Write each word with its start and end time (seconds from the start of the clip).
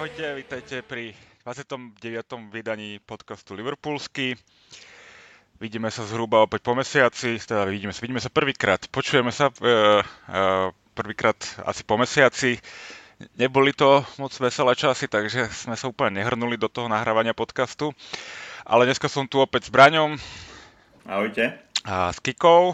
Ahojte, 0.00 0.32
vítajte 0.32 0.80
pri 0.80 1.12
29. 1.44 2.00
vydaní 2.48 3.04
podcastu 3.04 3.52
Liverpoolsky. 3.52 4.32
Vidíme 5.60 5.92
sa 5.92 6.08
zhruba 6.08 6.40
opäť 6.40 6.64
po 6.64 6.72
mesiaci, 6.72 7.36
teda 7.36 7.68
vidíme 7.68 7.92
sa, 7.92 8.00
vidíme 8.00 8.16
sa 8.16 8.32
prvýkrát, 8.32 8.80
počujeme 8.88 9.28
sa 9.28 9.52
e, 9.52 9.68
e, 9.68 9.72
prvýkrát 10.96 11.36
asi 11.68 11.84
po 11.84 12.00
mesiaci. 12.00 12.56
Neboli 13.36 13.76
to 13.76 14.00
moc 14.16 14.32
veselé 14.40 14.72
časy, 14.72 15.04
takže 15.04 15.52
sme 15.52 15.76
sa 15.76 15.92
úplne 15.92 16.24
nehrnuli 16.24 16.56
do 16.56 16.72
toho 16.72 16.88
nahrávania 16.88 17.36
podcastu. 17.36 17.92
Ale 18.64 18.88
dneska 18.88 19.04
som 19.04 19.28
tu 19.28 19.36
opäť 19.36 19.68
s 19.68 19.70
Braňom. 19.76 20.16
Ahojte. 21.04 21.60
A 21.84 22.08
s 22.08 22.24
Kikou. 22.24 22.72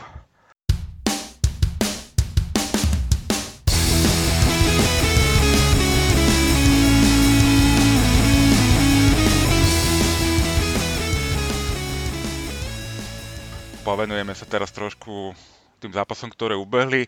Povenujeme 13.87 14.35
sa 14.35 14.43
teraz 14.51 14.75
trošku 14.75 15.31
tým 15.79 15.95
zápasom, 15.95 16.27
ktoré 16.35 16.59
ubehli. 16.59 17.07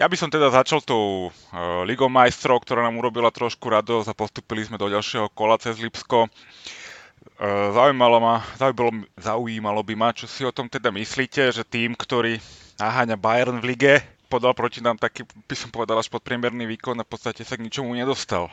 Ja 0.00 0.08
by 0.08 0.16
som 0.16 0.32
teda 0.32 0.48
začal 0.48 0.80
tou 0.80 1.28
uh, 1.28 1.84
Ligou 1.84 2.08
majstrov, 2.08 2.64
ktorá 2.64 2.88
nám 2.88 2.96
urobila 2.96 3.28
trošku 3.28 3.68
radosť 3.68 4.08
a 4.08 4.16
postupili 4.16 4.64
sme 4.64 4.80
do 4.80 4.88
ďalšieho 4.88 5.28
kola 5.36 5.60
cez 5.60 5.76
Lipsko. 5.76 6.24
Uh, 6.24 7.76
zaujímalo, 7.76 8.16
ma, 8.16 8.40
zaujímalo, 8.56 9.04
zaujímalo 9.20 9.80
by 9.84 9.94
ma, 10.00 10.08
čo 10.16 10.24
si 10.24 10.40
o 10.40 10.56
tom 10.56 10.72
teda 10.72 10.88
myslíte, 10.88 11.52
že 11.52 11.68
tým, 11.68 11.92
ktorý 11.92 12.40
naháňa 12.80 13.20
Bayern 13.20 13.60
v 13.60 13.76
lige, 13.76 13.94
podal 14.32 14.56
proti 14.56 14.80
nám 14.80 14.96
taký, 14.96 15.28
by 15.28 15.52
som 15.58 15.68
povedal, 15.68 16.00
až 16.00 16.08
podpriemerný 16.08 16.64
výkon 16.64 16.96
a 16.96 17.04
v 17.04 17.12
podstate 17.12 17.44
sa 17.44 17.60
k 17.60 17.64
ničomu 17.68 17.92
nedostal. 17.92 18.48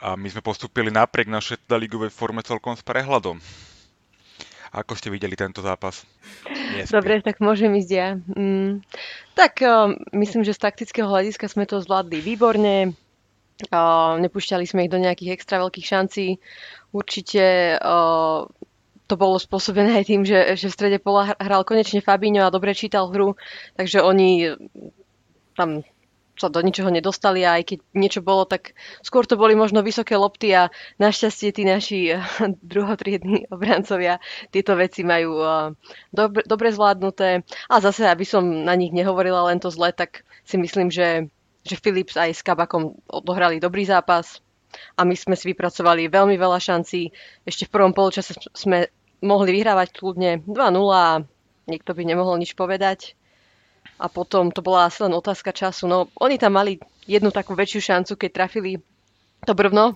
A 0.00 0.16
my 0.16 0.32
sme 0.32 0.40
postupili 0.40 0.88
napriek 0.88 1.28
našej 1.28 1.68
teda 1.68 1.76
ligovej 1.76 2.08
forme 2.08 2.40
celkom 2.40 2.72
s 2.72 2.80
prehľadom. 2.80 3.36
Ako 4.74 4.98
ste 4.98 5.06
videli 5.06 5.38
tento 5.38 5.62
zápas? 5.62 6.02
Dobre, 6.90 7.22
tak 7.22 7.38
môžem 7.38 7.70
ísť 7.78 7.90
ja. 7.94 8.18
Mm, 8.18 8.82
tak 9.38 9.62
uh, 9.62 9.94
myslím, 10.10 10.42
že 10.42 10.50
z 10.50 10.66
taktického 10.66 11.06
hľadiska 11.06 11.46
sme 11.46 11.62
to 11.62 11.78
zvládli 11.78 12.18
výborne. 12.18 12.98
Uh, 13.70 14.18
nepúšťali 14.18 14.66
sme 14.66 14.90
ich 14.90 14.92
do 14.92 14.98
nejakých 14.98 15.38
extra 15.38 15.62
veľkých 15.62 15.86
šancí. 15.86 16.26
Určite 16.90 17.78
uh, 17.78 18.50
to 19.06 19.14
bolo 19.14 19.38
spôsobené 19.38 20.02
aj 20.02 20.04
tým, 20.10 20.26
že, 20.26 20.58
že 20.58 20.66
v 20.66 20.74
strede 20.74 20.98
pola 20.98 21.38
hral 21.38 21.62
konečne 21.62 22.02
Fabinho 22.02 22.42
a 22.42 22.50
dobre 22.50 22.74
čítal 22.74 23.06
hru, 23.14 23.38
takže 23.78 24.02
oni 24.02 24.58
tam 25.54 25.86
sa 26.34 26.50
do 26.50 26.58
ničoho 26.58 26.90
nedostali 26.90 27.46
a 27.46 27.58
aj 27.58 27.74
keď 27.74 27.78
niečo 27.94 28.20
bolo, 28.20 28.42
tak 28.44 28.74
skôr 29.00 29.22
to 29.22 29.38
boli 29.38 29.54
možno 29.54 29.80
vysoké 29.86 30.18
lopty 30.18 30.50
a 30.54 30.70
našťastie 30.98 31.54
tí 31.54 31.62
naši 31.62 32.18
druhotriední 32.74 33.46
obrancovia 33.54 34.18
tieto 34.50 34.74
veci 34.74 35.06
majú 35.06 35.38
dobre, 36.10 36.42
dobre 36.44 36.68
zvládnuté. 36.74 37.46
A 37.70 37.74
zase, 37.78 38.06
aby 38.10 38.26
som 38.26 38.42
na 38.42 38.74
nich 38.74 38.90
nehovorila 38.90 39.46
len 39.50 39.62
to 39.62 39.70
zle, 39.70 39.94
tak 39.94 40.26
si 40.42 40.58
myslím, 40.58 40.90
že, 40.90 41.30
že 41.62 41.78
Philips 41.78 42.18
aj 42.18 42.34
s 42.34 42.42
Kabakom 42.42 42.98
odohrali 43.06 43.62
dobrý 43.62 43.86
zápas 43.86 44.42
a 44.98 45.06
my 45.06 45.14
sme 45.14 45.38
si 45.38 45.54
vypracovali 45.54 46.10
veľmi 46.10 46.34
veľa 46.34 46.58
šancí. 46.58 47.14
Ešte 47.46 47.70
v 47.70 47.74
prvom 47.78 47.94
poločase 47.94 48.34
sme 48.52 48.90
mohli 49.22 49.54
vyhrávať 49.54 49.94
kľudne 49.94 50.42
2-0 50.44 50.58
a 50.90 51.22
nikto 51.70 51.90
by 51.94 52.02
nemohol 52.02 52.36
nič 52.36 52.58
povedať 52.58 53.14
a 53.98 54.06
potom 54.10 54.50
to 54.50 54.60
bola 54.60 54.90
asi 54.90 55.06
len 55.06 55.14
otázka 55.14 55.54
času. 55.54 55.86
No, 55.86 56.10
oni 56.18 56.36
tam 56.36 56.58
mali 56.58 56.82
jednu 57.06 57.30
takú 57.30 57.54
väčšiu 57.54 57.80
šancu, 57.80 58.12
keď 58.18 58.30
trafili 58.32 58.80
to 59.44 59.52
brvno, 59.52 59.94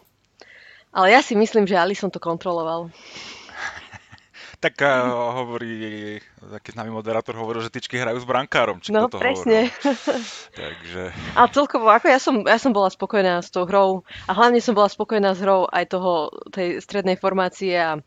ale 0.92 1.12
ja 1.12 1.20
si 1.20 1.36
myslím, 1.36 1.68
že 1.68 1.76
Alison 1.76 2.12
to 2.12 2.20
kontroloval. 2.20 2.88
tak 4.64 4.74
uh, 4.82 5.36
hovorí, 5.38 6.18
taký 6.40 6.74
známy 6.74 6.90
moderátor 6.90 7.38
hovoril, 7.38 7.62
že 7.62 7.70
tyčky 7.70 8.00
hrajú 8.00 8.18
s 8.18 8.26
brankárom. 8.26 8.82
Či 8.82 8.90
no, 8.90 9.06
to 9.06 9.20
presne. 9.20 9.70
Takže... 10.58 11.14
A 11.38 11.46
celkovo, 11.46 11.86
ako 11.92 12.06
ja 12.10 12.18
som, 12.18 12.42
ja 12.42 12.58
som 12.58 12.74
bola 12.74 12.90
spokojná 12.90 13.38
s 13.38 13.54
tou 13.54 13.68
hrou 13.68 14.02
a 14.26 14.32
hlavne 14.34 14.58
som 14.58 14.74
bola 14.74 14.90
spokojná 14.90 15.38
s 15.38 15.40
hrou 15.42 15.70
aj 15.70 15.84
toho, 15.94 16.34
tej 16.50 16.82
strednej 16.82 17.14
formácie 17.14 17.78
a, 17.78 18.02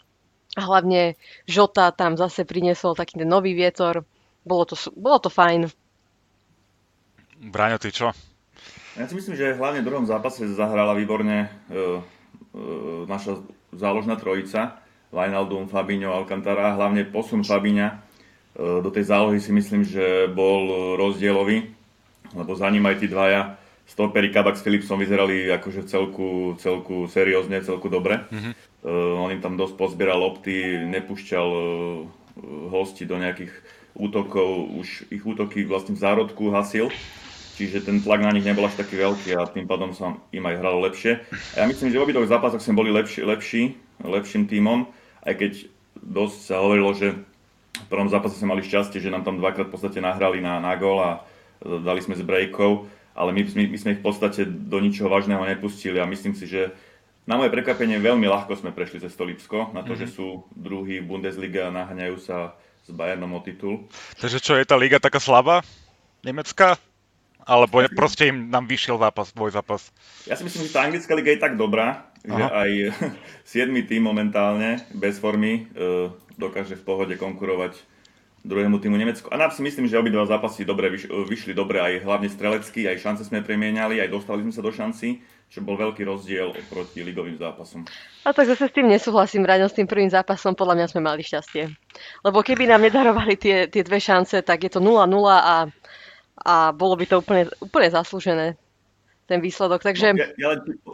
a 0.57 0.61
hlavne 0.61 1.15
Žota 1.47 1.95
tam 1.95 2.19
zase 2.19 2.43
priniesol 2.43 2.99
taký 2.99 3.21
ten 3.21 3.29
nový 3.29 3.55
vietor. 3.55 4.03
Bolo 4.41 4.65
to, 4.65 4.75
bolo 4.97 5.21
to 5.21 5.29
fajn. 5.29 5.69
Braňo, 7.41 7.77
ty 7.77 7.93
čo? 7.93 8.09
Ja 8.97 9.05
si 9.07 9.13
myslím, 9.15 9.37
že 9.37 9.55
hlavne 9.55 9.81
v 9.81 9.87
druhom 9.87 10.05
zápase 10.09 10.49
zahrala 10.51 10.97
výborne 10.97 11.47
uh, 11.47 12.01
uh, 12.01 13.05
naša 13.05 13.39
záložná 13.71 14.17
trojica. 14.17 14.81
Wijnaldum, 15.13 15.69
Fabinho, 15.69 16.11
Alcantara. 16.11 16.75
Hlavne 16.75 17.07
posun 17.07 17.45
Fabíňa 17.45 17.97
uh, 17.97 18.83
do 18.83 18.89
tej 18.89 19.07
zálohy 19.07 19.39
si 19.39 19.53
myslím, 19.53 19.85
že 19.85 20.27
bol 20.29 20.95
rozdielový, 20.97 21.71
lebo 22.35 22.51
za 22.57 22.67
ním 22.67 22.85
aj 22.89 22.97
tí 22.99 23.07
dvaja 23.07 23.57
stopery 23.87 24.31
Kabak 24.31 24.55
s 24.55 24.63
Philipsom 24.63 25.01
vyzerali 25.01 25.51
akože 25.51 25.83
celku, 25.85 26.55
celku 26.61 27.05
seriózne, 27.11 27.59
celku 27.61 27.91
dobre. 27.91 28.23
Mm-hmm. 28.27 28.53
Uh, 28.81 29.21
on 29.21 29.29
im 29.31 29.41
tam 29.43 29.55
dosť 29.55 29.77
pozbieral 29.77 30.19
lopty, 30.19 30.81
nepúšťal 30.89 31.47
uh, 31.47 31.61
hosti 32.71 33.03
do 33.05 33.19
nejakých 33.19 33.51
útokov, 33.95 34.71
už 34.77 35.11
ich 35.11 35.23
útoky 35.23 35.67
vlastne 35.67 35.95
v 35.95 36.03
zárodku 36.03 36.51
hasil 36.51 36.91
čiže 37.61 37.85
ten 37.85 38.01
tlak 38.01 38.25
na 38.25 38.33
nich 38.33 38.41
nebol 38.41 38.65
až 38.65 38.73
taký 38.73 38.97
veľký 38.97 39.37
a 39.37 39.45
tým 39.45 39.69
pádom 39.69 39.93
sa 39.93 40.17
im 40.33 40.41
aj 40.41 40.57
hralo 40.57 40.81
lepšie. 40.81 41.21
A 41.53 41.55
ja 41.61 41.65
myslím, 41.69 41.93
že 41.93 42.01
v 42.01 42.05
obidvoch 42.09 42.25
zápasoch 42.25 42.57
sme 42.57 42.81
boli 42.81 42.89
lepší, 42.89 43.21
lepší, 43.21 43.77
lepším 44.01 44.49
tímom, 44.49 44.89
aj 45.21 45.33
keď 45.37 45.51
dosť 46.01 46.37
sa 46.41 46.57
hovorilo, 46.57 46.97
že 46.97 47.13
v 47.85 47.87
prvom 47.87 48.09
zápase 48.09 48.41
sme 48.41 48.57
mali 48.57 48.65
šťastie, 48.65 48.97
že 48.97 49.13
nám 49.13 49.21
tam 49.21 49.37
dvakrát 49.37 49.69
v 49.69 49.73
podstate 49.77 50.01
nahrali 50.01 50.41
na, 50.41 50.57
na 50.57 50.73
gol 50.73 50.97
a 51.05 51.21
dali 51.61 52.01
sme 52.01 52.17
z 52.17 52.25
breakov, 52.25 52.89
ale 53.13 53.29
my, 53.29 53.41
my, 53.45 53.63
my 53.69 53.77
sme 53.77 53.91
ich 53.93 54.01
v 54.01 54.05
podstate 54.09 54.41
do 54.49 54.81
ničoho 54.81 55.13
vážneho 55.13 55.45
nepustili 55.45 56.01
a 56.01 56.09
myslím 56.09 56.33
si, 56.33 56.49
že 56.49 56.73
na 57.29 57.37
moje 57.37 57.53
prekvapenie 57.53 58.01
veľmi 58.01 58.25
ľahko 58.25 58.57
sme 58.57 58.73
prešli 58.73 58.97
cez 58.97 59.13
Stolipsko, 59.13 59.69
na 59.77 59.85
to, 59.85 59.93
mm-hmm. 59.93 60.09
že 60.09 60.17
sú 60.17 60.49
druhý 60.57 61.05
Bundesliga 61.05 61.69
a 61.69 61.75
naháňajú 61.75 62.17
sa 62.17 62.57
s 62.85 62.89
Bayernom 62.89 63.37
o 63.37 63.41
titul. 63.41 63.85
Takže 64.17 64.37
čo, 64.41 64.57
je 64.57 64.65
tá 64.65 64.75
liga 64.75 64.97
taká 64.97 65.21
slabá? 65.21 65.61
Nemecká? 66.25 66.77
Alebo 67.41 67.81
proste 67.97 68.29
im 68.29 68.53
nám 68.53 68.69
vyšiel 68.69 69.01
zápas, 69.01 69.33
tvoj 69.33 69.57
zápas? 69.57 69.89
Ja 70.29 70.37
si 70.37 70.45
myslím, 70.45 70.69
že 70.69 70.73
tá 70.77 70.85
anglická 70.85 71.13
liga 71.17 71.33
je 71.33 71.41
tak 71.41 71.57
dobrá, 71.57 72.05
Aha. 72.29 72.37
že 72.37 72.43
aj 72.45 72.71
7. 73.65 73.89
tým 73.89 74.05
momentálne 74.05 74.85
bez 74.93 75.17
formy 75.17 75.65
e, 75.73 76.13
dokáže 76.37 76.77
v 76.77 76.85
pohode 76.85 77.13
konkurovať 77.17 77.81
druhému 78.41 78.81
týmu 78.81 78.97
Nemecku. 78.97 79.29
A 79.29 79.37
nám 79.37 79.53
si 79.53 79.61
myslím, 79.61 79.85
že 79.85 79.97
obidva 79.97 80.25
zápasy 80.25 80.65
dobre 80.65 80.89
vyš, 80.89 81.09
vyšli 81.29 81.53
dobre, 81.53 81.77
aj 81.77 82.01
hlavne 82.01 82.29
strelecky, 82.29 82.89
aj 82.89 83.01
šance 83.01 83.23
sme 83.29 83.45
premieniali, 83.45 84.01
aj 84.01 84.09
dostali 84.09 84.41
sme 84.41 84.53
sa 84.53 84.65
do 84.65 84.73
šanci, 84.73 85.21
čo 85.51 85.59
bol 85.59 85.75
veľký 85.75 86.07
rozdiel 86.07 86.55
proti 86.71 87.03
ligovým 87.03 87.35
zápasom. 87.35 87.83
A 88.23 88.31
tak 88.31 88.47
zase 88.47 88.71
s 88.71 88.73
tým 88.73 88.87
nesúhlasím, 88.87 89.43
Raňo, 89.43 89.67
s 89.67 89.75
tým 89.75 89.85
prvým 89.85 90.07
zápasom 90.07 90.55
podľa 90.55 90.79
mňa 90.79 90.87
sme 90.87 91.01
mali 91.03 91.21
šťastie. 91.21 91.67
Lebo 92.23 92.39
keby 92.39 92.71
nám 92.71 92.87
nedarovali 92.87 93.35
tie, 93.35 93.67
tie 93.67 93.83
dve 93.83 93.99
šance, 93.99 94.39
tak 94.47 94.63
je 94.63 94.71
to 94.71 94.79
0-0 94.79 95.03
a 95.27 95.67
a 96.41 96.73
bolo 96.73 96.97
by 96.97 97.05
to 97.05 97.21
úplne, 97.21 97.45
úplne 97.61 97.89
zaslúžené 97.93 98.57
ten 99.29 99.39
výsledok. 99.39 99.85
Takže... 99.85 100.17
No, 100.17 100.19
ja, 100.19 100.29
ja 100.35 100.49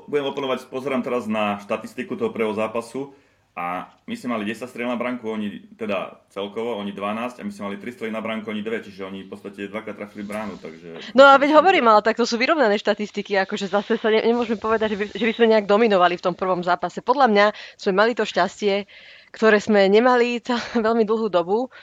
budem 0.07 0.27
oponovať, 0.27 0.67
pozerám 0.67 1.01
teraz 1.01 1.25
na 1.25 1.57
štatistiku 1.63 2.19
toho 2.19 2.29
prvého 2.35 2.53
zápasu 2.53 3.15
a 3.57 3.89
my 4.05 4.13
sme 4.13 4.37
mali 4.37 4.45
10 4.45 4.69
strel 4.69 4.85
na 4.85 4.93
branku, 4.93 5.25
oni 5.33 5.73
teda 5.73 6.21
celkovo, 6.29 6.77
oni 6.77 6.93
12 6.93 7.41
a 7.41 7.43
my 7.43 7.49
sme 7.49 7.73
mali 7.73 7.77
3 7.81 7.89
strely 7.89 8.13
na 8.13 8.21
branku, 8.21 8.53
oni 8.53 8.61
2, 8.61 8.85
čiže 8.85 9.01
oni 9.01 9.25
v 9.25 9.29
podstate 9.33 9.65
dvakrát 9.65 9.97
trafili 9.97 10.21
bránu, 10.21 10.61
takže... 10.61 11.01
No 11.17 11.25
a 11.25 11.41
veď 11.41 11.57
hovorím, 11.57 11.89
ale 11.89 12.05
tak 12.05 12.21
to 12.21 12.29
sú 12.29 12.37
vyrovnané 12.37 12.77
štatistiky, 12.77 13.33
akože 13.49 13.65
zase 13.65 13.97
sa 13.97 14.13
ne, 14.13 14.21
nemôžeme 14.21 14.61
povedať, 14.61 14.93
že 14.93 14.97
by, 15.01 15.05
že 15.09 15.25
by 15.25 15.33
sme 15.33 15.47
nejak 15.57 15.65
dominovali 15.65 16.21
v 16.21 16.25
tom 16.29 16.37
prvom 16.37 16.61
zápase. 16.61 17.01
Podľa 17.01 17.27
mňa 17.33 17.45
sme 17.81 17.97
mali 17.97 18.13
to 18.13 18.29
šťastie, 18.29 18.85
ktoré 19.33 19.57
sme 19.57 19.89
nemali 19.89 20.37
veľmi 20.85 21.01
dlhú 21.01 21.25
dobu 21.33 21.73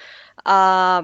a 0.46 1.02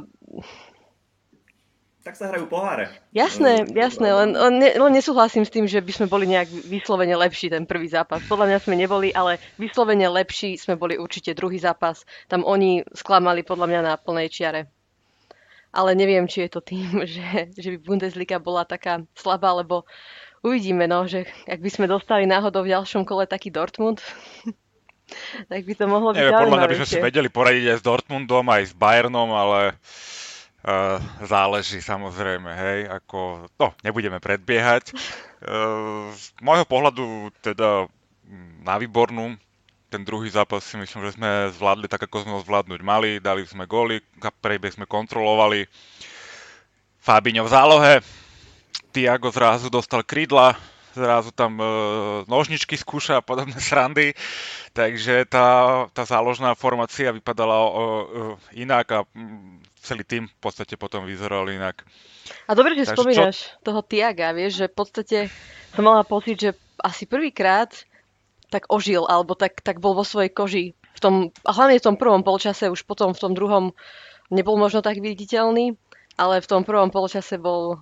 tak 2.11 2.19
sa 2.19 2.27
hrajú 2.27 2.51
poháre. 2.51 2.91
Jasné, 3.15 3.71
no, 3.71 3.79
jasné, 3.79 4.11
len, 4.11 4.35
len, 4.35 4.55
ne, 4.59 4.75
len 4.75 4.91
nesúhlasím 4.91 5.47
s 5.47 5.55
tým, 5.55 5.71
že 5.71 5.79
by 5.79 5.93
sme 5.95 6.07
boli 6.11 6.27
nejak 6.27 6.51
vyslovene 6.67 7.15
lepší 7.15 7.55
ten 7.55 7.71
prvý 7.71 7.87
zápas. 7.87 8.19
Podľa 8.27 8.51
mňa 8.51 8.59
sme 8.67 8.75
neboli, 8.75 9.15
ale 9.15 9.39
vyslovene 9.63 10.11
lepší 10.11 10.59
sme 10.59 10.75
boli 10.75 10.99
určite 10.99 11.39
druhý 11.39 11.63
zápas. 11.63 12.03
Tam 12.27 12.43
oni 12.43 12.83
sklamali 12.99 13.47
podľa 13.47 13.67
mňa 13.71 13.81
na 13.87 13.95
plnej 13.95 14.27
čiare. 14.27 14.67
Ale 15.71 15.95
neviem, 15.95 16.27
či 16.27 16.43
je 16.43 16.51
to 16.51 16.59
tým, 16.59 16.99
že, 17.15 17.55
že 17.55 17.79
by 17.79 17.79
Bundesliga 17.79 18.43
bola 18.43 18.67
taká 18.67 19.07
slabá, 19.15 19.55
lebo 19.55 19.87
uvidíme, 20.43 20.91
no, 20.91 21.07
že 21.07 21.31
ak 21.47 21.63
by 21.63 21.71
sme 21.71 21.87
dostali 21.87 22.27
náhodou 22.27 22.67
v 22.67 22.75
ďalšom 22.75 23.07
kole 23.07 23.31
taký 23.31 23.55
Dortmund, 23.55 24.03
tak 25.51 25.63
by 25.63 25.75
to 25.79 25.87
mohlo 25.87 26.11
byť 26.11 26.27
Neviem, 26.27 26.43
podľa 26.43 26.59
mňa 26.59 26.71
by 26.75 26.79
sme 26.83 26.89
si 26.91 26.99
vedeli 26.99 27.31
poradiť 27.31 27.65
aj 27.71 27.77
s 27.79 27.83
Dortmundom, 27.87 28.51
aj 28.51 28.63
s 28.67 28.75
Bayernom, 28.75 29.31
ale 29.31 29.79
Záleží 31.25 31.81
samozrejme, 31.81 32.51
hej, 32.53 32.81
ako, 32.93 33.49
no, 33.57 33.73
nebudeme 33.81 34.21
predbiehať. 34.21 34.93
Uh, 35.41 36.13
z 36.13 36.37
môjho 36.45 36.69
pohľadu 36.69 37.33
teda 37.41 37.89
na 38.61 38.77
výbornú. 38.77 39.41
Ten 39.91 40.05
druhý 40.05 40.29
zápas 40.31 40.63
si 40.63 40.77
myslím, 40.77 41.03
že 41.09 41.17
sme 41.19 41.51
zvládli 41.51 41.89
tak, 41.91 42.05
ako 42.07 42.23
sme 42.23 42.33
ho 42.37 42.45
zvládnuť 42.45 42.81
mali. 42.85 43.19
Dali 43.19 43.43
sme 43.43 43.65
góly, 43.67 44.05
prejbeh 44.21 44.77
sme 44.77 44.87
kontrolovali. 44.87 45.65
Fabinho 47.01 47.43
v 47.49 47.51
zálohe. 47.51 47.95
Tiago 48.93 49.33
zrazu 49.33 49.73
dostal 49.73 50.05
krídla, 50.05 50.55
zrazu 50.95 51.31
tam 51.31 51.59
e, 51.61 51.65
nožničky 52.27 52.75
skúša 52.75 53.21
a 53.21 53.27
podobné 53.27 53.57
srandy, 53.63 54.15
takže 54.73 55.27
tá, 55.29 55.87
tá 55.93 56.03
záložná 56.07 56.55
formácia 56.55 57.15
vypadala 57.15 57.57
o, 57.57 57.69
o, 57.69 57.83
inak 58.55 58.87
a 58.93 58.99
mm, 59.13 59.65
celý 59.81 60.05
tým 60.05 60.25
v 60.29 60.37
podstate 60.39 60.77
potom 60.77 61.07
vyzeral 61.09 61.49
inak. 61.49 61.83
A 62.47 62.55
dobre, 62.55 62.77
že 62.77 62.87
takže 62.87 62.97
spomínaš 62.97 63.37
čo... 63.37 63.51
toho 63.65 63.81
Tiaga, 63.83 64.31
vieš, 64.37 64.65
že 64.65 64.67
v 64.71 64.77
podstate 64.77 65.19
som 65.75 65.83
mala 65.87 66.03
pocit, 66.05 66.37
že 66.39 66.51
asi 66.83 67.05
prvýkrát 67.07 67.71
tak 68.51 68.67
ožil, 68.67 69.07
alebo 69.07 69.39
tak, 69.39 69.63
tak 69.63 69.79
bol 69.79 69.95
vo 69.95 70.03
svojej 70.03 70.31
koži. 70.35 70.67
V 70.91 71.01
tom, 71.01 71.15
a 71.47 71.51
hlavne 71.55 71.79
v 71.79 71.87
tom 71.87 71.97
prvom 71.97 72.27
polčase, 72.27 72.67
už 72.67 72.83
potom 72.83 73.15
v 73.15 73.23
tom 73.23 73.33
druhom 73.33 73.71
nebol 74.29 74.59
možno 74.59 74.83
tak 74.83 74.99
viditeľný, 74.99 75.79
ale 76.19 76.43
v 76.43 76.51
tom 76.51 76.67
prvom 76.67 76.91
polčase 76.91 77.39
bol 77.39 77.79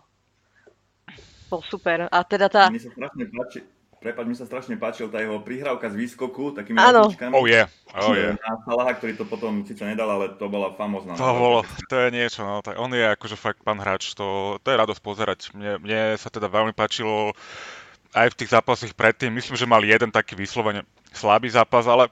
bol 1.49 1.65
super. 1.67 2.07
A 2.13 2.19
teda 2.23 2.47
tá... 2.53 2.69
Mne 2.69 2.85
sa 2.85 2.93
strašne 2.93 3.25
páči, 3.33 3.59
Prepaď, 3.99 4.25
mi 4.31 4.37
sa 4.39 4.47
strašne 4.47 4.79
páčil 4.79 5.11
tá 5.11 5.19
jeho 5.19 5.43
prihrávka 5.43 5.91
z 5.91 5.99
výskoku, 5.99 6.55
takými 6.55 6.79
Áno. 6.79 7.11
Oh 7.35 7.51
yeah. 7.51 7.67
oh 7.99 8.15
yeah. 8.15 8.39
Na 8.39 8.55
Salaha, 8.63 8.95
ktorý 8.95 9.19
to 9.19 9.27
potom 9.27 9.67
síce 9.67 9.83
nedal, 9.83 10.07
ale 10.07 10.39
to 10.39 10.47
bola 10.47 10.71
famozná. 10.79 11.19
To 11.19 11.35
bolo, 11.35 11.59
to 11.91 12.07
je 12.07 12.15
niečo, 12.15 12.47
no, 12.47 12.63
tak 12.63 12.79
on 12.79 12.95
je 12.95 13.03
akože 13.03 13.35
fakt 13.35 13.67
pán 13.67 13.83
hráč, 13.83 14.15
to, 14.15 14.55
to 14.63 14.71
je 14.71 14.79
radosť 14.79 15.03
pozerať. 15.03 15.39
Mne, 15.51 15.83
mne 15.83 16.01
sa 16.15 16.31
teda 16.31 16.47
veľmi 16.47 16.79
páčilo 16.79 17.35
aj 18.15 18.31
v 18.31 18.39
tých 18.39 18.55
zápasoch 18.55 18.95
predtým, 18.95 19.35
myslím, 19.35 19.59
že 19.59 19.67
mal 19.67 19.83
jeden 19.83 20.15
taký 20.15 20.39
vyslovene 20.39 20.87
slabý 21.11 21.51
zápas, 21.51 21.91
ale 21.91 22.07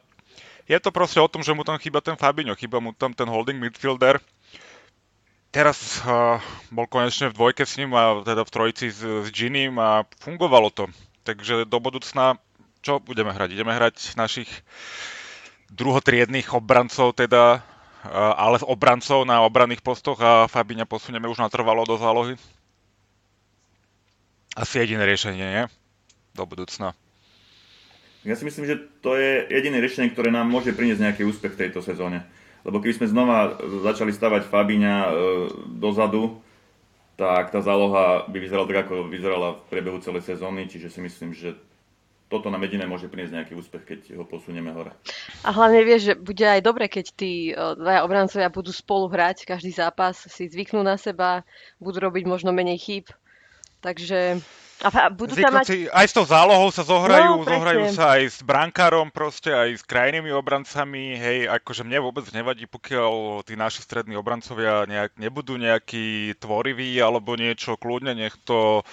je 0.67 0.83
to 0.83 0.91
proste 0.91 1.23
o 1.23 1.31
tom, 1.31 1.47
že 1.47 1.55
mu 1.55 1.63
tam 1.63 1.79
chýba 1.79 2.03
ten 2.03 2.19
Fabinho, 2.19 2.59
chýba 2.59 2.83
mu 2.83 2.91
tam 2.99 3.15
ten 3.15 3.31
holding 3.31 3.63
midfielder, 3.63 4.19
teraz 5.51 6.03
uh, 6.03 6.39
bol 6.71 6.87
konečne 6.87 7.31
v 7.31 7.37
dvojke 7.37 7.65
s 7.67 7.79
ním 7.81 7.95
a 7.95 8.23
teda 8.23 8.43
v 8.47 8.55
trojici 8.55 8.87
s, 8.93 9.01
s 9.01 9.29
Ginim 9.31 9.77
a 9.79 10.05
fungovalo 10.23 10.71
to. 10.71 10.87
Takže 11.27 11.67
do 11.67 11.79
budúcna 11.83 12.39
čo 12.87 13.03
budeme 13.03 13.35
hrať? 13.35 13.51
Ideme 13.51 13.75
hrať 13.75 14.15
našich 14.15 14.47
druhotriedných 15.75 16.55
obrancov 16.55 17.19
teda, 17.19 17.59
uh, 17.59 18.33
ale 18.39 18.63
obrancov 18.63 19.27
na 19.27 19.43
obranných 19.43 19.83
postoch 19.83 20.23
a 20.23 20.47
Fabiňa 20.47 20.87
posunieme 20.87 21.27
už 21.27 21.43
natrvalo 21.43 21.83
do 21.83 21.99
zálohy? 21.99 22.39
Asi 24.55 24.81
jediné 24.81 25.03
riešenie, 25.03 25.47
nie? 25.51 25.65
Do 26.33 26.47
budúcna. 26.47 26.95
Ja 28.27 28.35
si 28.35 28.43
myslím, 28.43 28.67
že 28.67 28.83
to 29.03 29.15
je 29.15 29.47
jediné 29.51 29.79
riešenie, 29.79 30.11
ktoré 30.11 30.35
nám 30.35 30.51
môže 30.51 30.75
priniesť 30.75 31.03
nejaký 31.03 31.23
úspech 31.27 31.55
v 31.55 31.61
tejto 31.67 31.79
sezóne. 31.79 32.27
Lebo 32.67 32.83
keby 32.83 32.99
sme 32.99 33.07
znova 33.07 33.55
začali 33.63 34.11
stavať 34.11 34.51
Fabíňa 34.51 34.97
e, 35.07 35.11
dozadu, 35.79 36.43
tak 37.15 37.55
tá 37.55 37.63
záloha 37.63 38.27
by 38.27 38.37
vyzerala 38.43 38.67
tak, 38.67 38.91
ako 38.91 39.07
vyzerala 39.07 39.49
v 39.57 39.67
priebehu 39.71 40.03
celej 40.03 40.27
sezóny, 40.27 40.67
čiže 40.67 40.91
si 40.91 41.01
myslím, 41.01 41.31
že 41.31 41.55
toto 42.27 42.51
nám 42.51 42.67
jediné 42.67 42.91
môže 42.91 43.07
priniesť 43.07 43.35
nejaký 43.39 43.55
úspech, 43.55 43.83
keď 43.87 44.01
ho 44.19 44.27
posunieme 44.27 44.75
hore. 44.75 44.91
A 45.47 45.55
hlavne 45.55 45.87
vieš, 45.87 46.11
že 46.11 46.15
bude 46.19 46.43
aj 46.43 46.59
dobre, 46.59 46.91
keď 46.91 47.07
tí 47.15 47.55
e, 47.55 47.79
dvaja 47.79 48.03
obrancovia 48.03 48.51
budú 48.51 48.75
spolu 48.75 49.07
hrať 49.07 49.47
každý 49.47 49.71
zápas, 49.71 50.27
si 50.27 50.51
zvyknú 50.51 50.83
na 50.83 50.99
seba, 50.99 51.47
budú 51.79 52.03
robiť 52.03 52.27
možno 52.27 52.51
menej 52.51 52.83
chýb. 52.83 53.07
Takže 53.79 54.43
a 54.85 55.09
budú 55.09 55.33
tam 55.33 55.57
mať... 55.57 55.89
aj 55.89 56.07
s 56.07 56.13
tou 56.13 56.29
zálohou 56.29 56.69
sa 56.69 56.85
zohrajú, 56.85 57.41
no, 57.41 57.49
zohrajú 57.49 57.97
sa 57.97 58.21
aj 58.21 58.23
s 58.29 58.39
brankárom 58.45 59.09
proste, 59.09 59.49
aj 59.49 59.81
s 59.81 59.85
krajnými 59.89 60.29
obrancami, 60.37 61.17
hej, 61.17 61.39
akože 61.49 61.81
mne 61.81 62.05
vôbec 62.05 62.29
nevadí, 62.37 62.69
pokiaľ 62.69 63.41
tí 63.49 63.57
naši 63.57 63.81
strední 63.81 64.21
obrancovia 64.21 64.85
nejak, 64.85 65.17
nebudú 65.17 65.57
nejakí 65.57 66.37
tvoriví 66.37 66.93
alebo 67.01 67.41
niečo, 67.41 67.81
kľudne 67.81 68.13
nech 68.13 68.37
to 68.45 68.85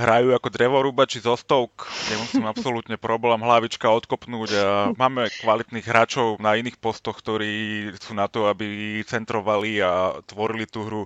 hrajú 0.00 0.32
ako 0.32 0.48
drevorúbači 0.48 1.20
zo 1.20 1.36
stovk, 1.36 1.84
nemusím 2.08 2.48
absolútne 2.52 2.96
problém 2.96 3.44
hlavička 3.44 3.92
odkopnúť 3.92 4.50
a 4.56 4.66
máme 4.96 5.28
kvalitných 5.44 5.84
hráčov 5.84 6.40
na 6.40 6.56
iných 6.56 6.80
postoch, 6.80 7.20
ktorí 7.20 7.92
sú 8.00 8.16
na 8.16 8.24
to, 8.32 8.48
aby 8.48 9.04
centrovali 9.04 9.84
a 9.84 10.16
tvorili 10.24 10.64
tú 10.64 10.88
hru 10.88 11.02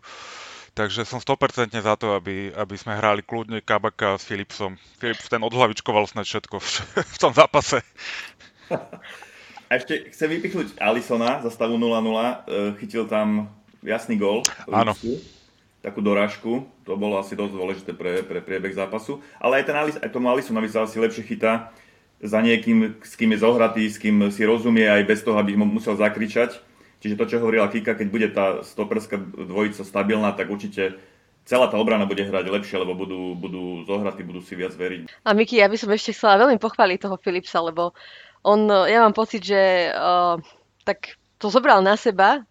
Takže 0.80 1.04
som 1.04 1.20
100% 1.20 1.76
za 1.76 1.94
to, 2.00 2.16
aby, 2.16 2.56
aby 2.56 2.72
sme 2.72 2.96
hrali 2.96 3.20
kľudne 3.20 3.60
Kabaka 3.60 4.16
s 4.16 4.24
Philipsom. 4.24 4.80
Philips 4.96 5.28
ten 5.28 5.44
odhlavičkoval 5.44 6.08
snad 6.08 6.24
všetko 6.24 6.56
v, 6.56 6.66
v 7.14 7.16
tom 7.20 7.36
zápase. 7.36 7.84
A 9.68 9.76
ešte 9.76 10.08
chcem 10.08 10.40
vypichnúť 10.40 10.80
Alisona 10.80 11.44
za 11.44 11.52
stavu 11.52 11.76
0-0. 11.76 11.84
E, 11.84 12.34
chytil 12.80 13.04
tam 13.04 13.52
jasný 13.84 14.16
gól. 14.16 14.40
Áno. 14.72 14.96
Takú 15.84 16.00
dorážku. 16.00 16.64
To 16.88 16.96
bolo 16.96 17.20
asi 17.20 17.36
dosť 17.36 17.52
dôležité 17.52 17.92
pre, 17.92 18.24
pre 18.24 18.40
priebeh 18.40 18.72
zápasu. 18.72 19.20
Ale 19.36 19.60
aj, 19.60 19.64
ten 19.68 19.76
Alis, 19.76 19.96
aj 20.00 20.08
tomu 20.08 20.32
Alisonovi 20.32 20.72
sa 20.72 20.88
asi 20.88 20.96
lepšie 20.96 21.28
chytá 21.28 21.76
za 22.24 22.40
niekým, 22.40 22.96
s 23.04 23.20
kým 23.20 23.36
je 23.36 23.44
zohratý, 23.44 23.84
s 23.84 24.00
kým 24.00 24.32
si 24.32 24.48
rozumie 24.48 24.88
aj 24.88 25.04
bez 25.04 25.20
toho, 25.20 25.36
aby 25.36 25.60
musel 25.60 25.92
zakričať 26.00 26.69
Čiže 27.00 27.16
to, 27.16 27.24
čo 27.28 27.40
hovorila 27.40 27.72
Kika, 27.72 27.96
keď 27.96 28.08
bude 28.12 28.28
tá 28.28 28.60
stoperská 28.60 29.16
dvojica 29.20 29.82
stabilná, 29.84 30.36
tak 30.36 30.52
určite 30.52 31.00
celá 31.48 31.72
tá 31.72 31.80
obrana 31.80 32.04
bude 32.04 32.20
hrať 32.20 32.46
lepšie, 32.52 32.76
lebo 32.76 32.92
budú, 32.92 33.32
budú 33.32 33.88
zohratí, 33.88 34.20
budú 34.20 34.44
si 34.44 34.52
viac 34.52 34.76
veriť. 34.76 35.08
A 35.24 35.32
Miki, 35.32 35.56
ja 35.56 35.66
by 35.66 35.76
som 35.80 35.88
ešte 35.90 36.12
chcela 36.12 36.44
veľmi 36.44 36.60
pochváliť 36.60 36.98
toho 37.00 37.16
Philipsa, 37.16 37.64
lebo 37.64 37.96
on, 38.44 38.68
ja 38.68 39.00
mám 39.00 39.16
pocit, 39.16 39.44
že 39.44 39.92
uh, 39.92 40.36
tak 40.84 41.16
to 41.40 41.48
zobral 41.48 41.80
na 41.80 41.96
seba, 41.96 42.44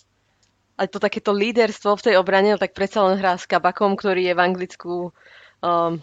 aj 0.79 0.87
to 0.89 0.97
takéto 0.97 1.29
líderstvo 1.29 1.99
v 1.99 2.05
tej 2.09 2.15
obrane, 2.17 2.55
tak 2.57 2.73
predsa 2.73 3.05
len 3.05 3.21
hrá 3.21 3.37
s 3.37 3.45
Kabakom, 3.45 3.93
ktorý 3.93 4.31
je 4.31 4.33
v 4.33 4.43
Anglicku 4.43 4.93
um, 5.61 5.93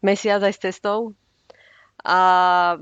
mesiac 0.00 0.40
aj 0.40 0.54
s 0.56 0.62
cestou. 0.64 1.12
A 2.00 2.80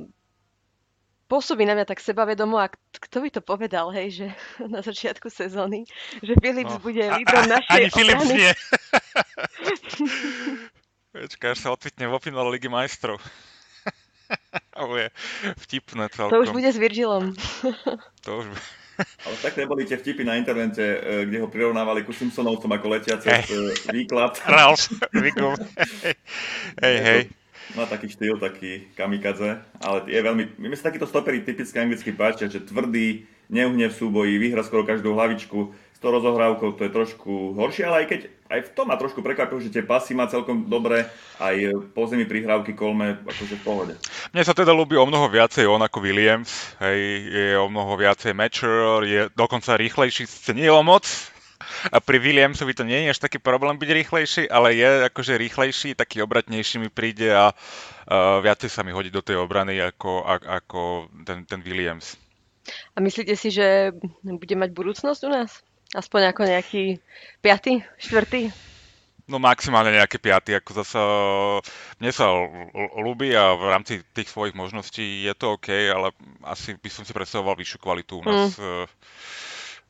pôsobí 1.29 1.69
na 1.69 1.77
mňa 1.77 1.87
tak 1.87 2.01
sebavedomo 2.01 2.57
a 2.57 2.73
kto 2.97 3.21
by 3.21 3.29
to 3.29 3.45
povedal, 3.45 3.93
hej, 3.93 4.09
že 4.11 4.27
na 4.75 4.81
začiatku 4.81 5.29
sezóny, 5.29 5.85
že 6.25 6.35
Philips 6.41 6.81
no. 6.81 6.83
bude 6.83 7.05
lídrom 7.05 7.45
našej 7.47 7.77
Ani 7.77 7.89
Philips 7.93 8.29
nie. 8.33 8.53
Počkaj, 11.19 11.51
až 11.53 11.59
sa 11.61 11.73
ocitne 11.73 12.09
vo 12.09 12.19
finále 12.21 12.49
Ligy 12.57 12.73
majstrov. 12.73 13.21
to 14.77 14.85
je 14.97 15.09
vtipné 15.69 16.09
celkom. 16.13 16.33
To 16.33 16.43
už 16.45 16.53
bude 16.53 16.69
s 16.69 16.79
Virgilom. 16.81 17.37
to 18.25 18.31
už 18.45 18.47
bude. 18.49 18.65
Ale 18.99 19.37
tak 19.39 19.55
neboli 19.55 19.87
tie 19.87 19.95
vtipy 19.95 20.27
na 20.27 20.35
internete, 20.35 20.83
e, 20.83 21.23
kde 21.31 21.39
ho 21.39 21.47
prirovnávali 21.47 22.03
ku 22.03 22.11
Simpsonovcom 22.11 22.67
ako 22.67 22.99
letiace 22.99 23.31
hey. 23.31 23.47
výklad. 23.95 24.43
Ralph, 24.43 24.91
hej, 26.83 26.97
hej 26.99 27.31
má 27.77 27.85
taký 27.85 28.09
štýl, 28.09 28.41
taký 28.41 28.89
kamikadze, 28.97 29.61
ale 29.83 29.99
je 30.09 30.21
veľmi, 30.21 30.57
my 30.57 30.77
sa 30.77 30.89
takýto 30.89 31.09
stopery 31.09 31.45
typicky 31.45 31.77
anglicky 31.77 32.11
páčia, 32.15 32.49
že 32.49 32.65
tvrdý, 32.65 33.29
neuhne 33.49 33.89
v 33.89 33.99
súboji, 33.99 34.41
vyhra 34.41 34.65
skoro 34.65 34.85
každú 34.85 35.13
hlavičku, 35.17 35.73
s 35.99 35.99
tou 35.99 36.15
rozohrávkou 36.15 36.79
to 36.79 36.87
je 36.87 36.95
trošku 36.95 37.59
horšie, 37.59 37.83
ale 37.83 38.07
aj 38.07 38.07
keď 38.07 38.21
aj 38.49 38.61
v 38.65 38.73
tom 38.73 38.87
ma 38.87 38.97
trošku 38.97 39.19
prekvapilo, 39.19 39.59
že 39.59 39.75
tie 39.75 39.83
pasy 39.83 40.15
má 40.15 40.31
celkom 40.31 40.71
dobre, 40.71 41.11
aj 41.43 41.75
po 41.91 42.07
zemi 42.07 42.23
prihrávky 42.23 42.73
kolme, 42.73 43.19
akože 43.27 43.59
v 43.59 43.65
pohode. 43.67 43.95
Mne 44.31 44.43
sa 44.47 44.55
teda 44.55 44.71
ľúbi 44.71 44.95
o 44.95 45.05
mnoho 45.05 45.27
viacej 45.27 45.67
on 45.67 45.83
ako 45.83 45.99
Williams, 45.99 46.79
hej, 46.79 47.01
je 47.29 47.49
o 47.59 47.67
mnoho 47.67 47.99
viacej 47.99 48.31
mature, 48.31 49.05
je 49.11 49.21
dokonca 49.35 49.75
rýchlejší, 49.75 50.31
nie 50.55 50.71
o 50.71 50.81
moc, 50.87 51.05
a 51.93 51.99
pri 52.03 52.19
Williamsovi 52.19 52.75
to 52.75 52.83
nie 52.83 53.07
je 53.07 53.13
až 53.15 53.21
taký 53.23 53.39
problém 53.39 53.79
byť 53.79 53.91
rýchlejší, 53.91 54.43
ale 54.51 54.75
je 54.75 54.89
akože 55.09 55.39
rýchlejší, 55.39 55.89
taký 55.95 56.23
obratnejší 56.23 56.83
mi 56.83 56.91
príde 56.91 57.31
a 57.31 57.55
uh, 57.55 58.43
viacej 58.43 58.71
sa 58.71 58.83
mi 58.83 58.91
hodí 58.91 59.11
do 59.11 59.23
tej 59.23 59.39
obrany 59.39 59.79
ako, 59.79 60.27
ako 60.27 60.81
ten, 61.23 61.47
ten 61.47 61.61
Williams. 61.63 62.19
A 62.97 63.01
myslíte 63.01 63.33
si, 63.39 63.49
že 63.49 63.97
bude 64.23 64.55
mať 64.59 64.71
budúcnosť 64.77 65.21
u 65.25 65.31
nás? 65.33 65.51
Aspoň 65.97 66.21
ako 66.37 66.43
nejaký 66.45 67.01
piatý, 67.41 67.81
štvrtý? 67.97 68.53
No 69.29 69.37
maximálne 69.37 69.93
nejaké 69.93 70.17
piaty, 70.17 70.57
ako 70.57 70.71
zasa 70.81 71.01
mne 72.01 72.13
sa 72.17 72.33
ľúbi 72.97 73.37
a 73.37 73.53
v 73.53 73.65
rámci 73.69 73.93
tých 74.17 74.33
svojich 74.33 74.57
možností 74.57 75.29
je 75.29 75.33
to 75.37 75.61
OK, 75.61 75.69
ale 75.69 76.17
asi 76.49 76.81
by 76.81 76.89
som 76.89 77.05
si 77.05 77.13
predstavoval 77.13 77.61
vyššiu 77.61 77.79
kvalitu 77.81 78.21
u 78.21 78.25
nás. 78.25 78.57
Mm. 78.57 78.89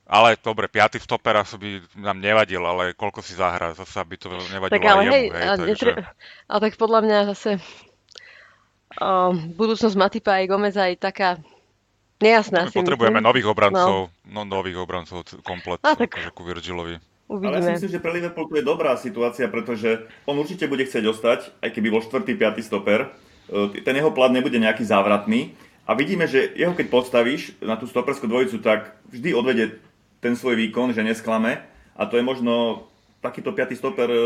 Ale 0.09 0.41
dobre, 0.41 0.73
piatý 0.73 0.97
stoper 0.97 1.45
asi 1.45 1.61
by 1.61 1.69
nám 2.01 2.17
nevadil, 2.17 2.65
ale 2.65 2.97
koľko 2.97 3.21
si 3.21 3.37
zahrá, 3.37 3.77
zase 3.77 4.01
by 4.09 4.17
to 4.17 4.33
nevadilo 4.49 4.81
tak, 4.81 4.89
ale 4.89 5.03
aj 5.05 5.09
hej, 5.13 5.25
jemu. 5.29 5.37
Hej, 5.37 5.45
takže... 5.45 5.67
netre... 5.69 5.93
ale 6.49 6.61
tak 6.65 6.73
podľa 6.81 7.01
mňa 7.05 7.19
zase 7.37 7.51
um, 8.97 9.33
budúcnosť 9.53 9.97
Matipa 10.01 10.41
aj 10.41 10.45
Gomez 10.49 10.77
aj 10.81 10.97
taká 10.97 11.37
nejasná. 12.25 12.73
My 12.73 12.73
potrebujeme 12.73 13.21
myslím. 13.21 13.29
nových 13.29 13.47
obrancov, 13.53 14.09
no. 14.25 14.41
no. 14.43 14.49
nových 14.49 14.81
obrancov 14.81 15.29
komplet, 15.45 15.77
a, 15.85 15.93
tak... 15.93 16.09
akože 16.09 16.31
ku 16.33 16.43
Virgilovi. 16.49 16.97
Uvidíme. 17.29 17.61
Ale 17.61 17.61
ja 17.61 17.77
si 17.77 17.85
myslím, 17.85 17.93
že 17.93 18.01
pre 18.01 18.13
Liverpool 18.17 18.49
je 18.57 18.65
dobrá 18.65 18.97
situácia, 18.97 19.45
pretože 19.53 20.09
on 20.25 20.41
určite 20.41 20.65
bude 20.65 20.89
chcieť 20.89 21.05
ostať, 21.05 21.41
aj 21.61 21.71
keby 21.77 21.93
bol 21.93 22.01
4. 22.01 22.25
5. 22.25 22.65
stoper, 22.65 23.13
ten 23.85 23.95
jeho 23.97 24.09
plat 24.13 24.33
nebude 24.33 24.57
nejaký 24.57 24.89
závratný. 24.89 25.53
A 25.89 25.97
vidíme, 25.97 26.29
že 26.29 26.53
jeho 26.53 26.77
keď 26.77 26.93
postavíš 26.93 27.57
na 27.65 27.81
tú 27.81 27.89
stoperskú 27.89 28.29
dvojicu, 28.29 28.61
tak 28.61 28.93
vždy 29.09 29.33
odvede 29.33 29.81
ten 30.19 30.35
svoj 30.35 30.59
výkon, 30.59 30.95
že 30.95 31.07
nesklame. 31.07 31.63
A 31.99 32.07
to 32.07 32.19
je 32.19 32.25
možno 32.27 32.87
takýto 33.19 33.51
piatý 33.51 33.75
stoper 33.75 34.07
e, 34.07 34.19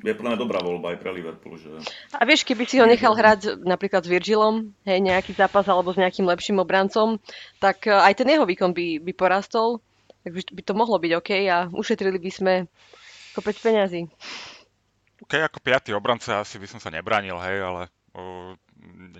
je 0.00 0.12
mňa 0.16 0.40
dobrá 0.40 0.64
voľba 0.64 0.96
aj 0.96 0.98
pre 1.04 1.12
Liverpool. 1.12 1.60
Že... 1.60 1.84
A 2.16 2.24
vieš, 2.24 2.48
keby 2.48 2.64
si 2.64 2.80
ho 2.80 2.88
nechal 2.88 3.12
hrať 3.12 3.60
napríklad 3.60 4.04
s 4.04 4.08
Virgilom, 4.08 4.72
hej, 4.88 5.04
nejaký 5.04 5.36
zápas 5.36 5.68
alebo 5.68 5.92
s 5.92 6.00
nejakým 6.00 6.24
lepším 6.24 6.64
obrancom, 6.64 7.20
tak 7.60 7.84
e, 7.84 7.92
aj 7.92 8.24
ten 8.24 8.28
jeho 8.32 8.48
výkon 8.48 8.72
by, 8.72 9.04
by 9.04 9.12
porastol, 9.12 9.84
tak 10.24 10.32
by 10.32 10.62
to 10.64 10.72
mohlo 10.72 10.96
byť 10.96 11.12
OK 11.20 11.30
a 11.48 11.68
ušetrili 11.68 12.16
by 12.16 12.30
sme 12.32 12.54
kopec 13.36 13.56
peňazí. 13.60 14.08
OK, 15.28 15.32
ako 15.44 15.60
piatý 15.60 15.92
obranca 15.92 16.40
asi 16.40 16.56
by 16.56 16.66
som 16.70 16.80
sa 16.80 16.88
nebránil, 16.88 17.36
hej, 17.44 17.60
ale 17.60 17.82
o, 18.16 18.56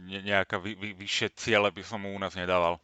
ne, 0.08 0.24
nejaká 0.24 0.56
vy, 0.56 0.72
vy, 0.72 0.96
vyššie 0.96 1.36
ciele 1.36 1.68
by 1.68 1.82
som 1.84 2.00
mu 2.00 2.16
u 2.16 2.18
nás 2.18 2.32
nedával. 2.32 2.80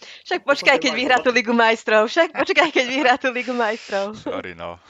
Však 0.00 0.40
počkaj, 0.44 0.76
keď 0.80 0.92
vyhrá 0.96 1.16
tú 1.20 1.30
Ligu 1.32 1.52
majstrov. 1.52 2.08
Však 2.08 2.32
počkaj, 2.32 2.68
keď 2.72 2.86
vyhrá 2.88 3.14
tú 3.20 3.28
Ligu 3.30 3.52
majstrov. 3.52 4.16
Sorry, 4.16 4.56
no. 4.56 4.80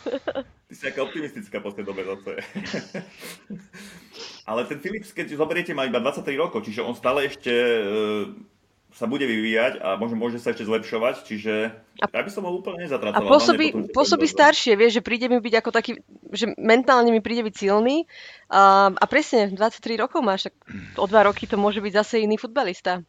Ty 0.71 0.73
si 0.73 0.83
taká 0.87 1.03
optimistická 1.03 1.59
po 1.59 1.75
tej 1.75 1.83
dobe 1.83 2.07
zase. 2.07 2.39
Ale 4.51 4.67
ten 4.71 4.79
Philips, 4.79 5.11
keď 5.11 5.35
zoberiete, 5.35 5.75
má 5.75 5.87
iba 5.87 5.99
23 5.99 6.27
rokov, 6.39 6.63
čiže 6.63 6.83
on 6.83 6.95
stále 6.95 7.27
ešte 7.27 7.51
e, 7.51 7.81
sa 8.91 9.07
bude 9.07 9.23
vyvíjať 9.23 9.79
a 9.79 9.95
môže, 9.95 10.19
môže 10.19 10.39
sa 10.43 10.51
ešte 10.51 10.67
zlepšovať, 10.67 11.23
čiže 11.23 11.55
ja 12.03 12.23
by 12.23 12.31
som 12.31 12.43
ho 12.47 12.59
úplne 12.59 12.87
nezatracoval. 12.87 13.23
A 13.23 13.31
pôsobí, 13.31 13.71
potom, 13.71 13.87
pôsobí 13.95 14.27
staršie, 14.27 14.75
vieš, 14.75 14.99
že 14.99 15.07
príde 15.07 15.31
mi 15.31 15.39
byť 15.39 15.55
ako 15.63 15.71
taký, 15.71 15.93
že 16.35 16.51
mentálne 16.59 17.15
mi 17.15 17.23
príde 17.23 17.47
byť 17.47 17.55
silný 17.55 18.11
a, 18.51 18.91
a 18.91 19.05
presne 19.07 19.55
23 19.55 20.03
rokov 20.03 20.21
máš, 20.27 20.51
tak 20.51 20.55
o 20.99 21.07
dva 21.07 21.31
roky 21.31 21.47
to 21.47 21.55
môže 21.55 21.79
byť 21.79 21.93
zase 21.95 22.27
iný 22.27 22.35
futbalista. 22.35 23.07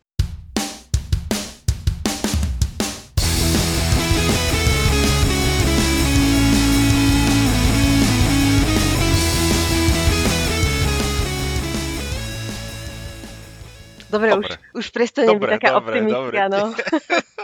Dobre, 14.11 14.29
dobre. 14.35 14.53
už, 14.75 14.83
už 14.83 14.85
prestanem 14.91 15.39
byť 15.39 15.49
taká 15.55 15.69
dobre, 15.79 15.79
optimistka, 15.79 16.19
dobre. 16.19 16.37
no. 16.51 16.63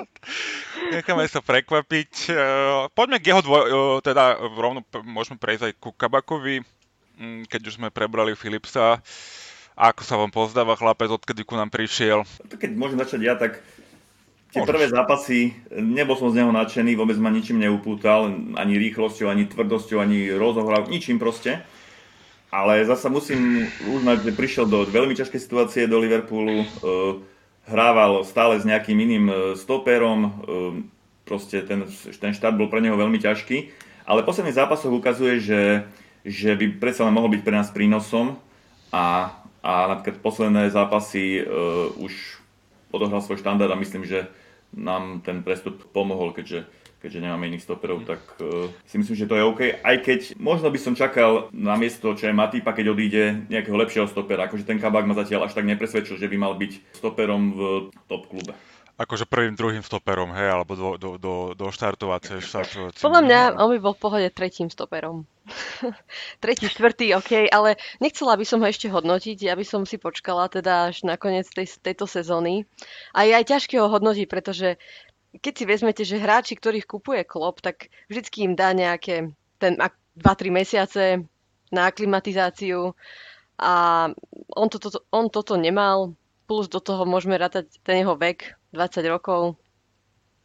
Necháme 0.96 1.26
sa 1.32 1.40
prekvapiť. 1.40 2.12
Eh, 2.28 2.92
poďme 2.92 3.18
k 3.24 3.32
jeho 3.32 3.42
dvoj... 3.42 3.64
Eh, 3.64 3.98
teda 4.04 4.36
rovno 4.60 4.84
môžeme 5.08 5.40
prejsť 5.40 5.64
aj 5.72 5.74
ku 5.80 5.96
Kabakovi, 5.96 6.62
mm, 7.18 7.48
keď 7.48 7.62
už 7.72 7.74
sme 7.80 7.88
prebrali 7.88 8.36
Philipsa. 8.36 9.00
Ako 9.78 10.02
sa 10.02 10.18
vám 10.18 10.34
pozdáva 10.34 10.74
chlapec, 10.76 11.08
odkedy 11.08 11.46
ku 11.46 11.54
nám 11.54 11.70
prišiel? 11.70 12.26
Keď 12.50 12.72
môžem 12.74 12.98
začať 12.98 13.22
ja, 13.22 13.38
tak 13.38 13.62
tie 14.50 14.66
prvé 14.66 14.90
zápasy, 14.90 15.54
nebol 15.70 16.18
som 16.18 16.34
z 16.34 16.42
neho 16.42 16.50
nadšený, 16.50 16.98
vôbec 16.98 17.14
ma 17.22 17.30
ničím 17.30 17.62
neupútal, 17.62 18.26
ani 18.58 18.74
rýchlosťou, 18.80 19.30
ani 19.30 19.46
tvrdosťou, 19.46 20.02
ani 20.02 20.34
rozohral, 20.34 20.90
ničím 20.90 21.22
proste. 21.22 21.62
Ale 22.48 22.88
zasa 22.88 23.12
musím 23.12 23.68
uznať, 23.84 24.24
že 24.24 24.32
prišiel 24.32 24.66
do 24.72 24.88
veľmi 24.88 25.12
ťažkej 25.20 25.42
situácie 25.44 25.84
do 25.84 26.00
Liverpoolu. 26.00 26.64
E, 26.64 26.68
hrával 27.68 28.24
stále 28.24 28.56
s 28.56 28.64
nejakým 28.64 28.96
iným 28.96 29.26
e, 29.28 29.36
stoperom. 29.60 30.20
E, 30.24 30.32
proste 31.28 31.60
ten, 31.68 31.84
ten 32.24 32.32
štart 32.32 32.56
bol 32.56 32.72
pre 32.72 32.80
neho 32.80 32.96
veľmi 32.96 33.20
ťažký. 33.20 33.58
Ale 34.08 34.24
posledný 34.24 34.56
zápasoch 34.56 34.96
ukazuje, 34.96 35.44
že, 35.44 35.62
že 36.24 36.56
by 36.56 36.80
predsa 36.80 37.04
len 37.04 37.12
mohol 37.12 37.36
byť 37.36 37.42
pre 37.44 37.56
nás 37.60 37.68
prínosom. 37.68 38.40
A, 38.96 39.36
a 39.60 39.72
napríklad 39.92 40.24
posledné 40.24 40.72
zápasy 40.72 41.44
už 42.00 42.40
odohral 42.96 43.20
svoj 43.20 43.44
štandard 43.44 43.68
a 43.68 43.76
myslím, 43.76 44.08
že 44.08 44.32
nám 44.72 45.20
ten 45.28 45.44
prestup 45.44 45.84
pomohol, 45.92 46.32
keďže 46.32 46.64
keďže 47.02 47.24
nemáme 47.24 47.48
iných 47.50 47.66
stoperov, 47.66 48.04
tak 48.04 48.22
uh, 48.42 48.68
si 48.90 48.98
myslím, 48.98 49.16
že 49.16 49.30
to 49.30 49.38
je 49.38 49.44
OK. 49.48 49.62
Aj 49.82 49.98
keď 50.02 50.36
možno 50.42 50.74
by 50.74 50.80
som 50.82 50.94
čakal 50.98 51.50
na 51.54 51.78
miesto, 51.78 52.14
čo 52.18 52.30
je 52.30 52.36
Matipa, 52.36 52.74
keď 52.74 52.86
odíde 52.94 53.24
nejakého 53.50 53.78
lepšieho 53.78 54.08
stopera. 54.10 54.50
Akože 54.50 54.66
ten 54.66 54.82
kabák 54.82 55.06
ma 55.06 55.16
zatiaľ 55.18 55.48
až 55.48 55.56
tak 55.56 55.70
nepresvedčil, 55.70 56.18
že 56.18 56.30
by 56.30 56.38
mal 56.38 56.54
byť 56.58 56.98
stoperom 56.98 57.42
v 57.54 57.60
top 58.10 58.28
klube 58.30 58.54
akože 58.98 59.30
prvým, 59.30 59.54
druhým 59.54 59.86
stoperom, 59.86 60.34
hej, 60.34 60.50
alebo 60.50 60.74
do, 60.74 60.90
do, 60.98 61.10
do, 61.22 61.34
do 61.54 61.66
štartovacej 61.70 62.42
štartovacej. 62.42 63.06
Podľa 63.06 63.22
mňa 63.30 63.40
on 63.62 63.70
by 63.78 63.80
bol 63.80 63.94
v 63.94 64.02
pohode 64.02 64.28
tretím 64.34 64.74
stoperom. 64.74 65.30
Tretí, 66.44 66.68
štvrtý, 66.68 67.16
OK, 67.16 67.48
ale 67.48 67.80
nechcela 68.04 68.36
by 68.36 68.44
som 68.44 68.60
ho 68.60 68.68
ešte 68.68 68.92
hodnotiť, 68.92 69.48
ja 69.48 69.56
by 69.56 69.64
som 69.64 69.88
si 69.88 69.96
počkala 69.96 70.52
teda 70.52 70.92
až 70.92 71.08
na 71.08 71.16
koniec 71.16 71.48
tej, 71.48 71.72
tejto 71.80 72.04
sezóny. 72.04 72.68
A 73.16 73.24
je 73.24 73.32
aj 73.32 73.48
ťažké 73.48 73.80
ho 73.80 73.88
hodnotiť, 73.88 74.28
pretože 74.28 74.76
keď 75.36 75.54
si 75.54 75.66
vezmete, 75.68 76.04
že 76.08 76.22
hráči, 76.22 76.56
ktorých 76.56 76.88
kupuje 76.88 77.22
klub, 77.28 77.60
tak 77.60 77.92
vždycky 78.08 78.48
im 78.48 78.54
dá 78.56 78.72
nejaké 78.72 79.32
ten 79.60 79.74
2-3 80.16 80.50
mesiace 80.54 81.04
na 81.70 81.90
aklimatizáciu 81.90 82.96
a 83.58 84.08
on, 84.54 84.68
to, 84.70 84.78
to, 84.78 85.02
on 85.10 85.28
toto 85.34 85.58
nemal, 85.58 86.14
plus 86.46 86.70
do 86.70 86.80
toho 86.80 87.04
môžeme 87.04 87.36
rátať 87.36 87.68
ten 87.82 88.06
jeho 88.06 88.16
vek, 88.16 88.56
20 88.72 89.04
rokov. 89.10 89.58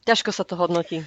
Ťažko 0.08 0.30
sa 0.34 0.42
to 0.42 0.58
hodnotí. 0.58 1.04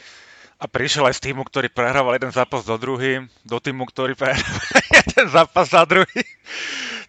A 0.55 0.71
prišiel 0.71 1.11
aj 1.11 1.19
z 1.19 1.31
týmu, 1.31 1.43
ktorý 1.43 1.67
prehrával 1.67 2.15
jeden 2.15 2.31
zápas 2.31 2.63
do 2.63 2.79
druhý, 2.79 3.27
do 3.43 3.57
týmu, 3.59 3.83
ktorý 3.91 4.15
prehrával 4.15 4.71
jeden 5.03 5.25
zápas 5.27 5.67
za 5.67 5.83
druhý. 5.83 6.23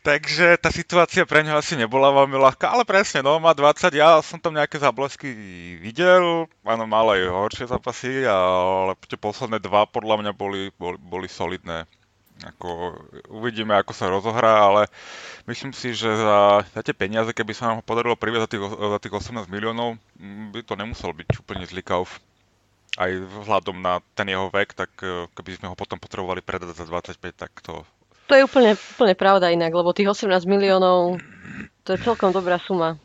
Takže 0.06 0.54
tá 0.62 0.70
situácia 0.70 1.26
pre 1.26 1.42
ňo 1.42 1.58
asi 1.58 1.74
nebola 1.74 2.14
veľmi 2.14 2.38
ľahká, 2.38 2.70
ale 2.70 2.86
presne, 2.86 3.26
no 3.26 3.42
má 3.42 3.50
20, 3.50 3.90
ja 3.90 4.22
som 4.22 4.38
tam 4.38 4.54
nejaké 4.54 4.78
záblesky 4.78 5.34
videl, 5.82 6.46
áno, 6.62 6.86
mal 6.86 7.10
aj 7.10 7.26
horšie 7.26 7.66
zápasy, 7.66 8.22
ale 8.22 8.94
tie 9.02 9.18
posledné 9.18 9.58
dva 9.58 9.82
podľa 9.90 10.22
mňa 10.22 10.32
boli, 10.38 10.70
boli, 10.78 10.94
boli 11.02 11.26
solidné. 11.26 11.90
Ako, 12.38 12.94
uvidíme, 13.34 13.74
ako 13.74 13.92
sa 13.98 14.06
rozohrá, 14.06 14.70
ale 14.70 14.86
myslím 15.50 15.74
si, 15.74 15.90
že 15.90 16.14
za, 16.14 16.62
za 16.62 16.80
tie 16.86 16.94
peniaze, 16.94 17.34
keby 17.34 17.50
sa 17.50 17.74
nám 17.74 17.82
ho 17.82 17.82
podarilo 17.82 18.14
priviať 18.14 18.46
za 18.46 18.50
tých, 18.54 18.62
za 18.62 18.98
tých 19.02 19.14
18 19.42 19.50
miliónov, 19.50 19.98
mm, 20.22 20.54
by 20.54 20.60
to 20.62 20.78
nemusel 20.78 21.10
byť 21.10 21.42
úplne 21.42 21.66
zlý 21.66 21.82
kauf. 21.82 22.22
Aj 22.94 23.10
vzhľadom 23.10 23.82
na 23.82 23.98
ten 24.14 24.30
jeho 24.30 24.54
vek, 24.54 24.70
tak 24.70 24.94
eh, 25.02 25.26
keby 25.34 25.58
sme 25.58 25.66
ho 25.66 25.74
potom 25.74 25.98
potrebovali 25.98 26.46
predať 26.46 26.78
za 26.78 26.86
25, 26.86 27.18
tak 27.34 27.50
to 27.58 27.82
to 28.26 28.32
je 28.34 28.42
úplne, 28.42 28.74
úplne 28.74 29.14
pravda 29.14 29.54
inak, 29.54 29.70
lebo 29.70 29.94
tých 29.94 30.10
18 30.10 30.46
miliónov, 30.46 31.22
to 31.86 31.94
je 31.94 31.98
celkom 32.02 32.34
dobrá 32.34 32.58
suma. 32.58 32.98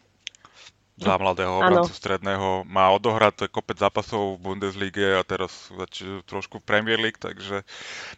Za 1.02 1.18
mladého 1.18 1.58
obrancu 1.58 1.98
stredného 1.98 2.62
má 2.70 2.94
odohrať 2.94 3.50
kopec 3.50 3.82
zápasov 3.82 4.38
v 4.38 4.54
Bundeslige 4.54 5.18
a 5.18 5.26
teraz 5.26 5.74
zač- 5.74 6.06
trošku 6.30 6.62
v 6.62 6.68
Premier 6.68 7.02
League, 7.02 7.18
takže 7.18 7.66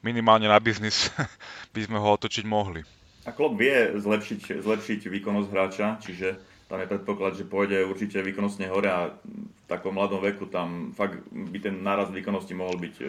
minimálne 0.04 0.52
na 0.52 0.60
biznis 0.60 1.08
by 1.76 1.82
sme 1.88 1.96
ho 1.96 2.08
otočiť 2.12 2.44
mohli. 2.44 2.84
A 3.24 3.32
klub 3.32 3.56
vie 3.56 3.96
zlepšiť, 3.96 4.60
zlepšiť 4.60 5.00
výkonnosť 5.08 5.48
hráča, 5.48 5.88
čiže 6.04 6.36
tam 6.68 6.84
je 6.84 6.92
predpoklad, 6.92 7.40
že 7.40 7.48
pôjde 7.48 7.88
určite 7.88 8.20
výkonnostne 8.20 8.68
hore 8.68 8.92
a 8.92 9.16
v 9.16 9.66
takom 9.72 9.96
mladom 9.96 10.20
veku 10.20 10.52
tam 10.52 10.92
fakt 10.92 11.24
by 11.32 11.60
ten 11.64 11.80
náraz 11.80 12.12
výkonnosti 12.12 12.52
mohol 12.52 12.76
byť 12.76 12.96
e, 13.00 13.04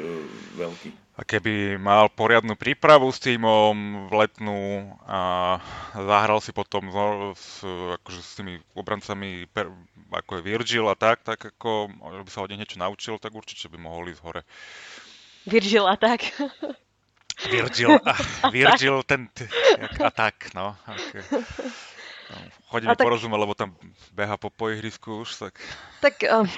veľký. 0.55 0.89
A 1.15 1.23
keby 1.23 1.79
mal 1.79 2.11
poriadnu 2.11 2.59
prípravu 2.59 3.07
s 3.15 3.23
týmom 3.23 4.11
v 4.11 4.13
letnú 4.19 4.91
a 5.07 5.63
zahral 5.95 6.43
si 6.43 6.51
potom 6.51 6.91
s, 7.39 7.63
akože 7.63 8.19
s 8.19 8.33
tými 8.35 8.59
obrancami 8.75 9.47
ako 10.11 10.39
je 10.39 10.43
Virgil 10.43 10.87
a 10.91 10.99
tak, 10.99 11.23
tak 11.23 11.55
ako 11.55 11.91
by 12.03 12.31
sa 12.31 12.43
od 12.43 12.51
nich 12.51 12.67
niečo 12.67 12.83
naučil, 12.83 13.23
tak 13.23 13.31
určite 13.31 13.71
by 13.71 13.79
mohol 13.79 14.11
ísť 14.11 14.23
hore. 14.27 14.43
Virgil 15.47 15.87
a 15.87 15.95
tak. 15.95 16.35
Virgil, 17.47 17.95
a, 18.11 18.15
Virgil 18.51 19.07
ten 19.07 19.31
a 20.03 20.11
tak, 20.11 20.51
no. 20.55 20.75
Okay. 20.83 21.23
Chodí 22.73 22.89
mi 22.89 22.97
tak... 22.97 23.05
porozumieť, 23.05 23.41
lebo 23.41 23.55
tam 23.55 23.77
beha 24.17 24.41
po, 24.41 24.49
po 24.49 24.73
ihrisku 24.73 25.23
už, 25.23 25.49
tak... 25.49 25.61
Tak 26.01 26.25
uh, 26.25 26.49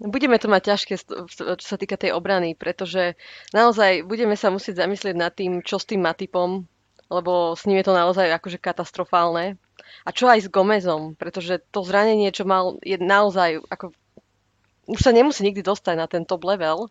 budeme 0.00 0.40
to 0.40 0.48
mať 0.48 0.74
ťažké, 0.74 0.94
čo 1.28 1.66
sa 1.68 1.76
týka 1.76 2.00
tej 2.00 2.16
obrany, 2.16 2.56
pretože 2.56 3.14
naozaj 3.52 4.02
budeme 4.08 4.34
sa 4.34 4.48
musieť 4.48 4.84
zamyslieť 4.84 5.16
nad 5.16 5.32
tým, 5.32 5.60
čo 5.60 5.76
s 5.76 5.86
tým 5.86 6.02
Matipom, 6.02 6.64
lebo 7.12 7.56
s 7.56 7.64
ním 7.68 7.80
je 7.80 7.86
to 7.88 7.94
naozaj 7.96 8.28
akože 8.32 8.58
katastrofálne. 8.60 9.60
A 10.04 10.12
čo 10.12 10.28
aj 10.28 10.44
s 10.44 10.52
Gomezom, 10.52 11.16
pretože 11.16 11.60
to 11.72 11.84
zranenie, 11.84 12.28
čo 12.32 12.48
mal, 12.48 12.76
je 12.84 12.96
naozaj 13.00 13.64
ako... 13.68 13.92
Už 14.88 15.00
sa 15.04 15.12
nemusí 15.12 15.44
nikdy 15.44 15.60
dostať 15.60 15.94
na 16.00 16.08
ten 16.08 16.24
top 16.24 16.48
level. 16.48 16.88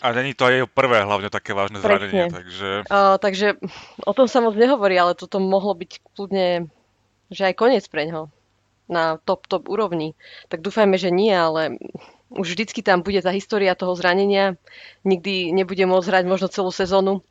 A 0.00 0.14
není 0.14 0.38
to 0.38 0.46
aj 0.46 0.54
jeho 0.54 0.68
prvé 0.70 1.02
hlavne 1.02 1.28
také 1.28 1.50
vážne 1.50 1.82
Presne. 1.82 2.08
zranenie, 2.08 2.24
takže... 2.30 2.68
Uh, 2.86 3.18
takže 3.18 3.58
o 4.06 4.12
tom 4.14 4.30
sa 4.30 4.38
moc 4.38 4.54
nehovorí, 4.54 4.94
ale 4.96 5.18
toto 5.18 5.42
mohlo 5.42 5.74
byť 5.76 5.90
kľudne 6.14 6.70
že 7.30 7.48
aj 7.50 7.54
koniec 7.54 7.84
pre 7.86 8.10
ňo 8.10 8.28
na 8.90 9.22
top, 9.22 9.46
top 9.46 9.70
úrovni. 9.70 10.18
Tak 10.50 10.66
dúfajme, 10.66 10.98
že 10.98 11.14
nie, 11.14 11.30
ale 11.30 11.78
už 12.30 12.58
vždycky 12.58 12.82
tam 12.82 13.06
bude 13.06 13.22
tá 13.22 13.30
história 13.30 13.78
toho 13.78 13.94
zranenia. 13.94 14.58
Nikdy 15.06 15.54
nebude 15.54 15.82
môcť 15.86 16.10
hrať 16.10 16.24
možno 16.26 16.50
celú 16.50 16.74
sezónu. 16.74 17.22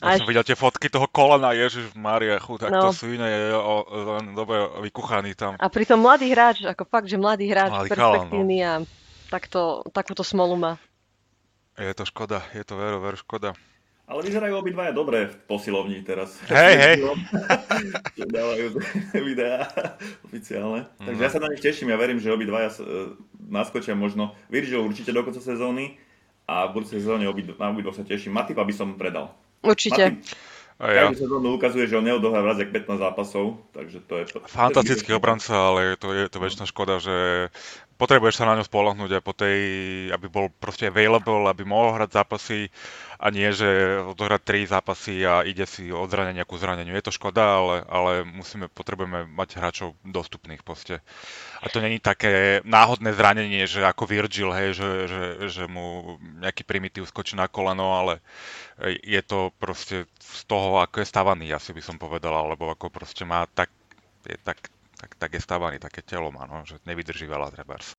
Ja 0.00 0.16
som 0.16 0.24
videl 0.24 0.48
tie 0.48 0.56
fotky 0.56 0.88
toho 0.88 1.04
kolena, 1.04 1.52
Ježiš 1.52 1.92
Maria, 1.92 2.40
chudák, 2.40 2.72
No. 2.72 2.88
to 2.88 3.04
sú 3.04 3.12
iné, 3.12 3.28
je 3.28 3.52
o, 3.52 3.84
len 4.16 4.32
dobre 4.32 4.56
vykuchaný 4.88 5.36
tam. 5.36 5.60
A 5.60 5.68
pritom 5.68 6.00
mladý 6.00 6.32
hráč, 6.32 6.64
ako 6.64 6.88
fakt, 6.88 7.04
že 7.12 7.20
mladý 7.20 7.52
hráč, 7.52 7.68
Mladý 7.68 7.90
perspektívny 7.92 8.64
a 8.64 8.80
takto, 9.28 9.84
takúto 9.92 10.24
smolu 10.24 10.56
má. 10.56 10.72
Je 11.76 11.92
to 11.92 12.08
škoda, 12.08 12.40
je 12.56 12.64
to 12.64 12.80
vero, 12.80 12.96
vero 13.04 13.18
škoda. 13.20 13.52
Ale 14.10 14.26
vyzerajú 14.26 14.58
obidvaja 14.58 14.90
dobre 14.90 15.30
v 15.30 15.36
posilovni 15.46 16.02
teraz. 16.02 16.34
Hej, 16.50 16.74
hej. 16.82 16.96
Dávajú 18.34 18.66
videá 19.30 19.70
oficiálne. 20.26 20.90
Mhm. 20.98 21.06
Takže 21.06 21.22
ja 21.22 21.30
sa 21.30 21.38
na 21.38 21.50
nich 21.54 21.62
teším, 21.62 21.94
ja 21.94 21.98
verím, 22.00 22.18
že 22.18 22.34
obidvaja 22.34 22.74
e, 22.74 23.14
naskočia 23.38 23.94
možno. 23.94 24.34
Virgil 24.50 24.82
určite 24.82 25.14
do 25.14 25.22
konca 25.22 25.38
sezóny 25.38 25.94
a 26.50 26.66
v 26.66 26.82
budúcej 26.82 26.98
sezóne 26.98 27.30
obid, 27.30 27.54
na 27.54 27.70
obidvoch 27.70 27.94
sa 27.94 28.02
teším. 28.02 28.34
Matipa 28.34 28.66
by 28.66 28.74
som 28.74 28.98
predal. 28.98 29.30
Určite. 29.62 30.18
Matip 30.18 30.34
A 30.80 30.96
ja, 30.96 31.02
každú 31.12 31.28
sezónu 31.28 31.60
ukazuje, 31.60 31.84
že 31.84 32.00
on 32.00 32.08
neodohrá 32.08 32.40
viac 32.40 32.56
jak 32.56 32.72
15 32.72 33.04
zápasov, 33.04 33.60
takže 33.76 34.00
to 34.00 34.16
je... 34.16 34.24
To, 34.32 34.40
fantastický 34.48 35.12
obranca, 35.12 35.52
ale 35.52 35.92
je 35.92 35.96
to, 36.00 36.08
je 36.16 36.26
to 36.32 36.38
väčšiná 36.40 36.64
škoda, 36.64 36.96
že 36.96 37.16
potrebuješ 38.00 38.40
sa 38.40 38.48
na 38.48 38.56
ňo 38.56 38.64
spolahnúť 38.64 39.20
a 39.20 39.20
po 39.20 39.36
tej, 39.36 39.60
aby 40.08 40.26
bol 40.32 40.48
proste 40.48 40.88
available, 40.88 41.44
aby 41.44 41.68
mohol 41.68 42.00
hrať 42.00 42.16
zápasy 42.16 42.72
a 43.20 43.28
nie, 43.28 43.52
že 43.52 44.00
odohrať 44.00 44.40
tri 44.40 44.64
zápasy 44.64 45.20
a 45.28 45.44
ide 45.44 45.68
si 45.68 45.92
od 45.92 46.08
zranenia 46.08 46.48
ku 46.48 46.56
zraneniu. 46.56 46.96
Je 46.96 47.04
to 47.04 47.12
škoda, 47.12 47.60
ale, 47.60 47.76
ale 47.84 48.12
musíme, 48.24 48.72
potrebujeme 48.72 49.28
mať 49.28 49.60
hráčov 49.60 49.92
dostupných 50.00 50.64
proste. 50.64 51.04
A 51.60 51.68
to 51.68 51.84
není 51.84 52.00
také 52.00 52.64
náhodné 52.64 53.12
zranenie, 53.12 53.68
že 53.68 53.84
ako 53.84 54.08
Virgil, 54.08 54.48
hej, 54.56 54.80
že, 54.80 54.90
že, 55.04 55.22
že 55.52 55.64
mu 55.68 56.16
nejaký 56.40 56.64
primitív 56.64 57.04
skočí 57.04 57.36
na 57.36 57.52
koleno, 57.52 57.92
ale 57.92 58.24
je 59.04 59.20
to 59.20 59.52
proste 59.60 60.08
z 60.16 60.42
toho, 60.48 60.80
ako 60.80 61.04
je 61.04 61.10
stavaný, 61.12 61.52
asi 61.52 61.76
by 61.76 61.84
som 61.84 62.00
povedal, 62.00 62.32
alebo 62.32 62.72
ako 62.72 62.88
proste 62.88 63.28
má 63.28 63.44
tak, 63.52 63.68
je 64.24 64.40
tak, 64.40 64.72
tak, 65.00 65.16
tak 65.16 65.30
je 65.32 65.40
stavaný, 65.40 65.80
také 65.80 66.04
telo 66.04 66.28
má, 66.28 66.44
no, 66.44 66.60
že 66.68 66.76
nevydrží 66.84 67.24
veľa 67.24 67.48
trebárs. 67.56 67.96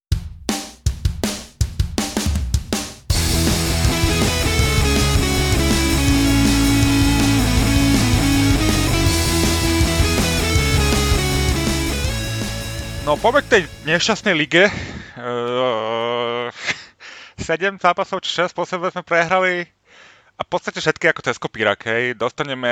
No 13.01 13.17
poďme 13.17 13.41
k 13.41 13.49
tej 13.49 13.63
nešťastnej 13.89 14.37
lige. 14.37 14.69
Uh, 15.17 16.53
7 17.41 17.81
zápasov 17.81 18.21
či 18.21 18.45
6 18.45 18.53
po 18.53 18.61
sebe 18.69 18.93
sme 18.93 19.01
prehrali 19.01 19.65
a 20.37 20.45
v 20.45 20.49
podstate 20.49 20.77
všetky 20.77 21.09
ako 21.09 21.25
cez 21.25 21.41
kopírak, 21.41 21.81
hej. 21.89 22.13
Dostaneme 22.13 22.69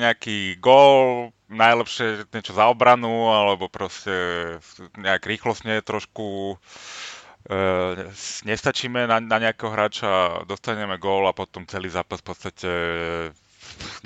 nejaký 0.00 0.56
gól, 0.64 1.28
najlepšie 1.50 2.30
niečo 2.30 2.54
za 2.54 2.70
obranu, 2.70 3.34
alebo 3.34 3.66
proste 3.66 4.10
nejak 4.94 5.26
rýchlostne 5.26 5.82
trošku 5.82 6.56
uh, 6.56 7.94
nestačíme 8.46 9.10
na, 9.10 9.18
na 9.18 9.36
nejakého 9.42 9.74
hráča, 9.74 10.46
dostaneme 10.46 10.96
gól 11.02 11.26
a 11.26 11.36
potom 11.36 11.66
celý 11.66 11.90
zápas 11.90 12.22
v 12.22 12.28
podstate 12.30 12.70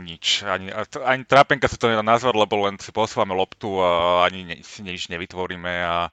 nič. 0.01 0.43
Ani, 0.45 0.73
ani 1.05 1.23
trápenka 1.25 1.69
sa 1.69 1.79
to 1.79 1.93
nedá 1.93 2.03
nazvať, 2.03 2.35
lebo 2.35 2.65
len 2.65 2.81
si 2.81 2.91
posúvame 2.91 3.37
loptu 3.37 3.81
a 3.81 4.25
ani 4.27 4.45
ne, 4.45 4.57
nič 4.61 5.13
nevytvoríme 5.13 5.75
a 5.85 6.09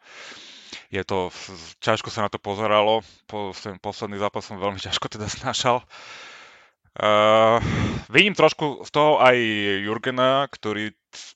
je 0.92 1.04
to, 1.08 1.32
ťažko 1.80 2.12
sa 2.12 2.28
na 2.28 2.30
to 2.32 2.40
pozeralo. 2.40 3.04
Po, 3.28 3.56
ten 3.56 3.80
posledný 3.80 4.20
zápas 4.20 4.44
som 4.44 4.60
veľmi 4.60 4.80
ťažko 4.80 5.08
teda 5.08 5.28
snašal. 5.32 5.84
Uh, 6.92 7.64
vidím 8.12 8.36
trošku 8.36 8.84
z 8.84 8.92
toho 8.92 9.24
aj 9.24 9.40
Jurgena, 9.88 10.44
ktorý 10.52 10.92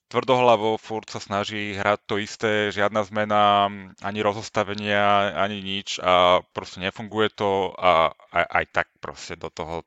tvrdohlavo 0.08 0.80
furt 0.80 1.12
sa 1.12 1.20
snaží 1.20 1.76
hrať 1.76 2.00
to 2.08 2.16
isté, 2.18 2.52
žiadna 2.72 3.04
zmena, 3.04 3.68
ani 4.00 4.20
rozostavenia, 4.24 5.36
ani 5.36 5.60
nič 5.60 6.00
a 6.00 6.40
proste 6.56 6.80
nefunguje 6.80 7.30
to 7.36 7.76
a 7.76 8.16
aj, 8.32 8.46
aj 8.50 8.66
tak 8.72 8.88
proste 9.04 9.36
do 9.36 9.52
toho 9.52 9.84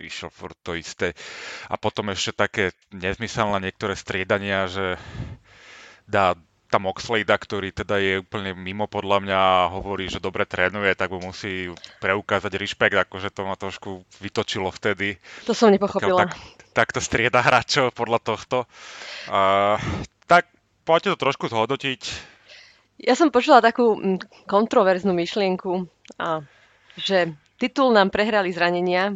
išiel 0.00 0.28
furt 0.32 0.56
to 0.60 0.74
isté. 0.74 1.12
A 1.68 1.76
potom 1.76 2.10
ešte 2.10 2.34
také 2.34 2.64
nezmyselné 2.90 3.70
niektoré 3.70 3.94
striedania, 3.94 4.66
že 4.66 4.96
dá 6.04 6.36
tam 6.74 6.90
Oxlade, 6.90 7.30
ktorý 7.30 7.70
teda 7.70 8.02
je 8.02 8.18
úplne 8.26 8.50
mimo 8.58 8.90
podľa 8.90 9.22
mňa 9.22 9.38
a 9.38 9.70
hovorí, 9.70 10.10
že 10.10 10.18
dobre 10.18 10.42
trénuje, 10.42 10.98
tak 10.98 11.14
mu 11.14 11.22
musí 11.22 11.70
preukázať 12.02 12.50
rešpekt, 12.58 12.98
akože 12.98 13.30
to 13.30 13.46
ma 13.46 13.54
trošku 13.54 14.02
vytočilo 14.18 14.74
vtedy. 14.74 15.22
To 15.46 15.54
som 15.54 15.70
nepochopila. 15.70 16.26
Tak, 16.26 16.34
takto 16.74 16.98
strieda 16.98 17.38
hráčov 17.38 17.94
podľa 17.94 18.18
tohto. 18.26 18.66
Uh, 19.30 19.78
tak 20.26 20.50
poďte 20.82 21.14
to 21.14 21.22
trošku 21.30 21.46
zhodnotiť. 21.46 22.34
Ja 23.06 23.14
som 23.14 23.30
počula 23.30 23.62
takú 23.62 23.94
mm, 23.94 24.50
kontroverznú 24.50 25.14
myšlienku, 25.14 25.86
a, 26.18 26.42
že 26.98 27.38
titul 27.62 27.94
nám 27.94 28.10
prehrali 28.10 28.50
zranenia 28.50 29.14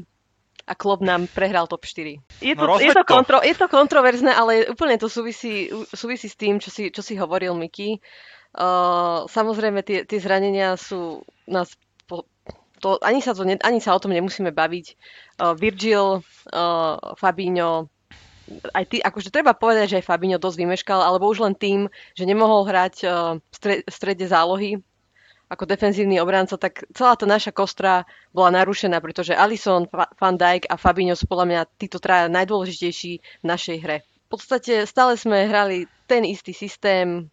a 0.66 0.74
Klopp 0.74 1.04
nám 1.04 1.30
prehral 1.30 1.66
top 1.66 1.84
4. 1.86 2.18
Je 2.42 2.54
to, 2.54 2.64
No 2.64 2.80
je 2.80 2.92
to, 2.92 3.04
kontro, 3.04 3.40
je 3.40 3.54
to 3.54 3.66
kontroverzné, 3.68 4.32
ale 4.34 4.68
úplne 4.68 4.98
to 4.98 5.06
súvisí, 5.06 5.70
súvisí 5.92 6.28
s 6.28 6.36
tým, 6.36 6.58
čo 6.58 6.68
si, 6.72 6.90
čo 6.90 7.00
si 7.00 7.14
hovoril, 7.16 7.54
Miky. 7.54 8.00
Uh, 8.56 9.28
samozrejme, 9.28 9.84
tie, 9.84 10.04
tie 10.08 10.18
zranenia 10.18 10.76
sú 10.80 11.22
nás... 11.44 11.72
Po, 12.08 12.24
to, 12.80 12.96
ani, 13.04 13.20
sa 13.20 13.36
to 13.36 13.44
ne, 13.44 13.58
ani 13.60 13.82
sa 13.82 13.92
o 13.94 14.00
tom 14.00 14.14
nemusíme 14.14 14.50
baviť. 14.54 14.86
Uh, 15.38 15.52
Virgil, 15.52 16.24
uh, 16.52 16.96
Fabinho, 17.18 17.92
aj 18.72 18.84
ty, 18.88 18.96
akože 19.04 19.28
treba 19.28 19.52
povedať, 19.52 19.86
že 19.92 19.96
aj 20.00 20.08
Fabinho 20.08 20.40
dosť 20.40 20.58
vymeškal, 20.64 21.00
alebo 21.04 21.28
už 21.28 21.44
len 21.44 21.54
tým, 21.54 21.92
že 22.16 22.24
nemohol 22.24 22.64
hrať 22.64 22.94
uh, 23.04 23.36
v 23.38 23.56
strede 23.92 24.24
zálohy, 24.24 24.80
ako 25.48 25.64
defenzívny 25.64 26.20
obranca, 26.20 26.60
tak 26.60 26.84
celá 26.92 27.16
tá 27.16 27.24
naša 27.24 27.50
kostra 27.50 28.04
bola 28.30 28.52
narušená, 28.52 29.00
pretože 29.00 29.32
Alisson, 29.32 29.88
Fa- 29.88 30.12
Van 30.20 30.36
Dijk 30.36 30.68
a 30.68 30.76
Fabinho 30.76 31.16
sú 31.16 31.24
podľa 31.24 31.46
mňa 31.48 31.60
títo 31.80 31.96
traja 31.98 32.28
najdôležitejší 32.28 33.12
v 33.40 33.44
našej 33.44 33.76
hre. 33.80 33.96
V 34.04 34.28
podstate 34.28 34.84
stále 34.84 35.16
sme 35.16 35.48
hrali 35.48 35.88
ten 36.04 36.20
istý 36.28 36.52
systém, 36.52 37.32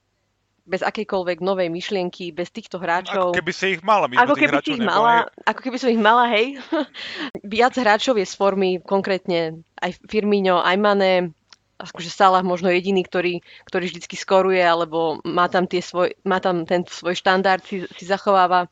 bez 0.66 0.82
akejkoľvek 0.82 1.46
novej 1.46 1.70
myšlienky, 1.70 2.34
bez 2.34 2.50
týchto 2.50 2.82
hráčov. 2.82 3.36
Ako 3.36 3.38
keby 3.38 3.54
si 3.54 3.78
ich 3.78 3.82
mala, 3.86 4.10
my 4.10 4.18
Ako 4.18 4.34
keby, 4.34 4.58
ich 4.66 4.82
neboli. 4.82 4.90
mala, 4.90 5.16
ako 5.46 5.60
keby 5.62 5.78
som 5.78 5.90
ich 5.94 6.02
mala, 6.02 6.26
hej. 6.34 6.58
Viac 7.54 7.78
hráčov 7.78 8.18
je 8.18 8.26
z 8.26 8.34
formy, 8.34 8.82
konkrétne 8.82 9.62
aj 9.78 10.02
Firmino, 10.10 10.66
aj 10.66 10.76
Mane, 10.82 11.38
akože 11.76 12.08
Salah 12.08 12.44
možno 12.44 12.72
jediný, 12.72 13.04
ktorý, 13.04 13.44
ktorý 13.68 13.92
vždycky 13.92 14.16
skoruje, 14.16 14.64
alebo 14.64 15.20
má 15.28 15.52
tam, 15.52 15.68
tie 15.68 15.84
svoj, 15.84 16.16
má 16.24 16.40
tam 16.40 16.64
ten 16.64 16.88
svoj 16.88 17.16
štandard, 17.20 17.64
si, 17.68 17.84
si 17.84 18.04
zachováva. 18.08 18.72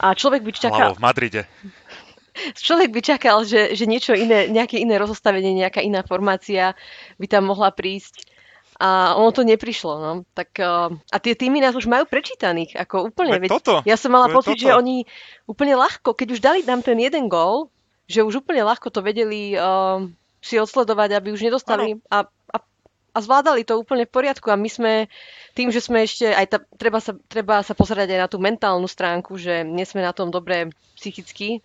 A 0.00 0.16
človek 0.16 0.40
by 0.40 0.50
čakal, 0.56 0.96
Hlavou 0.96 1.00
v 1.00 1.04
Madride. 1.04 1.42
človek 2.56 2.90
by 2.96 3.00
čakal, 3.04 3.44
že, 3.44 3.76
že 3.76 3.84
niečo 3.84 4.16
iné, 4.16 4.48
nejaké 4.48 4.80
iné 4.80 4.96
rozostavenie, 4.96 5.52
nejaká 5.52 5.84
iná 5.84 6.00
formácia 6.00 6.72
by 7.20 7.26
tam 7.28 7.52
mohla 7.52 7.68
prísť. 7.72 8.32
A 8.82 9.14
ono 9.14 9.30
to 9.30 9.46
neprišlo, 9.46 9.94
no. 10.00 10.12
Tak, 10.34 10.58
uh, 10.58 10.90
a 10.90 11.16
tie 11.22 11.38
týmy 11.38 11.62
nás 11.62 11.76
už 11.76 11.86
majú 11.86 12.08
prečítaných, 12.08 12.74
ako 12.74 13.14
úplne. 13.14 13.38
Veď 13.38 13.50
toto, 13.60 13.74
ja 13.86 13.94
som 13.94 14.10
mala 14.10 14.32
pocit, 14.32 14.58
toto. 14.58 14.64
že 14.66 14.74
oni 14.74 15.06
úplne 15.46 15.78
ľahko, 15.78 16.18
keď 16.18 16.28
už 16.34 16.40
dali 16.42 16.60
nám 16.66 16.82
ten 16.82 16.98
jeden 16.98 17.30
gól, 17.30 17.70
že 18.10 18.26
už 18.26 18.42
úplne 18.42 18.66
ľahko 18.66 18.90
to 18.90 19.04
vedeli 19.04 19.54
uh, 19.54 20.02
si 20.42 20.58
odsledovať, 20.58 21.14
aby 21.14 21.30
už 21.30 21.46
nedostali 21.46 22.02
a, 22.10 22.26
a, 22.26 22.56
a 23.14 23.18
zvládali 23.22 23.62
to 23.62 23.78
úplne 23.78 24.04
v 24.04 24.12
poriadku 24.12 24.50
a 24.50 24.58
my 24.58 24.66
sme 24.66 24.92
tým, 25.54 25.70
že 25.70 25.78
sme 25.78 26.02
ešte 26.02 26.34
aj 26.34 26.46
tá, 26.50 26.58
treba, 26.74 26.98
sa, 26.98 27.14
treba 27.30 27.62
sa 27.62 27.78
pozerať 27.78 28.10
aj 28.10 28.20
na 28.20 28.28
tú 28.28 28.42
mentálnu 28.42 28.90
stránku, 28.90 29.38
že 29.38 29.62
nie 29.62 29.86
sme 29.86 30.02
na 30.02 30.10
tom 30.10 30.34
dobre 30.34 30.74
psychicky, 30.98 31.62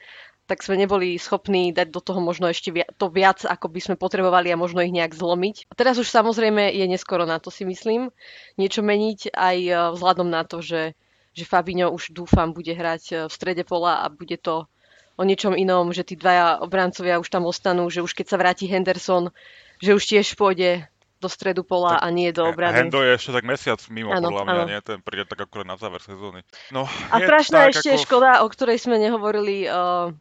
tak 0.48 0.64
sme 0.64 0.80
neboli 0.80 1.20
schopní 1.20 1.76
dať 1.76 1.92
do 1.92 2.00
toho 2.00 2.24
možno 2.24 2.48
ešte 2.48 2.72
via- 2.72 2.88
to 2.96 3.12
viac, 3.12 3.44
ako 3.44 3.68
by 3.68 3.80
sme 3.84 3.96
potrebovali 4.00 4.48
a 4.50 4.58
možno 4.58 4.80
ich 4.80 4.96
nejak 4.96 5.12
zlomiť. 5.12 5.68
A 5.68 5.74
teraz 5.76 6.00
už 6.00 6.08
samozrejme 6.08 6.72
je 6.72 6.86
neskoro 6.88 7.28
na 7.28 7.42
to 7.44 7.52
si 7.52 7.68
myslím 7.68 8.16
niečo 8.56 8.80
meniť 8.80 9.36
aj 9.36 9.58
eh, 9.60 9.76
vzhľadom 9.92 10.32
na 10.32 10.48
to, 10.48 10.64
že, 10.64 10.96
že 11.36 11.44
Fabinho 11.44 11.92
už 11.92 12.16
dúfam 12.16 12.56
bude 12.56 12.72
hrať 12.72 13.04
eh, 13.12 13.18
v 13.28 13.32
strede 13.36 13.68
pola 13.68 14.02
a 14.02 14.08
bude 14.08 14.40
to 14.40 14.72
o 15.18 15.24
niečom 15.26 15.58
inom, 15.58 15.90
že 15.92 16.06
tí 16.06 16.14
dvaja 16.14 16.62
obrancovia 16.62 17.18
už 17.18 17.28
tam 17.28 17.50
ostanú, 17.50 17.90
že 17.90 18.06
už 18.06 18.14
keď 18.14 18.26
sa 18.30 18.38
vráti 18.38 18.70
Henderson, 18.70 19.34
že 19.82 19.98
už 19.98 20.04
tiež 20.06 20.38
pôjde 20.38 20.86
do 21.18 21.26
stredu 21.26 21.66
pola 21.66 21.98
a 21.98 22.08
nie 22.14 22.30
do 22.30 22.46
obrany. 22.46 22.78
Hendo 22.78 23.02
je 23.02 23.18
ešte 23.18 23.34
tak 23.34 23.42
mesiac 23.42 23.82
mimo, 23.90 24.14
Áno, 24.14 24.30
podľa 24.30 24.44
mňa, 24.46 24.62
áno. 24.62 24.70
nie? 24.70 24.80
Ten 24.86 25.02
príde 25.02 25.26
tak 25.26 25.42
akurát 25.42 25.66
na 25.66 25.74
záver 25.74 25.98
sezóny. 26.06 26.46
No, 26.70 26.86
A 27.10 27.18
strašná 27.18 27.66
tak, 27.66 27.74
ešte 27.74 27.98
ako- 27.98 28.04
škoda, 28.06 28.32
o 28.46 28.48
ktorej 28.54 28.78
sme 28.78 29.02
nehovorili, 29.02 29.66
uh, 29.66 30.14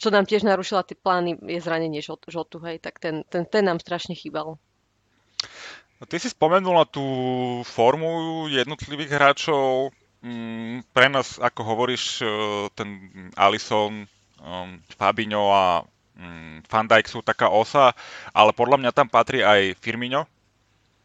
čo 0.00 0.08
nám 0.08 0.24
tiež 0.24 0.48
narušila 0.48 0.88
tie 0.88 0.96
plány, 0.96 1.36
je 1.36 1.60
zranenie 1.60 2.00
žot, 2.00 2.24
žotu, 2.32 2.56
hej, 2.64 2.80
tak 2.80 2.96
ten, 2.96 3.28
ten, 3.28 3.44
ten 3.44 3.60
nám 3.60 3.76
strašne 3.76 4.16
chýbal. 4.16 4.56
No, 6.00 6.08
ty 6.08 6.16
si 6.16 6.32
spomenula 6.32 6.88
tú 6.88 7.04
formu 7.68 8.48
jednotlivých 8.48 9.20
hráčov. 9.20 9.92
Mm, 10.20 10.84
pre 10.92 11.08
nás, 11.08 11.40
ako 11.40 11.60
hovoríš, 11.64 12.20
eh, 12.20 12.28
ten 12.76 12.88
Alisson, 13.40 14.04
um, 14.40 14.70
Fabinho 15.00 15.48
a 15.48 15.80
mm, 16.16 16.68
Van 16.68 16.86
Dijk 16.88 17.08
sú 17.08 17.24
taká 17.24 17.48
osa, 17.48 17.96
ale 18.36 18.52
podľa 18.52 18.76
mňa 18.84 18.90
tam 18.92 19.08
patrí 19.08 19.40
aj 19.40 19.80
Firmino 19.80 20.28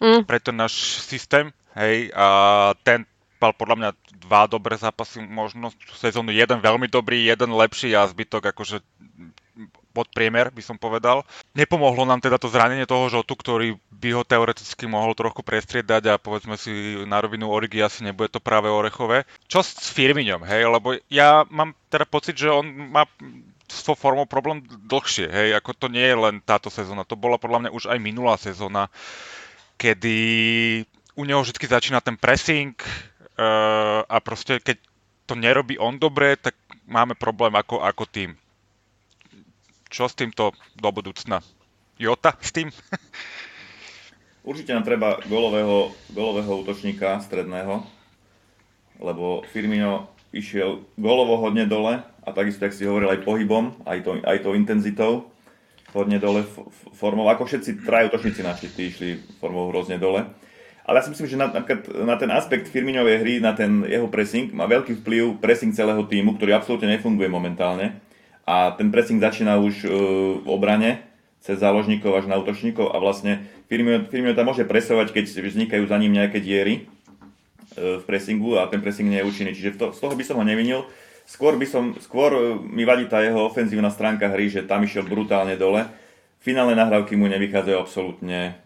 mm. 0.04 0.28
pre 0.28 0.44
ten 0.44 0.56
náš 0.56 1.00
systém, 1.08 1.52
hej, 1.80 2.12
a 2.12 2.28
ten 2.84 3.08
mal 3.40 3.52
podľa 3.56 3.78
mňa 3.78 3.90
dva 4.26 4.48
dobré 4.50 4.76
zápasy, 4.80 5.22
možno 5.22 5.70
sezónu 5.96 6.34
jeden 6.34 6.60
veľmi 6.60 6.90
dobrý, 6.90 7.24
jeden 7.24 7.54
lepší 7.54 7.94
a 7.94 8.08
zbytok 8.10 8.52
akože 8.52 8.82
pod 9.96 10.12
priemer, 10.12 10.52
by 10.52 10.60
som 10.60 10.76
povedal. 10.76 11.24
Nepomohlo 11.56 12.04
nám 12.04 12.20
teda 12.20 12.36
to 12.36 12.52
zranenie 12.52 12.84
toho 12.84 13.08
žotu, 13.08 13.40
ktorý 13.40 13.80
by 13.96 14.10
ho 14.12 14.28
teoreticky 14.28 14.84
mohol 14.92 15.16
trochu 15.16 15.40
prestriedať 15.40 16.04
a 16.12 16.20
povedzme 16.20 16.60
si 16.60 17.00
na 17.08 17.24
rovinu 17.24 17.48
Origi 17.48 17.80
asi 17.80 18.04
nebude 18.04 18.28
to 18.28 18.44
práve 18.44 18.68
orechové. 18.68 19.24
Čo 19.48 19.64
s 19.64 19.88
Firmiňom, 19.96 20.44
hej? 20.44 20.68
Lebo 20.68 21.00
ja 21.08 21.48
mám 21.48 21.72
teda 21.88 22.04
pocit, 22.04 22.36
že 22.36 22.52
on 22.52 22.68
má 22.92 23.08
s 23.72 23.82
tou 23.82 23.96
formou 23.96 24.28
problém 24.28 24.62
dlhšie, 24.68 25.32
hej? 25.32 25.50
Ako 25.56 25.72
to 25.72 25.88
nie 25.88 26.04
je 26.04 26.18
len 26.20 26.44
táto 26.44 26.68
sezóna, 26.68 27.08
to 27.08 27.16
bola 27.16 27.40
podľa 27.40 27.66
mňa 27.66 27.72
už 27.72 27.88
aj 27.90 28.00
minulá 28.04 28.36
sezóna, 28.36 28.92
kedy 29.80 30.18
u 31.16 31.24
neho 31.24 31.42
vždy 31.42 31.56
začína 31.66 32.04
ten 32.04 32.20
pressing 32.20 32.76
uh, 33.40 34.04
a 34.06 34.18
proste 34.20 34.60
keď 34.60 34.78
to 35.26 35.34
nerobí 35.34 35.82
on 35.82 35.98
dobre, 35.98 36.38
tak 36.38 36.54
máme 36.86 37.18
problém 37.18 37.58
ako, 37.58 37.82
ako 37.82 38.06
tým. 38.06 38.38
Čo 39.90 40.10
s 40.10 40.18
týmto 40.18 40.52
do 40.76 40.90
budúcna? 40.90 41.46
Jota 41.96 42.36
s 42.42 42.52
tým? 42.52 42.74
Určite 44.50 44.74
nám 44.78 44.86
treba 44.86 45.18
golového, 45.26 45.94
golového 46.14 46.62
útočníka 46.62 47.18
stredného, 47.26 47.82
lebo 49.02 49.42
Firmino 49.50 50.14
išiel 50.30 50.86
golovo 51.00 51.42
hodne 51.42 51.66
dole 51.66 51.98
a 52.02 52.30
takisto, 52.30 52.66
ak 52.66 52.76
si 52.76 52.86
hovoril, 52.86 53.10
aj 53.10 53.26
pohybom, 53.26 53.82
aj 53.90 54.06
to, 54.06 54.12
aj 54.22 54.38
to 54.46 54.54
intenzitou, 54.54 55.12
hodne 55.98 56.22
dole 56.22 56.46
formou, 56.94 57.26
ako 57.32 57.48
všetci 57.48 57.82
traja 57.88 58.12
útočníci 58.12 58.42
naši, 58.46 58.68
tí 58.70 58.94
išli 58.94 59.10
formou 59.42 59.74
hrozne 59.74 59.98
dole. 59.98 60.30
Ale 60.86 61.02
ja 61.02 61.06
si 61.10 61.18
myslím, 61.18 61.30
že 61.34 61.42
na, 61.42 61.50
na 62.06 62.16
ten 62.22 62.30
aspekt 62.30 62.70
Firminovej 62.70 63.18
hry, 63.26 63.34
na 63.42 63.58
ten 63.58 63.82
jeho 63.90 64.06
pressing, 64.06 64.54
má 64.54 64.70
veľký 64.70 65.02
vplyv 65.02 65.42
pressing 65.42 65.74
celého 65.74 66.06
týmu, 66.06 66.38
ktorý 66.38 66.54
absolútne 66.54 66.94
nefunguje 66.94 67.26
momentálne 67.26 68.05
a 68.46 68.78
ten 68.78 68.94
pressing 68.94 69.18
začína 69.18 69.58
už 69.58 69.86
uh, 69.86 69.92
v 70.42 70.48
obrane 70.48 71.02
cez 71.42 71.58
záložníkov 71.58 72.14
až 72.14 72.26
na 72.30 72.38
útočníkov 72.38 72.94
a 72.94 72.98
vlastne 73.02 73.46
Firmino, 73.66 74.06
Firmino 74.06 74.38
tam 74.38 74.54
môže 74.54 74.66
presovať, 74.66 75.14
keď 75.14 75.26
vznikajú 75.42 75.86
za 75.90 75.98
ním 75.98 76.14
nejaké 76.14 76.38
diery 76.38 76.86
uh, 77.76 77.98
v 78.00 78.04
pressingu 78.06 78.62
a 78.62 78.70
ten 78.70 78.86
pressing 78.86 79.10
nie 79.10 79.20
je 79.22 79.28
účinný. 79.28 79.52
Čiže 79.58 79.78
to, 79.82 79.86
z 79.94 80.00
toho 80.00 80.14
by 80.14 80.24
som 80.24 80.38
ho 80.38 80.46
nevinil. 80.46 80.86
Skôr, 81.26 81.58
by 81.58 81.66
som, 81.66 81.98
skôr 81.98 82.30
uh, 82.34 82.42
mi 82.62 82.86
vadí 82.86 83.10
tá 83.10 83.26
jeho 83.26 83.50
ofenzívna 83.50 83.90
stránka 83.90 84.30
hry, 84.30 84.48
že 84.48 84.64
tam 84.66 84.86
išiel 84.86 85.10
brutálne 85.10 85.58
dole. 85.58 85.90
Finálne 86.46 86.78
nahrávky 86.78 87.18
mu 87.18 87.26
nevychádzajú 87.26 87.78
absolútne. 87.82 88.62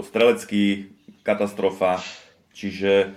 Strelecký 0.00 0.88
katastrofa. 1.20 2.00
Čiže 2.56 3.12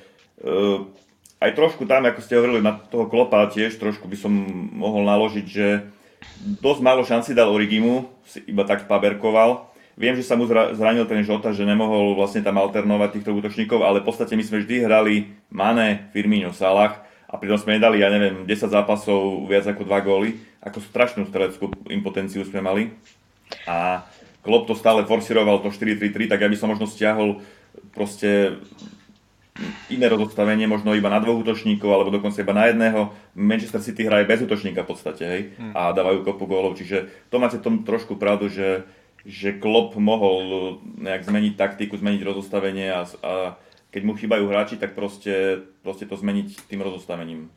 aj 1.40 1.52
trošku 1.56 1.88
tam, 1.88 2.04
ako 2.04 2.20
ste 2.20 2.36
hovorili, 2.36 2.60
na 2.60 2.76
toho 2.76 3.08
klopa 3.08 3.48
tiež 3.48 3.80
trošku 3.80 4.12
by 4.12 4.18
som 4.20 4.36
mohol 4.76 5.08
naložiť, 5.08 5.46
že 5.48 5.88
dosť 6.62 6.82
málo 6.82 7.02
šanci 7.06 7.38
dal 7.38 7.50
Origimu, 7.50 8.10
si 8.26 8.42
iba 8.48 8.66
tak 8.66 8.86
paberkoval. 8.90 9.70
Viem, 10.00 10.16
že 10.18 10.26
sa 10.26 10.40
mu 10.40 10.48
zranil 10.50 11.06
ten 11.06 11.22
Žota, 11.22 11.52
že 11.54 11.68
nemohol 11.68 12.16
vlastne 12.16 12.42
tam 12.42 12.58
alternovať 12.58 13.20
týchto 13.20 13.36
útočníkov, 13.36 13.84
ale 13.84 14.02
v 14.02 14.08
podstate 14.08 14.34
my 14.34 14.44
sme 14.46 14.64
vždy 14.64 14.76
hrali 14.88 15.30
Mane, 15.52 16.10
Firmino, 16.16 16.56
Salah 16.56 17.04
a 17.28 17.38
pritom 17.38 17.60
sme 17.60 17.78
nedali, 17.78 18.02
ja 18.02 18.10
neviem, 18.10 18.48
10 18.48 18.72
zápasov 18.72 19.46
viac 19.46 19.68
ako 19.68 19.86
2 19.86 20.08
góly. 20.08 20.40
Ako 20.64 20.80
strašnú 20.82 21.28
streleckú 21.28 21.70
impotenciu 21.92 22.42
sme 22.48 22.64
mali. 22.64 22.94
A 23.68 24.08
Klopp 24.42 24.66
to 24.66 24.74
stále 24.74 25.06
forsiroval 25.06 25.62
to 25.62 25.70
4-3-3, 25.70 26.32
tak 26.32 26.42
ja 26.42 26.50
by 26.50 26.58
som 26.58 26.72
možno 26.74 26.90
stiahol 26.90 27.44
proste 27.94 28.58
iné 29.90 30.06
rozostavenie, 30.10 30.68
možno 30.70 30.96
iba 30.96 31.10
na 31.12 31.20
dvoch 31.20 31.42
útočníkov, 31.42 31.90
alebo 31.90 32.14
dokonca 32.14 32.42
iba 32.42 32.56
na 32.56 32.70
jedného. 32.70 33.14
Manchester 33.36 33.82
City 33.82 34.08
hraje 34.08 34.30
bez 34.30 34.40
útočníka 34.42 34.84
v 34.84 34.90
podstate, 34.92 35.24
hej, 35.24 35.42
hmm. 35.58 35.74
a 35.74 35.96
dávajú 35.96 36.26
kopu 36.26 36.46
gólov, 36.46 36.78
čiže 36.78 37.10
to 37.32 37.38
máte 37.38 37.60
tom 37.60 37.88
trošku 37.88 38.16
pravdu, 38.20 38.48
že, 38.52 38.84
že 39.24 39.58
Klopp 39.58 39.98
mohol 39.98 40.78
nejak 41.02 41.26
zmeniť 41.26 41.54
taktiku, 41.56 41.98
zmeniť 41.98 42.22
rozostavenie 42.26 42.92
a, 42.92 43.02
a 43.22 43.34
keď 43.92 44.02
mu 44.08 44.16
chýbajú 44.16 44.48
hráči, 44.48 44.80
tak 44.80 44.96
proste, 44.96 45.68
proste 45.84 46.08
to 46.08 46.16
zmeniť 46.16 46.72
tým 46.72 46.80
rozostavením. 46.80 47.52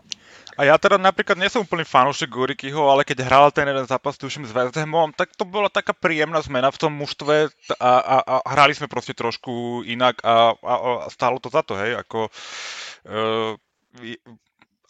A 0.54 0.62
ja 0.62 0.78
teda 0.78 0.94
napríklad 1.02 1.34
nie 1.34 1.50
som 1.50 1.66
úplný 1.66 1.82
fanúšik 1.82 2.30
Gurikyho, 2.30 2.86
ale 2.86 3.02
keď 3.02 3.26
hral 3.26 3.50
ten 3.50 3.66
jeden 3.66 3.86
zápas, 3.90 4.14
tuším, 4.14 4.46
s 4.46 4.54
West 4.54 4.78
Hamom, 4.78 5.10
tak 5.10 5.34
to 5.34 5.42
bola 5.42 5.66
taká 5.66 5.90
príjemná 5.90 6.38
zmena 6.46 6.70
v 6.70 6.78
tom 6.78 6.94
mužstve 6.94 7.50
a, 7.82 7.92
a, 7.98 8.16
a 8.22 8.34
hrali 8.54 8.70
sme 8.70 8.86
proste 8.86 9.18
trošku 9.18 9.82
inak 9.82 10.22
a, 10.22 10.54
a, 10.54 10.74
a 11.06 11.10
stálo 11.10 11.42
to 11.42 11.50
za 11.50 11.66
to, 11.66 11.74
hej, 11.74 11.98
ako 11.98 12.30
uh, 13.10 13.58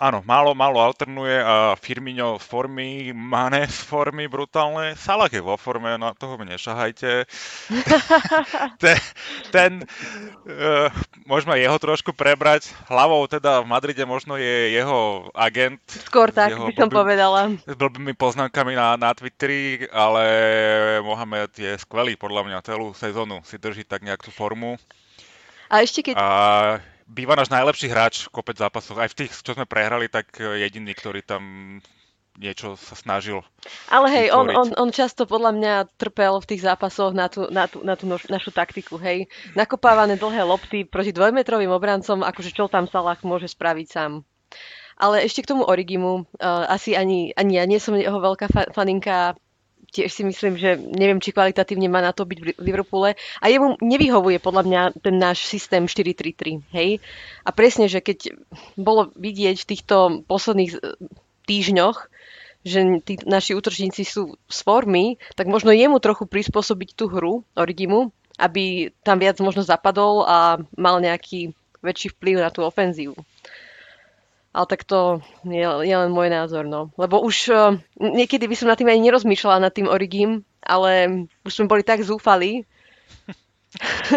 áno, 0.04 0.20
málo, 0.28 0.52
málo 0.52 0.84
alternuje 0.84 1.40
a 1.40 1.72
Firmino 1.80 2.36
z 2.36 2.44
formy, 2.44 3.16
Mane 3.16 3.64
z 3.64 3.80
formy 3.88 4.28
brutálne, 4.28 4.92
Salah 5.00 5.32
je 5.32 5.40
vo 5.40 5.56
forme, 5.56 5.96
na 5.96 6.12
toho 6.12 6.36
mi 6.36 6.44
nešahajte. 6.44 7.24
ten, 8.84 8.98
ten 9.48 9.70
uh, 10.44 10.92
môžeme 11.24 11.56
jeho 11.56 11.80
trošku 11.80 12.12
prebrať. 12.12 12.68
Hlavou 12.92 13.24
teda 13.24 13.64
v 13.64 13.70
Madride 13.72 14.04
možno 14.04 14.36
je 14.36 14.76
jeho 14.76 15.32
agent. 15.32 15.80
Skôr 15.88 16.28
tak, 16.28 16.52
by 16.52 16.76
som 16.76 16.92
blbý, 16.92 17.00
povedala. 17.00 17.40
S 17.64 17.74
blbými 17.74 18.12
poznámkami 18.12 18.76
na, 18.76 19.00
na 19.00 19.16
Twitteri, 19.16 19.88
ale 19.88 20.24
Mohamed 21.00 21.56
je 21.56 21.72
skvelý 21.80 22.20
podľa 22.20 22.44
mňa 22.44 22.58
celú 22.60 22.92
sezónu. 22.92 23.40
Si 23.48 23.56
drží 23.56 23.88
tak 23.88 24.04
nejakú 24.04 24.28
formu. 24.28 24.76
A 25.72 25.80
ešte 25.80 26.12
keď... 26.12 26.14
A 26.20 26.26
býva 27.08 27.36
náš 27.36 27.52
najlepší 27.52 27.86
hráč 27.92 28.14
v 28.26 28.32
kopec 28.32 28.56
zápasov. 28.58 28.98
Aj 29.00 29.10
v 29.10 29.24
tých, 29.24 29.32
čo 29.32 29.52
sme 29.54 29.68
prehrali, 29.68 30.08
tak 30.08 30.34
e, 30.40 30.64
jediný, 30.64 30.92
ktorý 30.96 31.20
tam 31.24 31.42
niečo 32.34 32.74
sa 32.74 32.98
snažil. 32.98 33.46
Ale 33.86 34.10
hej, 34.10 34.26
on, 34.34 34.50
on, 34.50 34.68
on 34.74 34.90
často 34.90 35.22
podľa 35.22 35.54
mňa 35.54 35.74
trpel 35.94 36.34
v 36.42 36.48
tých 36.50 36.66
zápasoch 36.66 37.14
na 37.14 37.30
tú, 37.30 37.46
na 37.46 37.70
tú, 37.70 37.86
na 37.86 37.94
tú 37.94 38.10
našu 38.10 38.50
taktiku, 38.50 38.98
hej. 38.98 39.30
Nakopávané 39.54 40.18
dlhé 40.18 40.42
lopty 40.42 40.82
proti 40.82 41.14
dvojmetrovým 41.14 41.70
obrancom, 41.70 42.26
akože 42.26 42.50
čo 42.50 42.66
tam 42.66 42.90
Salah 42.90 43.18
môže 43.22 43.46
spraviť 43.46 43.86
sám. 43.86 44.26
Ale 44.98 45.26
ešte 45.26 45.42
k 45.42 45.50
tomu 45.54 45.66
Origimu, 45.66 46.22
uh, 46.22 46.66
asi 46.70 46.94
ani, 46.94 47.34
ani 47.34 47.58
ja 47.58 47.64
nie 47.66 47.82
som 47.82 47.98
jeho 47.98 48.18
veľká 48.18 48.46
fa- 48.46 48.70
faninka, 48.70 49.34
tiež 49.94 50.10
si 50.10 50.26
myslím, 50.26 50.58
že 50.58 50.74
neviem, 50.74 51.22
či 51.22 51.30
kvalitatívne 51.30 51.86
má 51.86 52.02
na 52.02 52.10
to 52.10 52.26
byť 52.26 52.38
v 52.42 52.46
Liverpoole. 52.58 53.14
A 53.38 53.44
jemu 53.46 53.78
nevyhovuje 53.78 54.42
podľa 54.42 54.62
mňa 54.66 54.82
ten 54.98 55.14
náš 55.14 55.46
systém 55.46 55.86
4-3-3. 55.86 56.66
Hej? 56.74 56.98
A 57.46 57.50
presne, 57.54 57.86
že 57.86 58.02
keď 58.02 58.34
bolo 58.74 59.14
vidieť 59.14 59.56
v 59.62 59.68
týchto 59.70 59.96
posledných 60.26 60.82
týždňoch, 61.46 62.10
že 62.64 62.80
tí 63.04 63.20
naši 63.28 63.52
útočníci 63.54 64.02
sú 64.02 64.40
z 64.48 64.58
formy, 64.64 65.20
tak 65.36 65.46
možno 65.46 65.70
jemu 65.70 66.00
trochu 66.00 66.24
prispôsobiť 66.24 66.96
tú 66.96 67.12
hru 67.12 67.44
Origimu, 67.54 68.10
aby 68.40 68.90
tam 69.04 69.20
viac 69.20 69.38
možno 69.38 69.62
zapadol 69.62 70.24
a 70.26 70.58
mal 70.74 70.98
nejaký 70.98 71.52
väčší 71.84 72.16
vplyv 72.16 72.40
na 72.40 72.48
tú 72.48 72.64
ofenzívu. 72.64 73.14
Ale 74.54 74.66
tak 74.70 74.86
to 74.86 75.18
je, 75.42 75.66
je 75.66 75.94
len 75.98 76.14
môj 76.14 76.30
názor, 76.30 76.62
no. 76.62 76.94
Lebo 76.94 77.18
už 77.18 77.36
uh, 77.50 77.74
niekedy 77.98 78.46
by 78.46 78.54
som 78.54 78.70
nad 78.70 78.78
tým 78.78 78.86
aj 78.86 79.02
nerozmýšľala, 79.02 79.66
nad 79.66 79.74
tým 79.74 79.90
Origim, 79.90 80.46
ale 80.62 81.26
už 81.42 81.52
sme 81.52 81.66
boli 81.66 81.82
tak 81.82 82.06
zúfali. 82.06 82.62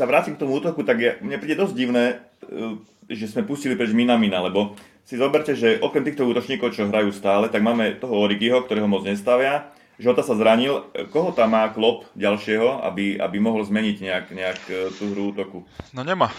Sa 0.00 0.08
vrátim 0.08 0.34
k 0.34 0.40
tomu 0.40 0.56
útoku, 0.56 0.80
tak 0.80 0.96
je, 1.04 1.20
mne 1.20 1.36
príde 1.36 1.60
dosť 1.60 1.74
divné, 1.76 2.24
uh, 2.48 2.80
že 3.12 3.28
sme 3.28 3.44
pustili 3.44 3.76
preč 3.76 3.92
Minamina, 3.92 4.40
lebo 4.40 4.80
si 5.04 5.20
zoberte, 5.20 5.52
že 5.52 5.82
okrem 5.82 6.08
týchto 6.08 6.24
útočníkov, 6.24 6.72
čo 6.72 6.88
hrajú 6.88 7.12
stále, 7.12 7.52
tak 7.52 7.60
máme 7.60 8.00
toho 8.00 8.16
Origiho, 8.16 8.64
ktorého 8.64 8.88
moc 8.88 9.04
nestavia, 9.04 9.74
Žota 10.00 10.24
sa 10.24 10.32
zranil. 10.32 10.88
Koho 11.12 11.36
tam 11.36 11.52
má 11.52 11.68
Klop 11.68 12.08
ďalšieho, 12.16 12.80
aby, 12.88 13.20
aby 13.20 13.36
mohol 13.36 13.60
zmeniť 13.68 13.96
nejak, 14.00 14.26
nejak 14.32 14.60
e, 14.72 14.88
tú 14.96 15.12
hru 15.12 15.36
útoku? 15.36 15.68
No 15.92 16.00
nemá. 16.00 16.32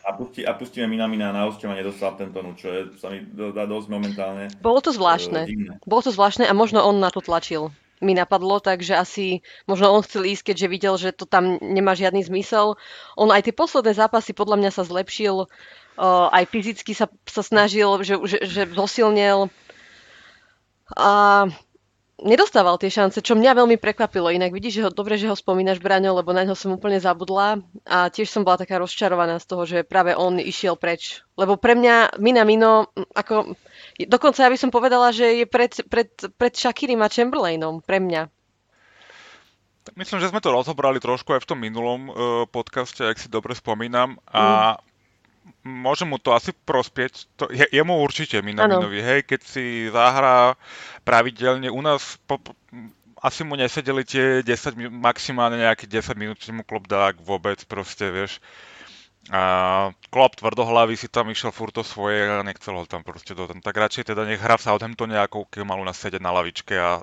A, 0.00 0.16
pusti, 0.16 0.40
a 0.48 0.56
pustíme 0.56 0.88
Minamina 0.88 1.28
na 1.28 1.44
osťovanie 1.44 1.84
dostal 1.84 2.16
ten 2.16 2.32
tonu, 2.32 2.56
čo 2.56 2.72
je, 2.72 2.80
sa 2.96 3.12
mi 3.12 3.20
dá 3.28 3.68
dosť 3.68 3.92
momentálne. 3.92 4.48
Bolo 4.64 4.80
to 4.80 4.96
zvláštne. 4.96 5.44
Uh, 5.44 5.76
Bolo 5.84 6.08
to 6.08 6.12
zvláštne 6.16 6.48
a 6.48 6.56
možno 6.56 6.80
on 6.80 6.96
na 6.96 7.12
to 7.12 7.20
tlačil. 7.20 7.68
Mi 8.00 8.16
napadlo, 8.16 8.64
takže 8.64 8.96
asi 8.96 9.44
možno 9.68 9.92
on 9.92 10.00
chcel 10.00 10.24
ísť, 10.24 10.52
keďže 10.52 10.72
videl, 10.72 10.94
že 10.96 11.12
to 11.12 11.28
tam 11.28 11.60
nemá 11.60 11.92
žiadny 11.92 12.24
zmysel. 12.24 12.80
On 13.20 13.28
aj 13.28 13.44
tie 13.44 13.52
posledné 13.52 13.92
zápasy 13.92 14.32
podľa 14.32 14.56
mňa 14.56 14.70
sa 14.72 14.88
zlepšil, 14.88 15.44
uh, 15.44 16.32
aj 16.32 16.48
fyzicky 16.48 16.96
sa, 16.96 17.12
sa 17.28 17.44
snažil, 17.44 17.92
že, 18.00 18.16
že, 18.24 18.38
že 18.48 18.62
zosilnil. 18.72 19.52
A 20.96 21.10
nedostával 22.22 22.80
tie 22.80 22.88
šance, 22.88 23.20
čo 23.20 23.36
mňa 23.36 23.52
veľmi 23.56 23.76
prekvapilo. 23.76 24.32
Inak 24.32 24.52
vidíš, 24.52 24.80
že 24.80 24.84
ho, 24.86 24.90
dobre, 24.92 25.20
že 25.20 25.28
ho 25.28 25.36
spomínaš, 25.36 25.84
Braňo, 25.84 26.16
lebo 26.16 26.32
na 26.32 26.48
ňo 26.48 26.56
som 26.56 26.72
úplne 26.72 26.96
zabudla 26.96 27.60
a 27.84 28.08
tiež 28.08 28.32
som 28.32 28.44
bola 28.44 28.60
taká 28.60 28.80
rozčarovaná 28.80 29.36
z 29.36 29.46
toho, 29.46 29.62
že 29.68 29.84
práve 29.84 30.16
on 30.16 30.40
išiel 30.40 30.80
preč. 30.80 31.20
Lebo 31.36 31.60
pre 31.60 31.76
mňa 31.76 32.16
Mina 32.16 32.48
Mino, 32.48 32.88
ako 33.12 33.56
Dokonca 34.04 34.44
ja 34.44 34.52
by 34.52 34.58
som 34.60 34.68
povedala, 34.68 35.08
že 35.08 35.40
je 35.40 35.46
pred, 35.48 35.72
pred, 35.88 36.12
pred 36.36 36.52
Shakirim 36.52 37.00
a 37.00 37.08
Chamberlainom 37.08 37.80
pre 37.80 37.96
mňa. 37.96 38.28
Myslím, 39.96 40.20
že 40.20 40.28
sme 40.28 40.44
to 40.44 40.52
rozobrali 40.52 41.00
trošku 41.00 41.32
aj 41.32 41.46
v 41.46 41.48
tom 41.48 41.58
minulom 41.62 42.00
uh, 42.10 42.14
podcaste, 42.50 43.00
ak 43.00 43.16
si 43.16 43.32
dobre 43.32 43.56
spomínam. 43.56 44.20
A 44.28 44.76
mm. 44.76 44.95
Môže 45.62 46.06
mu 46.06 46.18
to 46.18 46.32
asi 46.34 46.54
prospieť. 46.54 47.26
To, 47.38 47.44
je, 47.50 47.66
je 47.66 47.82
mu 47.82 47.98
určite 47.98 48.38
Minaminovi, 48.42 49.02
hej, 49.02 49.20
keď 49.26 49.40
si 49.42 49.64
zahrá 49.90 50.54
pravidelne. 51.02 51.70
U 51.70 51.80
nás 51.82 52.18
po, 52.26 52.38
asi 53.20 53.42
mu 53.42 53.58
nesedeli 53.58 54.06
tie 54.06 54.40
10, 54.46 54.90
maximálne 54.90 55.58
nejakých 55.58 56.02
10 56.02 56.20
minút, 56.20 56.38
či 56.38 56.54
mu 56.54 56.62
klop 56.62 56.86
dá 56.86 57.10
vôbec, 57.18 57.58
proste, 57.66 58.10
vieš. 58.10 58.38
A 59.26 59.90
Klopp 60.14 60.38
tvrdohlavý 60.38 60.94
si 60.94 61.10
tam 61.10 61.26
išiel 61.26 61.50
furt 61.50 61.74
to 61.74 61.82
svoje 61.82 62.30
a 62.30 62.46
nechcel 62.46 62.78
ho 62.78 62.86
tam 62.86 63.02
proste 63.02 63.34
do 63.34 63.50
ten. 63.50 63.58
Tak 63.58 63.74
radšej 63.74 64.14
teda 64.14 64.22
nech 64.22 64.38
hrá 64.38 64.54
v 64.54 64.70
Southamptone 64.70 65.18
ako 65.18 65.50
keď 65.50 65.66
mal 65.66 65.82
u 65.82 65.86
nás 65.86 65.98
sedieť 65.98 66.22
na 66.22 66.30
lavičke 66.30 66.78
a 66.78 67.02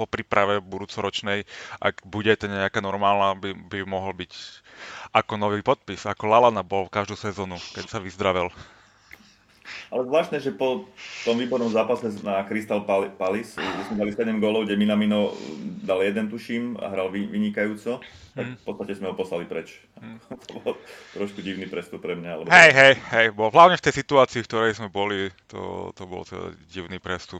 po 0.00 0.08
príprave 0.08 0.64
budúcoročnej, 0.64 1.44
ak 1.76 2.00
bude 2.08 2.32
to 2.40 2.48
nejaká 2.48 2.80
normálna, 2.80 3.36
by, 3.36 3.52
by 3.68 3.84
mohol 3.84 4.16
byť 4.16 4.32
ako 5.12 5.36
nový 5.36 5.60
podpis, 5.60 6.08
ako 6.08 6.24
Lalana 6.24 6.64
bol 6.64 6.88
každú 6.88 7.20
sezónu, 7.20 7.60
keď 7.76 7.84
sa 7.92 8.00
vyzdravel. 8.00 8.48
Ale 9.90 10.06
zvláštne, 10.06 10.38
že 10.38 10.54
po 10.54 10.86
tom 11.26 11.34
výbornom 11.38 11.70
zápase 11.70 12.10
na 12.22 12.46
Crystal 12.46 12.82
Palace, 13.18 13.58
kde 13.58 13.82
sme 13.90 13.96
dali 13.98 14.10
7 14.14 14.38
gólov, 14.42 14.66
kde 14.66 14.78
Minamino 14.78 15.34
dal 15.82 16.06
jeden, 16.06 16.30
tuším, 16.30 16.78
a 16.78 16.94
hral 16.94 17.10
vynikajúco, 17.10 17.98
tak 18.34 18.44
hmm. 18.46 18.56
v 18.62 18.64
podstate 18.66 18.92
sme 18.98 19.10
ho 19.10 19.14
poslali 19.18 19.50
preč. 19.50 19.82
Hmm. 19.98 20.22
to 20.46 20.62
bol 20.62 20.78
trošku 21.14 21.42
divný 21.42 21.66
prestup 21.66 21.98
pre 21.98 22.14
mňa. 22.14 22.30
Lebo... 22.38 22.46
Hej, 22.50 22.70
hej, 22.70 22.94
hej, 23.10 23.26
bol 23.34 23.50
hlavne 23.50 23.78
v 23.78 23.84
tej 23.90 23.94
situácii, 23.98 24.46
v 24.46 24.48
ktorej 24.50 24.78
sme 24.78 24.88
boli, 24.90 25.34
to, 25.50 25.90
to 25.98 26.06
bol 26.06 26.22
teda 26.22 26.54
divný 26.70 27.02
prestup. 27.02 27.39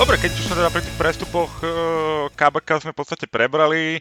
Dobre, 0.00 0.16
keď 0.16 0.32
už 0.32 0.48
sme 0.48 0.56
teda 0.56 0.72
pri 0.72 0.80
tých 0.80 0.96
prestupoch 0.96 1.52
KBK 2.32 2.68
sme 2.80 2.96
v 2.96 3.00
podstate 3.04 3.28
prebrali, 3.28 4.00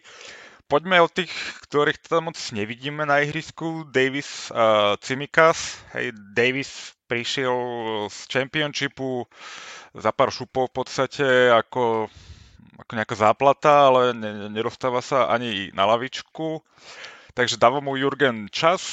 poďme 0.71 1.03
od 1.03 1.11
tých, 1.11 1.27
ktorých 1.67 1.99
tam 1.99 2.31
moc 2.31 2.39
nevidíme 2.55 3.03
na 3.03 3.19
ihrisku. 3.19 3.83
Davis 3.83 4.47
a 4.55 4.95
Cimikas. 5.03 5.83
Hej, 5.91 6.15
Davis 6.31 6.95
prišiel 7.11 7.51
z 8.07 8.15
Championshipu 8.31 9.27
za 9.91 10.15
pár 10.15 10.31
šupov 10.31 10.71
v 10.71 10.75
podstate 10.79 11.51
ako, 11.51 12.07
ako 12.79 12.91
nejaká 12.95 13.15
záplata, 13.19 13.91
ale 13.91 14.15
ne, 14.15 14.47
nerostáva 14.55 15.03
sa 15.03 15.27
ani 15.27 15.67
na 15.75 15.83
lavičku. 15.83 16.63
Takže 17.35 17.59
dáva 17.59 17.83
mu 17.83 17.99
Jurgen 17.99 18.47
čas, 18.47 18.87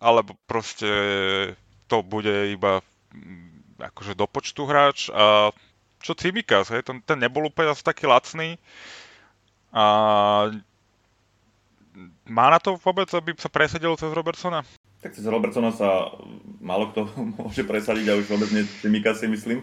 alebo 0.00 0.40
proste 0.48 0.88
to 1.84 2.00
bude 2.00 2.48
iba 2.48 2.80
akože 3.76 4.16
do 4.16 4.24
počtu 4.24 4.64
hráč 4.64 5.12
a 5.12 5.52
čo 6.00 6.16
Cimikas, 6.16 6.72
hej, 6.72 6.82
ten, 6.82 7.04
ten 7.04 7.20
nebol 7.20 7.46
úplne 7.46 7.72
asi 7.72 7.84
taký 7.84 8.08
lacný. 8.08 8.56
A 9.70 9.84
má 12.26 12.46
na 12.50 12.58
to 12.58 12.80
vôbec, 12.80 13.06
aby 13.12 13.36
sa 13.38 13.52
presadil 13.52 13.94
cez 13.94 14.10
Robertsona? 14.10 14.64
Tak 15.00 15.16
cez 15.16 15.24
Robertsona 15.24 15.72
sa 15.72 16.12
málo 16.60 16.90
kto 16.92 17.08
môže 17.38 17.62
presadiť 17.62 18.06
a 18.10 18.18
už 18.18 18.26
vôbec 18.26 18.50
nie 18.50 18.66
Cimikas 18.80 19.20
si 19.20 19.28
myslím. 19.28 19.62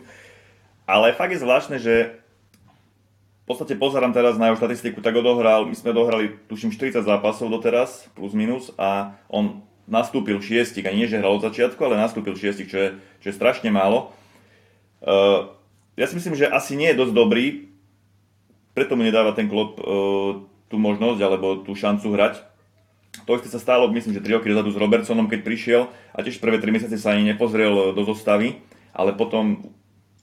Ale 0.88 1.12
fakt 1.18 1.36
je 1.36 1.44
zvláštne, 1.44 1.78
že 1.84 2.16
v 3.44 3.56
podstate 3.56 3.80
pozerám 3.80 4.12
teraz 4.12 4.36
na 4.36 4.52
jeho 4.52 4.60
štatistiku, 4.60 5.00
tak 5.00 5.16
odohral, 5.16 5.68
my 5.68 5.76
sme 5.76 5.96
dohrali 5.96 6.36
tuším 6.52 6.76
40 6.76 7.08
zápasov 7.08 7.48
doteraz, 7.48 8.12
plus 8.12 8.36
minus, 8.36 8.76
a 8.76 9.16
on 9.32 9.64
nastúpil 9.88 10.44
šiestich, 10.44 10.84
a 10.84 10.92
nie 10.92 11.08
že 11.08 11.16
hral 11.16 11.40
od 11.40 11.48
začiatku, 11.48 11.80
ale 11.80 11.96
nastúpil 11.96 12.36
šiestich, 12.36 12.68
čo 12.68 12.76
je, 12.76 12.90
čo 13.24 13.32
je 13.32 13.36
strašne 13.40 13.72
málo. 13.72 14.12
Uh, 15.00 15.56
ja 15.98 16.06
si 16.06 16.14
myslím, 16.14 16.38
že 16.38 16.46
asi 16.48 16.78
nie 16.78 16.94
je 16.94 17.00
dosť 17.02 17.14
dobrý, 17.18 17.46
preto 18.78 18.94
mu 18.94 19.02
nedáva 19.02 19.34
ten 19.34 19.50
klop 19.50 19.82
uh, 19.82 20.46
tú 20.70 20.78
možnosť 20.78 21.20
alebo 21.26 21.66
tú 21.66 21.74
šancu 21.74 22.14
hrať. 22.14 22.46
To 23.26 23.34
isté 23.34 23.50
sa 23.50 23.58
stalo, 23.58 23.90
myslím, 23.90 24.14
že 24.14 24.22
3 24.22 24.38
roky 24.38 24.54
dozadu 24.54 24.70
s 24.70 24.78
Robertsonom, 24.78 25.26
keď 25.26 25.42
prišiel 25.42 25.82
a 26.14 26.22
tiež 26.22 26.38
prvé 26.38 26.62
3 26.62 26.70
mesiace 26.70 27.02
sa 27.02 27.18
ani 27.18 27.34
nepozrel 27.34 27.98
do 27.98 28.02
zostavy, 28.06 28.62
ale 28.94 29.18
potom 29.18 29.74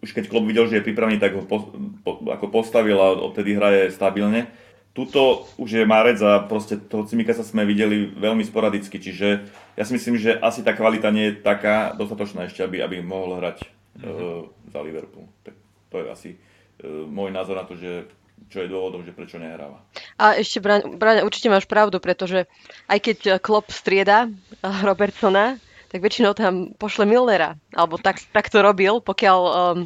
už 0.05 0.15
keď 0.15 0.31
klub 0.31 0.45
videl, 0.47 0.69
že 0.69 0.79
je 0.79 0.87
pripravený, 0.87 1.17
tak 1.17 1.35
ho 1.35 1.43
po, 1.43 1.73
po, 2.05 2.21
ako 2.29 2.53
postavil 2.53 3.01
a 3.01 3.17
odtedy 3.17 3.57
hraje 3.57 3.89
stabilne. 3.89 4.53
Tuto 4.95 5.49
už 5.59 5.83
je 5.83 5.89
Marec 5.89 6.23
a 6.23 6.45
proste 6.45 6.79
toho 6.79 7.03
Cimika 7.09 7.35
sa 7.35 7.43
sme 7.43 7.67
videli 7.67 8.15
veľmi 8.15 8.47
sporadicky, 8.47 9.01
čiže 9.03 9.43
ja 9.75 9.83
si 9.83 9.97
myslím, 9.97 10.21
že 10.21 10.39
asi 10.39 10.63
tá 10.63 10.71
kvalita 10.71 11.11
nie 11.11 11.33
je 11.33 11.41
taká 11.43 11.97
dostatočná 11.99 12.47
ešte, 12.47 12.63
aby, 12.63 12.79
aby 12.79 13.03
mohol 13.03 13.43
hrať 13.43 13.65
mm-hmm. 13.65 14.07
uh, 14.07 14.47
za 14.71 14.79
Liverpool. 14.85 15.27
Tak 15.43 15.64
to 15.95 16.03
je 16.03 16.07
asi 16.11 16.31
uh, 16.35 17.07
môj 17.07 17.31
názor 17.31 17.55
na 17.55 17.65
to, 17.65 17.79
že 17.79 18.11
čo 18.51 18.67
je 18.67 18.69
dôvodom, 18.69 19.07
že 19.07 19.15
prečo 19.15 19.39
nehráva. 19.39 19.79
A 20.19 20.35
ešte, 20.35 20.59
Braň, 20.59 21.23
určite 21.23 21.47
máš 21.47 21.71
pravdu, 21.71 22.03
pretože 22.03 22.51
aj 22.91 22.99
keď 22.99 23.19
Klopp 23.39 23.71
strieda 23.71 24.27
Robertsona, 24.61 25.57
tak 25.95 26.03
väčšinou 26.03 26.35
tam 26.35 26.75
pošle 26.75 27.07
Milnera. 27.07 27.55
Alebo 27.71 27.95
tak, 27.95 28.19
tak 28.35 28.51
to 28.51 28.59
robil, 28.59 28.99
pokiaľ 28.99 29.41
um, 29.47 29.79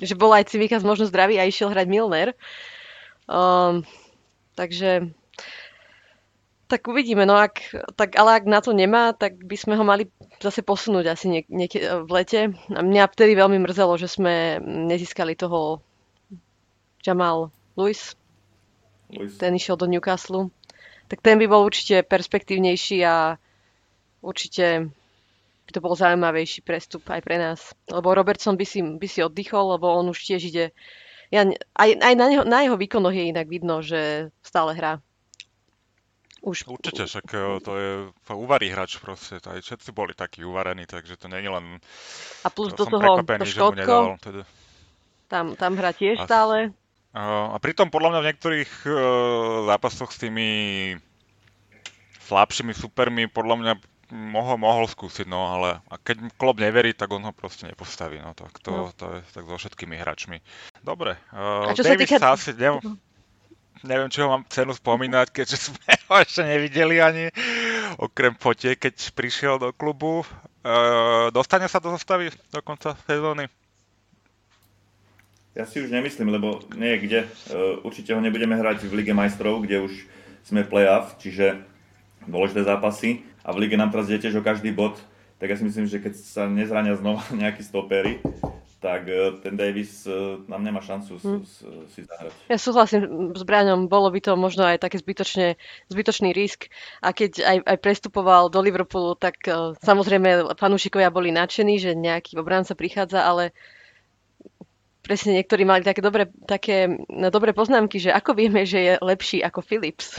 že 0.00 0.16
bol 0.16 0.32
aj 0.32 0.48
Cimikas 0.52 0.84
možno 0.84 1.08
zdravý 1.08 1.36
a 1.36 1.48
išiel 1.48 1.72
hrať 1.72 1.86
Milner. 1.88 2.28
Um, 3.28 3.84
takže 4.56 5.12
tak 6.68 6.84
uvidíme, 6.84 7.24
no 7.24 7.40
ak, 7.40 7.72
tak, 7.96 8.20
ale 8.20 8.36
ak 8.36 8.44
na 8.44 8.60
to 8.60 8.76
nemá, 8.76 9.16
tak 9.16 9.40
by 9.40 9.56
sme 9.56 9.74
ho 9.74 9.84
mali 9.88 10.12
zase 10.36 10.60
posunúť 10.60 11.08
asi 11.08 11.26
niek- 11.32 11.48
niek- 11.48 12.04
v 12.04 12.10
lete. 12.12 12.52
A 12.68 12.80
mňa 12.84 13.08
vtedy 13.08 13.32
veľmi 13.32 13.56
mrzelo, 13.64 13.96
že 13.96 14.06
sme 14.06 14.60
nezískali 14.62 15.32
toho 15.32 15.80
Jamal 17.00 17.48
Lewis. 17.72 18.12
Lewis. 19.08 19.40
Ten 19.40 19.56
išiel 19.56 19.80
do 19.80 19.88
Newcastle. 19.88 20.52
Tak 21.08 21.24
ten 21.24 21.40
by 21.40 21.48
bol 21.48 21.64
určite 21.64 22.04
perspektívnejší 22.04 23.00
a 23.08 23.40
určite 24.20 24.92
by 25.64 25.70
to 25.72 25.80
bol 25.80 25.96
zaujímavejší 25.96 26.60
prestup 26.68 27.08
aj 27.08 27.24
pre 27.24 27.40
nás. 27.40 27.72
Lebo 27.88 28.12
Robertson 28.12 28.60
by 28.60 28.66
si, 28.68 28.84
by 28.84 29.08
si 29.08 29.24
oddychol, 29.24 29.80
lebo 29.80 29.88
on 29.88 30.12
už 30.12 30.20
tiež 30.20 30.44
ide... 30.44 30.76
Ja, 31.32 31.44
aj 31.76 31.90
aj 32.00 32.14
na, 32.16 32.26
neho, 32.28 32.44
na 32.44 32.64
jeho 32.64 32.76
výkonoch 32.76 33.12
je 33.12 33.32
inak 33.32 33.48
vidno, 33.48 33.84
že 33.84 34.32
stále 34.40 34.72
hrá. 34.76 35.00
Už... 36.48 36.64
Určite, 36.64 37.04
však 37.04 37.26
e, 37.36 37.40
to 37.60 37.72
je 37.76 37.90
uvarí 38.32 38.72
hráč 38.72 38.96
proste, 38.96 39.36
aj 39.36 39.60
všetci 39.60 39.92
boli 39.92 40.16
takí 40.16 40.40
uvarení, 40.40 40.88
takže 40.88 41.20
to 41.20 41.28
je 41.28 41.44
len... 41.44 41.76
A 42.40 42.48
plus 42.48 42.72
do 42.72 42.88
toho 42.88 43.20
to 43.20 43.44
Škótsko, 43.44 44.16
teda. 44.24 44.42
tam, 45.28 45.52
tam 45.60 45.76
hrá 45.76 45.92
tiež 45.92 46.16
a, 46.16 46.24
stále. 46.24 46.72
A, 47.12 47.52
a 47.52 47.56
pritom 47.60 47.92
podľa 47.92 48.16
mňa 48.16 48.20
v 48.24 48.28
niektorých 48.32 48.72
uh, 48.88 48.94
zápasoch 49.68 50.08
s 50.08 50.18
tými 50.24 50.48
slabšími 52.28 52.72
supermi 52.72 53.28
podľa 53.28 53.56
mňa 53.60 53.72
mohol, 54.12 54.56
mohol 54.56 54.84
skúsiť, 54.88 55.28
no 55.28 55.52
ale 55.52 55.84
a 55.88 55.94
keď 56.00 56.32
klub 56.36 56.56
neverí, 56.60 56.96
tak 56.96 57.12
on 57.12 57.24
ho 57.24 57.32
proste 57.32 57.68
nepostaví, 57.68 58.20
no 58.20 58.32
tak 58.32 58.56
to, 58.64 58.72
no. 58.72 58.92
to 58.96 59.20
je 59.20 59.20
tak 59.36 59.44
so 59.44 59.56
všetkými 59.56 60.00
hráčmi. 60.00 60.40
Dobre, 60.80 61.20
uh, 61.32 61.68
Davis 61.76 62.08
sa, 62.08 62.32
týka... 62.32 62.32
asi, 62.32 62.50
ne, 62.56 62.80
neviem, 63.84 64.10
či 64.10 64.22
ho 64.22 64.30
mám 64.30 64.46
cenu 64.50 64.74
spomínať, 64.74 65.30
keďže 65.30 65.70
sme 65.70 65.92
ho 66.08 66.14
ešte 66.18 66.42
nevideli 66.42 66.98
ani, 67.02 67.30
okrem 67.98 68.34
fotie, 68.38 68.74
keď 68.74 68.94
prišiel 69.14 69.58
do 69.58 69.70
klubu. 69.74 70.22
E, 70.22 70.26
dostane 71.30 71.66
sa 71.66 71.82
do 71.82 71.94
zostavy 71.94 72.32
do 72.50 72.60
konca 72.62 72.98
sezóny? 73.06 73.46
Ja 75.58 75.66
si 75.66 75.82
už 75.82 75.90
nemyslím, 75.90 76.30
lebo 76.30 76.62
nie 76.78 76.94
je 76.94 77.02
kde. 77.02 77.20
E, 77.24 77.28
určite 77.82 78.14
ho 78.14 78.20
nebudeme 78.22 78.54
hrať 78.54 78.86
v 78.86 79.02
Lige 79.02 79.14
majstrov, 79.14 79.66
kde 79.66 79.82
už 79.82 79.92
sme 80.46 80.62
play-off, 80.62 81.18
čiže 81.18 81.58
dôležité 82.30 82.62
zápasy. 82.62 83.26
A 83.42 83.50
v 83.50 83.66
Lige 83.66 83.74
nám 83.74 83.90
teraz 83.90 84.06
ide 84.06 84.22
tiež 84.22 84.38
o 84.38 84.46
každý 84.46 84.70
bod, 84.70 85.00
tak 85.38 85.50
ja 85.50 85.56
si 85.58 85.64
myslím, 85.66 85.86
že 85.86 86.02
keď 86.02 86.14
sa 86.18 86.50
nezrania 86.50 86.94
znova 86.98 87.26
nejakí 87.42 87.62
stopery, 87.66 88.22
tak 88.78 89.10
e, 89.10 89.34
ten 89.42 89.58
Davis 89.58 90.06
e, 90.06 90.38
nám 90.46 90.62
nemá 90.62 90.78
šancu 90.78 91.18
hmm. 91.18 91.42
si 91.90 92.00
zahrať. 92.06 92.32
Ja 92.46 92.58
súhlasím 92.62 93.34
s 93.34 93.42
Braňom, 93.42 93.90
bolo 93.90 94.06
by 94.14 94.22
to 94.22 94.38
možno 94.38 94.62
aj 94.62 94.78
také 94.78 95.02
zbytočne, 95.02 95.58
zbytočný 95.90 96.30
risk. 96.30 96.70
A 97.02 97.10
keď 97.10 97.42
aj, 97.42 97.58
aj 97.66 97.78
prestupoval 97.82 98.54
do 98.54 98.62
Liverpoolu, 98.62 99.18
tak 99.18 99.42
uh, 99.50 99.74
samozrejme 99.82 100.54
fanúšikovia 100.54 101.10
boli 101.10 101.34
nadšení, 101.34 101.82
že 101.82 101.98
nejaký 101.98 102.38
obranca 102.38 102.78
prichádza, 102.78 103.26
ale 103.26 103.50
presne 105.02 105.34
niektorí 105.42 105.66
mali 105.66 105.82
také 105.82 105.98
dobré, 105.98 106.30
také 106.46 106.86
no, 107.10 107.34
dobré 107.34 107.50
poznámky, 107.50 107.98
že 107.98 108.14
ako 108.14 108.38
vieme, 108.38 108.62
že 108.62 108.78
je 108.78 108.92
lepší 109.02 109.42
ako 109.42 109.58
Philips. 109.66 110.14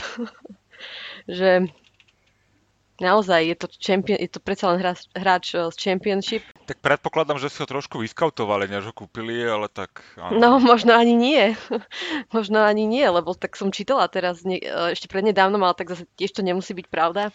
že 1.40 1.70
Naozaj, 3.00 3.40
je 3.48 3.56
to, 3.56 3.66
champion, 3.80 4.20
je 4.20 4.28
to 4.28 4.44
predsa 4.44 4.68
len 4.68 4.84
hráč, 4.84 5.08
hráč 5.16 5.56
z 5.56 5.76
Championship. 5.80 6.44
Tak 6.68 6.84
predpokladám, 6.84 7.40
že 7.40 7.48
si 7.48 7.64
ho 7.64 7.66
trošku 7.66 7.96
vyskautovali, 7.96 8.68
než 8.68 8.92
ho 8.92 8.94
kúpili, 8.94 9.40
ale 9.40 9.72
tak... 9.72 10.04
Áno. 10.20 10.36
No, 10.36 10.50
možno 10.60 10.92
ani 10.92 11.16
nie. 11.16 11.56
možno 12.36 12.60
ani 12.60 12.84
nie, 12.84 13.08
lebo 13.08 13.32
tak 13.32 13.56
som 13.56 13.72
čítala 13.72 14.04
teraz, 14.12 14.44
ne, 14.44 14.60
ešte 14.92 15.08
prednedávnom, 15.08 15.64
ale 15.64 15.72
tak 15.72 15.96
zase 15.96 16.04
tiež 16.20 16.36
to 16.36 16.44
nemusí 16.44 16.76
byť 16.76 16.86
pravda, 16.92 17.32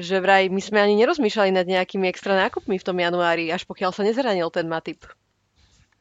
že 0.00 0.16
vraj 0.16 0.48
my 0.48 0.64
sme 0.64 0.80
ani 0.80 0.96
nerozmýšľali 1.04 1.52
nad 1.52 1.68
nejakými 1.68 2.08
extra 2.08 2.32
nákupmi 2.32 2.80
v 2.80 2.86
tom 2.88 2.96
januári, 2.96 3.52
až 3.52 3.68
pokiaľ 3.68 3.92
sa 3.92 4.00
nezranil 4.00 4.48
ten 4.48 4.64
Matip. 4.64 5.04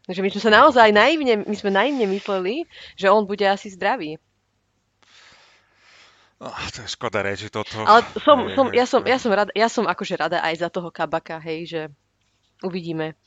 Takže 0.07 0.21
my 0.23 0.29
sme 0.31 0.41
sa 0.41 0.51
naozaj 0.53 0.95
naivne, 0.95 1.43
my 1.43 1.55
sme 1.57 1.71
naivne 1.73 2.07
mysleli, 2.07 2.63
že 2.95 3.11
on 3.11 3.27
bude 3.27 3.43
asi 3.43 3.73
zdravý. 3.73 4.21
Oh, 6.45 6.65
to 6.69 6.85
je 6.85 6.89
škoda 6.93 7.25
reči 7.25 7.49
toto. 7.49 7.81
Ale 7.89 8.05
som, 8.21 8.37
som, 8.53 8.69
ja, 8.69 8.85
som, 8.85 9.01
ja, 9.01 9.17
som 9.17 9.33
rada, 9.33 9.49
ja 9.57 9.65
som 9.65 9.89
akože 9.89 10.13
rada 10.13 10.45
aj 10.45 10.61
za 10.61 10.69
toho 10.69 10.93
kabaka, 10.93 11.41
hej, 11.41 11.59
že 11.65 11.81
uvidíme. 12.61 13.17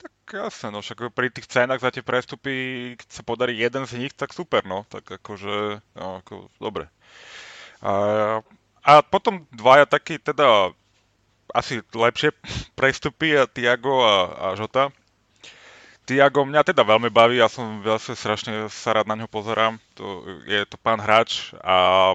Tak 0.00 0.12
jasne, 0.32 0.72
no 0.72 0.80
však 0.80 1.12
pri 1.12 1.28
tých 1.28 1.44
cenách 1.44 1.84
za 1.84 1.92
tie 1.92 2.00
prestupy, 2.00 2.54
keď 2.96 3.08
sa 3.12 3.20
podarí 3.20 3.60
jeden 3.60 3.84
z 3.84 4.00
nich, 4.00 4.16
tak 4.16 4.32
super, 4.32 4.64
no. 4.64 4.88
Tak 4.88 5.04
akože, 5.20 5.84
no, 6.00 6.24
ako, 6.24 6.48
dobre. 6.56 6.88
A, 7.84 7.92
a 8.80 8.92
potom 9.04 9.44
dvaja 9.52 9.84
takí 9.84 10.16
teda 10.16 10.72
asi 11.52 11.84
lepšie 11.92 12.32
prestupy, 12.80 13.36
a 13.36 13.44
Tiago 13.44 14.00
a, 14.08 14.16
a 14.32 14.46
Žota. 14.56 14.88
Tiago 16.06 16.46
mňa 16.46 16.62
teda 16.62 16.86
veľmi 16.86 17.10
baví, 17.10 17.42
ja 17.42 17.50
som 17.50 17.82
veľmi 17.82 18.14
strašne 18.14 18.70
sa 18.70 18.94
rád 18.94 19.10
na 19.10 19.18
ňo 19.18 19.26
pozerám. 19.26 19.82
To, 19.98 20.22
je 20.46 20.62
to 20.70 20.78
pán 20.78 21.02
hráč 21.02 21.50
a 21.58 22.14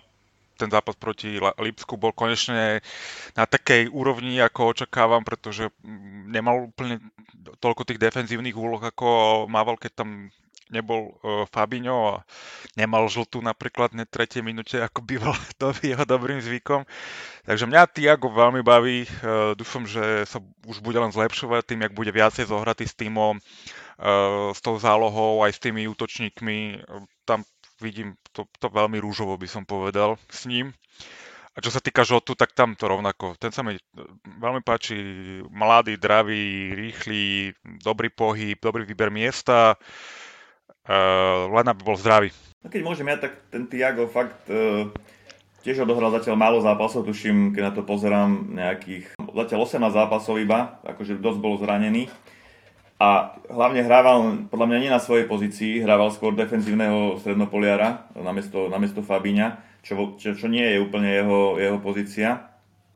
ten 0.56 0.72
zápas 0.72 0.96
proti 0.96 1.42
Lipsku 1.42 2.00
bol 2.00 2.16
konečne 2.16 2.80
na 3.36 3.44
takej 3.44 3.92
úrovni, 3.92 4.40
ako 4.40 4.78
očakávam, 4.78 5.26
pretože 5.26 5.68
nemal 6.30 6.72
úplne 6.72 7.02
toľko 7.60 7.84
tých 7.84 8.00
defenzívnych 8.00 8.54
úloh, 8.54 8.80
ako 8.80 9.44
mával, 9.52 9.76
keď 9.76 10.06
tam 10.06 10.32
nebol 10.72 11.14
uh, 11.22 11.44
Fabinho 11.52 12.18
a 12.18 12.24
nemal 12.80 13.12
žltú 13.12 13.44
napríklad 13.44 13.92
v 13.92 14.08
tretej 14.08 14.42
minúte, 14.42 14.80
ako 14.80 15.04
býval 15.10 15.36
to 15.60 15.76
jeho 15.84 16.08
dobrým 16.08 16.40
zvykom. 16.40 16.88
Takže 17.46 17.68
mňa 17.68 17.92
Tiago 17.92 18.32
veľmi 18.32 18.64
baví, 18.64 19.06
uh, 19.06 19.54
dúfam, 19.54 19.84
že 19.84 20.24
sa 20.26 20.40
už 20.66 20.80
bude 20.80 20.98
len 20.98 21.12
zlepšovať 21.12 21.62
tým, 21.68 21.84
jak 21.86 21.94
bude 21.94 22.10
viacej 22.10 22.48
zohratý 22.48 22.88
s 22.88 22.96
týmom, 22.96 23.38
uh, 23.38 24.50
s 24.56 24.60
tou 24.64 24.80
zálohou, 24.80 25.44
aj 25.44 25.60
s 25.60 25.60
tými 25.60 25.86
útočníkmi. 25.92 26.88
Tam 27.28 27.44
vidím 27.84 28.16
to, 28.32 28.48
to 28.58 28.72
veľmi 28.72 28.98
rúžovo, 29.04 29.36
by 29.36 29.48
som 29.52 29.68
povedal, 29.68 30.16
s 30.32 30.48
ním. 30.48 30.72
A 31.52 31.60
čo 31.60 31.68
sa 31.68 31.84
týka 31.84 32.08
Žotu, 32.08 32.32
tak 32.32 32.56
tam 32.56 32.80
to 32.80 32.88
rovnako. 32.88 33.36
Ten 33.36 33.52
sa 33.52 33.60
mi 33.60 33.76
veľmi 34.24 34.64
páči. 34.64 34.96
Mladý, 35.52 36.00
dravý, 36.00 36.72
rýchly, 36.72 37.52
dobrý 37.84 38.08
pohyb, 38.08 38.56
dobrý 38.56 38.88
výber 38.88 39.12
miesta. 39.12 39.76
Uh, 39.76 40.21
len 41.52 41.66
aby 41.68 41.82
bol 41.86 41.98
zdravý. 42.00 42.34
No 42.62 42.70
keď 42.70 42.82
môžem 42.86 43.10
ja, 43.10 43.18
tak 43.18 43.38
ten 43.50 43.66
Tiago 43.66 44.06
fakt 44.06 44.38
uh, 44.50 44.86
tiež 45.62 45.86
odohral 45.86 46.14
zatiaľ 46.14 46.38
málo 46.38 46.58
zápasov, 46.62 47.06
tuším, 47.06 47.54
keď 47.54 47.62
na 47.70 47.74
to 47.74 47.82
pozerám 47.86 48.54
nejakých, 48.54 49.14
zatiaľ 49.18 49.60
18 49.66 49.94
zápasov 49.94 50.42
iba, 50.42 50.82
akože 50.86 51.22
dosť 51.22 51.40
bol 51.42 51.58
zranený. 51.62 52.10
A 53.02 53.34
hlavne 53.50 53.82
hrával, 53.82 54.46
podľa 54.54 54.68
mňa 54.70 54.78
nie 54.78 54.92
na 54.94 55.02
svojej 55.02 55.26
pozícii, 55.26 55.82
hrával 55.82 56.14
skôr 56.14 56.38
defenzívneho 56.38 57.18
strednopoliara 57.18 58.14
namiesto, 58.14 58.70
namiesto 58.70 59.02
Fabíňa, 59.02 59.58
čo, 59.82 60.14
čo, 60.22 60.38
čo 60.38 60.46
nie 60.46 60.62
je 60.62 60.78
úplne 60.78 61.10
jeho, 61.10 61.58
jeho 61.58 61.82
pozícia. 61.82 62.46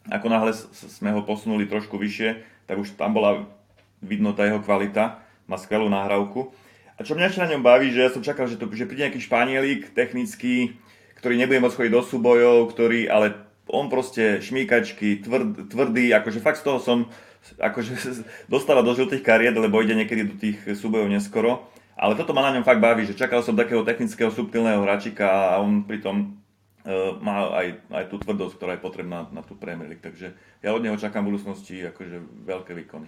Ako 0.05 0.29
náhle 0.29 0.53
sme 0.73 1.09
ho 1.09 1.25
posunuli 1.25 1.65
trošku 1.65 1.97
vyššie, 1.97 2.37
tak 2.69 2.77
už 2.77 2.93
tam 2.93 3.17
bola 3.17 3.49
vidno 3.97 4.37
tá 4.37 4.45
jeho 4.45 4.61
kvalita, 4.61 5.25
má 5.49 5.57
skvelú 5.57 5.89
náhravku. 5.89 6.53
A 6.95 7.03
čo 7.03 7.15
mňa 7.15 7.27
ešte 7.27 7.43
na 7.43 7.51
ňom 7.51 7.63
baví, 7.63 7.91
že 7.91 8.07
ja 8.07 8.09
som 8.11 8.23
čakal, 8.23 8.47
že, 8.47 8.55
to, 8.55 8.71
že 8.71 8.87
príde 8.87 9.03
nejaký 9.03 9.19
španielik 9.19 9.91
technický, 9.91 10.79
ktorý 11.19 11.35
nebude 11.35 11.59
môcť 11.59 11.75
chodiť 11.75 11.91
do 11.91 12.01
súbojov, 12.03 12.71
ktorý, 12.71 13.11
ale 13.11 13.35
on 13.67 13.91
proste 13.91 14.39
šmíkačky, 14.39 15.25
tvrd, 15.25 15.67
tvrdý, 15.73 16.13
akože 16.15 16.39
fakt 16.39 16.61
z 16.61 16.71
toho 16.71 16.79
som 16.79 17.11
akože 17.59 17.93
dostáva 18.53 18.81
do 18.81 18.95
žltých 18.95 19.21
kariet, 19.21 19.53
lebo 19.53 19.81
ide 19.83 19.93
niekedy 19.93 20.23
do 20.25 20.35
tých 20.39 20.57
súbojov 20.77 21.11
neskoro. 21.11 21.67
Ale 21.95 22.19
toto 22.19 22.35
ma 22.35 22.43
na 22.43 22.59
ňom 22.59 22.67
fakt 22.67 22.83
baví, 22.83 23.07
že 23.07 23.15
čakal 23.15 23.39
som 23.39 23.55
takého 23.55 23.79
technického, 23.87 24.27
subtilného 24.27 24.83
hračika 24.83 25.55
a 25.55 25.63
on 25.63 25.87
pritom 25.87 26.35
uh, 26.83 27.15
má 27.23 27.47
aj, 27.55 27.67
aj 27.87 28.05
tú 28.11 28.19
tvrdosť, 28.19 28.53
ktorá 28.59 28.71
je 28.75 28.83
potrebná 28.83 29.31
na 29.31 29.39
tú 29.39 29.55
Premier 29.55 29.87
League. 29.87 30.03
Takže 30.03 30.35
ja 30.59 30.75
od 30.75 30.83
neho 30.83 30.99
čakám 30.99 31.23
v 31.23 31.31
budúcnosti 31.31 31.87
akože 31.87 32.19
veľké 32.43 32.75
výkony. 32.75 33.07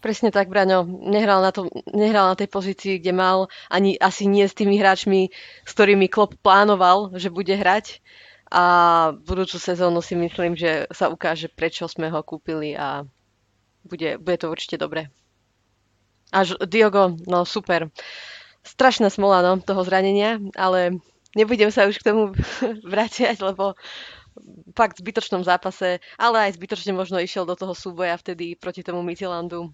Presne 0.00 0.30
tak, 0.30 0.48
Braňo. 0.48 0.86
Nehral 0.86 1.42
na, 1.42 1.50
tom, 1.50 1.72
nehral 1.90 2.32
na 2.32 2.36
tej 2.38 2.48
pozícii, 2.52 3.00
kde 3.00 3.12
mal, 3.12 3.38
ani 3.72 3.96
asi 3.98 4.28
nie 4.28 4.46
s 4.46 4.54
tými 4.54 4.78
hráčmi, 4.78 5.32
s 5.66 5.70
ktorými 5.72 6.06
Klopp 6.06 6.38
plánoval, 6.40 7.16
že 7.16 7.32
bude 7.32 7.52
hrať. 7.56 8.00
A 8.46 8.62
budúcu 9.26 9.58
sezónu 9.58 9.98
si 9.98 10.14
myslím, 10.14 10.54
že 10.54 10.86
sa 10.94 11.10
ukáže, 11.10 11.50
prečo 11.50 11.90
sme 11.90 12.06
ho 12.12 12.22
kúpili 12.22 12.78
a 12.78 13.02
bude, 13.82 14.22
bude 14.22 14.38
to 14.38 14.46
určite 14.50 14.78
dobré. 14.78 15.10
Až 16.30 16.58
Diogo, 16.66 17.18
no 17.26 17.42
super. 17.42 17.90
Strašná 18.62 19.10
smola 19.10 19.42
no, 19.42 19.62
toho 19.62 19.82
zranenia, 19.82 20.42
ale 20.58 20.98
nebudem 21.38 21.70
sa 21.70 21.86
už 21.86 22.02
k 22.02 22.06
tomu 22.10 22.34
vrátiať, 22.92 23.38
lebo 23.42 23.74
fakt 24.76 25.00
zbytočnom 25.00 25.42
zápase, 25.42 25.98
ale 26.20 26.48
aj 26.48 26.56
zbytočne 26.60 26.92
možno 26.92 27.20
išiel 27.20 27.48
do 27.48 27.56
toho 27.56 27.72
súboja 27.72 28.16
vtedy 28.20 28.56
proti 28.56 28.84
tomu 28.84 29.00
Midtjyllandu. 29.02 29.72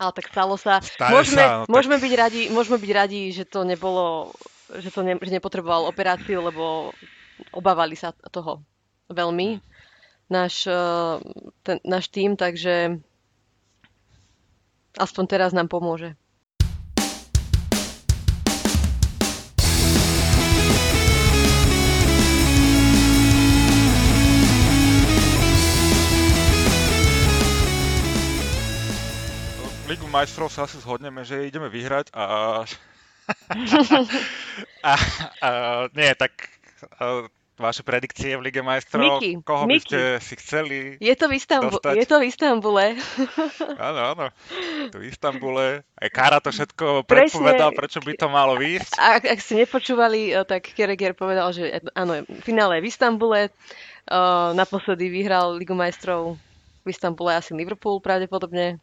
Ale 0.00 0.12
tak 0.16 0.32
stalo 0.32 0.56
sa. 0.56 0.80
môžeme, 1.12 1.44
sa, 1.44 1.68
no, 1.68 1.70
môžeme, 1.70 1.96
tak... 2.00 2.04
byť 2.08 2.12
radi, 2.16 2.42
môžeme 2.48 2.76
byť 2.80 2.92
radi, 2.96 3.20
že 3.30 3.44
to 3.44 3.62
nebolo, 3.62 4.32
že 4.80 4.88
to 4.88 5.04
ne, 5.04 5.14
že 5.20 5.36
nepotreboval 5.36 5.88
operáciu, 5.88 6.40
lebo 6.40 6.96
obávali 7.52 7.94
sa 7.94 8.16
toho 8.32 8.64
veľmi 9.12 9.60
náš, 10.32 10.64
eh, 10.64 11.16
ten, 11.60 11.76
náš 11.84 12.08
tým, 12.08 12.40
takže 12.40 12.96
aspoň 14.96 15.24
teraz 15.28 15.50
nám 15.52 15.68
pomôže. 15.68 16.16
Majstrov 30.12 30.52
sa 30.52 30.68
asi 30.68 30.76
zhodneme, 30.76 31.24
že 31.24 31.48
ideme 31.48 31.72
vyhrať 31.72 32.12
a... 32.12 32.24
a, 34.84 34.92
a 35.40 35.50
nie, 35.96 36.12
tak 36.12 36.52
a, 37.00 37.24
vaše 37.62 37.86
predikcie 37.86 38.34
v 38.34 38.42
Lige 38.50 38.60
majstrov, 38.60 39.22
Miky, 39.22 39.38
koho 39.46 39.64
Miky. 39.64 39.72
by 39.72 39.78
ste 39.80 40.00
si 40.18 40.34
chceli 40.40 40.78
Je 40.98 41.14
to 41.14 41.30
v, 41.30 41.38
Istanbu- 41.38 41.78
dostať? 41.78 41.94
je 41.94 42.06
to 42.10 42.16
v 42.18 42.24
Istambule. 42.26 42.84
áno, 43.88 44.00
áno, 44.12 44.26
to 44.90 44.96
v 44.98 45.04
Istambule. 45.06 45.66
Aj 45.86 46.08
Kara 46.10 46.42
to 46.42 46.50
všetko 46.50 47.06
predpovedal, 47.06 47.70
prečo 47.72 48.02
by 48.02 48.12
to 48.18 48.26
malo 48.26 48.58
výjsť. 48.58 48.92
Ak, 48.98 49.22
ak 49.24 49.38
ste 49.38 49.62
nepočúvali, 49.62 50.34
eh, 50.34 50.42
tak 50.42 50.66
Kereger 50.74 51.14
povedal, 51.14 51.54
že 51.54 51.80
áno, 51.94 52.26
finále 52.42 52.82
je 52.82 52.84
v 52.84 52.90
Istambule. 52.90 53.40
Uh, 54.02 54.50
naposledy 54.58 55.06
vyhral 55.06 55.54
Ligu 55.54 55.78
majstrov 55.78 56.34
v 56.82 56.86
Istambule 56.90 57.38
asi 57.38 57.54
Liverpool 57.54 58.02
pravdepodobne. 58.02 58.82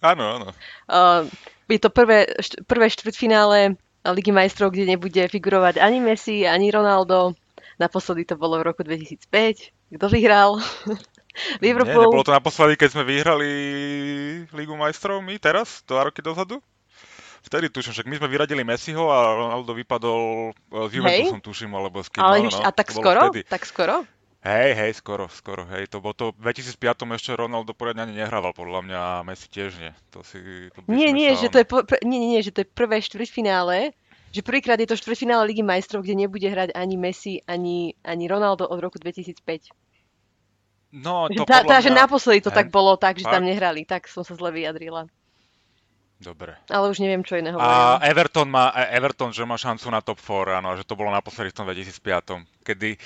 Áno, 0.00 0.24
áno. 0.40 0.48
Uh, 0.88 1.28
je 1.68 1.80
to 1.80 1.92
prvé, 1.92 2.26
prvé 2.64 2.86
štvrťfinále 2.88 3.76
Ligy 4.00 4.32
majstrov, 4.32 4.72
kde 4.72 4.96
nebude 4.96 5.20
figurovať 5.28 5.76
ani 5.76 6.00
Messi, 6.00 6.48
ani 6.48 6.72
Ronaldo. 6.72 7.36
Naposledy 7.76 8.24
to 8.24 8.36
bolo 8.40 8.60
v 8.60 8.72
roku 8.72 8.80
2005. 8.80 9.92
Kto 9.92 10.06
vyhral? 10.08 10.56
Liverpool. 11.64 12.04
Nie, 12.04 12.08
nebolo 12.08 12.26
to 12.26 12.34
naposledy, 12.34 12.80
keď 12.80 12.88
sme 12.96 13.04
vyhrali 13.04 13.50
Ligu 14.50 14.74
majstrov 14.74 15.20
my 15.20 15.36
teraz, 15.36 15.84
dva 15.84 16.08
roky 16.08 16.24
dozadu? 16.24 16.58
Vtedy 17.40 17.72
tuším, 17.72 17.96
však 17.96 18.08
my 18.08 18.16
sme 18.20 18.28
vyradili 18.28 18.60
Messiho 18.60 19.08
a 19.08 19.32
Ronaldo 19.32 19.72
vypadol 19.72 20.52
z 20.68 20.92
Juventusom, 20.92 21.40
tuším, 21.40 21.72
alebo 21.72 22.04
s 22.04 22.12
kým. 22.12 22.20
Ale 22.20 22.44
no, 22.44 22.52
a 22.52 22.68
tak 22.68 22.92
skoro? 22.92 23.32
Vtedy. 23.32 23.48
Tak 23.48 23.64
skoro? 23.64 24.04
Hej, 24.40 24.72
hej, 24.72 24.92
skoro, 24.96 25.28
skoro, 25.28 25.68
hej. 25.68 25.84
To 25.92 26.00
bolo 26.00 26.16
to 26.16 26.26
v 26.40 26.48
2005 26.48 27.04
ešte 27.12 27.36
Ronaldo 27.36 27.76
poriadne 27.76 28.08
ani 28.08 28.24
nehrával, 28.24 28.56
podľa 28.56 28.80
mňa, 28.88 28.98
a 28.98 29.20
Messi 29.20 29.52
tiež 29.52 29.76
nie. 29.76 29.92
To 30.16 30.24
si, 30.24 30.40
to 30.72 30.80
nie, 30.88 31.12
nie, 31.12 31.36
že 31.36 31.52
to 31.52 31.60
je, 31.60 31.66
pr- 31.68 32.00
nie, 32.00 32.24
nie, 32.24 32.40
že 32.40 32.48
to 32.48 32.64
je 32.64 32.68
prvé 32.72 33.04
štvrťfinále, 33.04 33.92
že 34.32 34.40
prvýkrát 34.40 34.80
je 34.80 34.88
to 34.88 34.96
štvrťfinále 34.96 35.44
Ligy 35.44 35.60
majstrov, 35.60 36.00
kde 36.00 36.24
nebude 36.24 36.48
hrať 36.48 36.72
ani 36.72 36.96
Messi, 36.96 37.44
ani, 37.44 37.92
ani 38.00 38.24
Ronaldo 38.32 38.64
od 38.64 38.80
roku 38.80 38.96
2005. 38.96 39.44
No, 40.90 41.28
to 41.28 41.44
tá, 41.44 41.60
tá, 41.60 41.76
mňa... 41.76 41.84
že 41.84 41.90
naposledy 41.92 42.40
to 42.40 42.50
hej. 42.50 42.64
tak 42.64 42.66
bolo 42.72 42.96
tak, 42.96 43.20
že 43.20 43.28
tak? 43.28 43.38
tam 43.38 43.44
nehrali, 43.44 43.84
tak 43.84 44.08
som 44.08 44.24
sa 44.24 44.32
zle 44.32 44.56
vyjadrila. 44.56 45.04
Dobre. 46.20 46.56
Ale 46.68 46.88
už 46.88 47.00
neviem, 47.00 47.24
čo 47.24 47.36
iného 47.36 47.56
A 47.56 48.00
Everton, 48.04 48.48
má, 48.48 48.72
Everton, 48.92 49.32
že 49.32 49.44
má 49.44 49.56
šancu 49.56 49.88
na 49.88 50.00
top 50.00 50.20
4, 50.20 50.60
áno, 50.60 50.76
že 50.76 50.84
to 50.88 50.96
bolo 50.96 51.12
naposledy 51.12 51.52
v 51.52 51.56
tom 51.56 51.68
2005, 51.68 52.64
kedy 52.64 52.96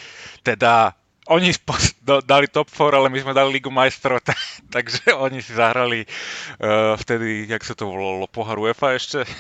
teda 0.43 0.95
oni 1.29 1.51
dali 2.33 2.47
top 2.49 2.69
4, 2.69 3.01
ale 3.01 3.09
my 3.09 3.19
sme 3.21 3.33
dali 3.33 3.57
Ligu 3.57 3.73
majstrov, 3.73 4.21
takže 4.75 5.15
oni 5.17 5.41
si 5.41 5.57
zahrali 5.57 6.05
uh, 6.05 6.97
vtedy, 7.01 7.49
jak 7.49 7.65
sa 7.65 7.73
to 7.73 7.89
volalo, 7.89 8.29
pohár 8.29 8.61
UEFA 8.61 8.97
ešte. 8.97 9.25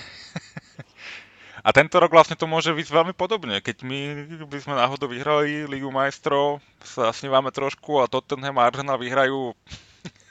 A 1.64 1.72
tento 1.72 1.96
rok 1.96 2.12
vlastne 2.12 2.36
to 2.36 2.44
môže 2.44 2.76
byť 2.76 2.92
veľmi 2.92 3.16
podobne. 3.16 3.64
Keď 3.64 3.88
my 3.88 4.00
by 4.44 4.58
sme 4.60 4.76
náhodou 4.76 5.08
vyhrali 5.08 5.64
Ligu 5.64 5.88
majstrov, 5.88 6.60
sa 6.84 7.08
snívame 7.08 7.48
trošku 7.48 8.04
a 8.04 8.10
Tottenham 8.10 8.60
a 8.60 8.68
Arsenal 8.68 9.00
vyhrajú 9.00 9.56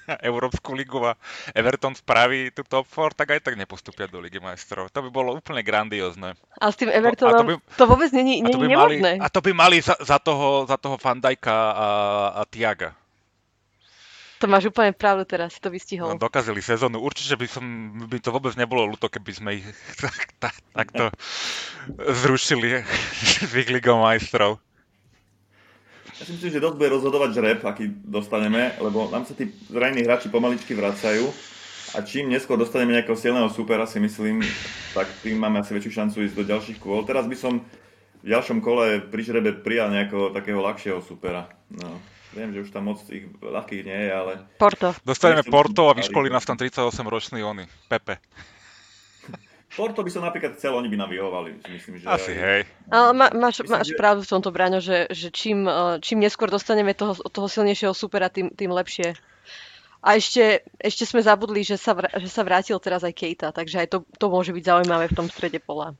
Európsku 0.29 0.75
ligu 0.75 0.99
a 1.03 1.15
Everton 1.55 1.95
spraví 1.95 2.51
tú 2.51 2.63
top 2.67 2.87
4, 2.87 3.15
tak 3.15 3.27
aj 3.35 3.39
tak 3.43 3.55
nepostupia 3.55 4.05
do 4.07 4.19
Ligy 4.19 4.39
majstrov. 4.43 4.91
To 4.91 4.99
by 5.03 5.09
bolo 5.09 5.35
úplne 5.35 5.63
grandiózne. 5.63 6.35
A 6.59 6.65
s 6.69 6.75
tým 6.79 6.91
Evertonom 6.91 7.39
to, 7.39 7.45
by, 7.45 7.53
to 7.77 7.83
vôbec 7.87 8.09
není, 8.11 8.43
není 8.43 8.67
nemožné. 8.67 9.19
a 9.19 9.27
to 9.31 9.39
by 9.39 9.51
mali 9.55 9.79
za, 9.79 9.95
za 9.99 10.19
toho, 10.19 10.67
za 10.67 10.77
toho 10.77 10.99
Fandajka 10.99 11.53
a, 11.53 11.87
a 12.37 12.41
Tiaga. 12.47 12.95
To 14.43 14.51
máš 14.51 14.67
úplne 14.67 14.91
pravdu 14.91 15.23
teraz, 15.23 15.55
si 15.55 15.63
to 15.63 15.71
vystihol. 15.71 16.11
No, 16.11 16.19
dokázali 16.19 16.59
sezónu. 16.59 16.99
Určite 16.99 17.39
by, 17.39 17.47
som, 17.47 17.63
by 18.11 18.19
to 18.19 18.27
vôbec 18.27 18.51
nebolo 18.59 18.83
ľúto, 18.91 19.07
keby 19.07 19.31
sme 19.31 19.49
ich 19.63 19.65
takto 20.75 21.15
zrušili 21.95 22.83
z 23.39 23.51
ich 23.55 23.71
ligou 23.71 24.03
majstrov. 24.03 24.59
Ja 26.23 26.31
si 26.31 26.39
myslím, 26.39 26.55
že 26.55 26.63
dosť 26.63 26.79
bude 26.79 26.95
rozhodovať 26.95 27.29
žreb, 27.35 27.59
aký 27.67 27.99
dostaneme, 27.99 28.71
lebo 28.79 29.11
nám 29.11 29.27
sa 29.27 29.35
tí 29.35 29.51
zranení 29.67 30.07
hráči 30.07 30.31
pomaličky 30.31 30.71
vracajú 30.71 31.27
a 31.91 31.99
čím 31.99 32.31
neskôr 32.31 32.55
dostaneme 32.55 32.95
nejakého 32.95 33.19
silného 33.19 33.51
supera, 33.51 33.83
si 33.83 33.99
myslím, 33.99 34.39
tak 34.95 35.11
tým 35.19 35.35
máme 35.35 35.59
asi 35.59 35.75
väčšiu 35.75 35.91
šancu 35.91 36.23
ísť 36.23 36.35
do 36.39 36.47
ďalších 36.47 36.79
kôl. 36.79 37.03
Teraz 37.03 37.27
by 37.27 37.35
som 37.35 37.59
v 38.23 38.27
ďalšom 38.31 38.63
kole 38.63 39.03
pri 39.03 39.19
žrebe 39.19 39.51
prijal 39.51 39.91
nejakého 39.91 40.31
takého 40.31 40.63
ľahšieho 40.63 41.03
supera. 41.03 41.51
No. 41.67 41.99
Viem, 42.31 42.55
že 42.55 42.63
už 42.63 42.71
tam 42.71 42.87
moc 42.87 43.03
ich 43.11 43.27
ľahkých 43.43 43.83
nie 43.83 43.99
je, 44.07 44.11
ale... 44.15 44.33
Porto. 44.55 44.95
Dostaneme 45.03 45.43
Porto 45.43 45.91
a 45.91 45.93
vyškolí 45.99 46.31
nás 46.31 46.47
tam 46.47 46.55
38-ročný 46.55 47.43
Ony, 47.43 47.67
Pepe. 47.91 48.23
Porto 49.73 50.05
by 50.05 50.11
som 50.13 50.21
napríklad 50.21 50.53
chcel, 50.53 50.77
oni 50.77 50.85
by 50.85 50.97
nám 51.01 51.09
vyhovali. 51.09 51.57
Myslím, 51.65 51.97
že 51.97 52.05
Asi, 52.05 52.33
hej. 52.33 52.69
Ale 52.93 53.09
má, 53.17 53.33
máš, 53.33 53.65
myslím, 53.65 53.73
máš 53.73 53.89
že... 53.89 53.97
pravdu 53.97 54.21
v 54.21 54.31
tomto, 54.31 54.49
Braňo, 54.53 54.79
že, 54.79 55.09
že 55.09 55.33
čím, 55.33 55.65
eh, 55.65 55.97
čím 55.97 56.21
neskôr 56.21 56.53
dostaneme 56.53 56.93
toho, 56.93 57.17
toho 57.17 57.47
silnejšieho 57.49 57.93
supera, 57.97 58.29
tým, 58.29 58.53
tým 58.53 58.69
lepšie. 58.69 59.17
A 60.03 60.19
ešte, 60.19 60.67
ešte 60.77 61.07
sme 61.07 61.23
zabudli, 61.23 61.63
že 61.63 61.79
sa, 61.79 61.95
že 61.95 62.27
sa 62.27 62.43
vrátil 62.43 62.75
teraz 62.77 63.07
aj 63.07 63.15
Kejta, 63.15 63.55
takže 63.55 63.81
aj 63.81 63.87
to, 63.87 63.97
to 64.19 64.25
môže 64.27 64.51
byť 64.51 64.63
zaujímavé 64.67 65.07
v 65.07 65.17
tom 65.17 65.27
strede 65.31 65.63
pola. 65.63 65.95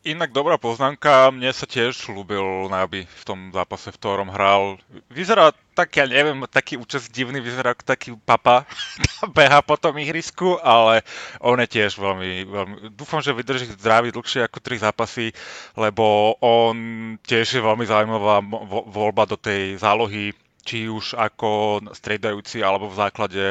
Inak 0.00 0.32
dobrá 0.32 0.56
poznámka, 0.56 1.28
mne 1.28 1.52
sa 1.52 1.68
tiež 1.68 2.08
ľúbil 2.08 2.72
Naby 2.72 3.04
v 3.04 3.22
tom 3.28 3.52
zápase, 3.52 3.92
v 3.92 4.00
ktorom 4.00 4.32
hral. 4.32 4.80
Vyzerá 5.12 5.52
tak, 5.76 5.92
ja 5.92 6.08
neviem, 6.08 6.40
taký 6.48 6.80
účest 6.80 7.12
divný, 7.12 7.36
vyzerá 7.36 7.76
ako 7.76 7.84
taký 7.84 8.08
papa, 8.16 8.64
beha 9.36 9.60
po 9.60 9.76
tom 9.76 10.00
ihrisku, 10.00 10.56
ale 10.64 11.04
on 11.44 11.60
je 11.60 11.68
tiež 11.68 12.00
veľmi, 12.00 12.48
veľmi, 12.48 12.76
dúfam, 12.96 13.20
že 13.20 13.36
vydrží 13.36 13.76
zdravý 13.76 14.08
dlhšie 14.08 14.48
ako 14.48 14.58
tri 14.64 14.80
zápasy, 14.80 15.36
lebo 15.76 16.32
on 16.40 16.76
tiež 17.20 17.60
je 17.60 17.60
veľmi 17.60 17.84
zaujímavá 17.84 18.40
voľba 18.88 19.28
do 19.28 19.36
tej 19.36 19.76
zálohy, 19.76 20.32
či 20.64 20.88
už 20.88 21.12
ako 21.12 21.84
striedajúci 21.92 22.64
alebo 22.64 22.88
v 22.88 22.96
základe, 22.96 23.44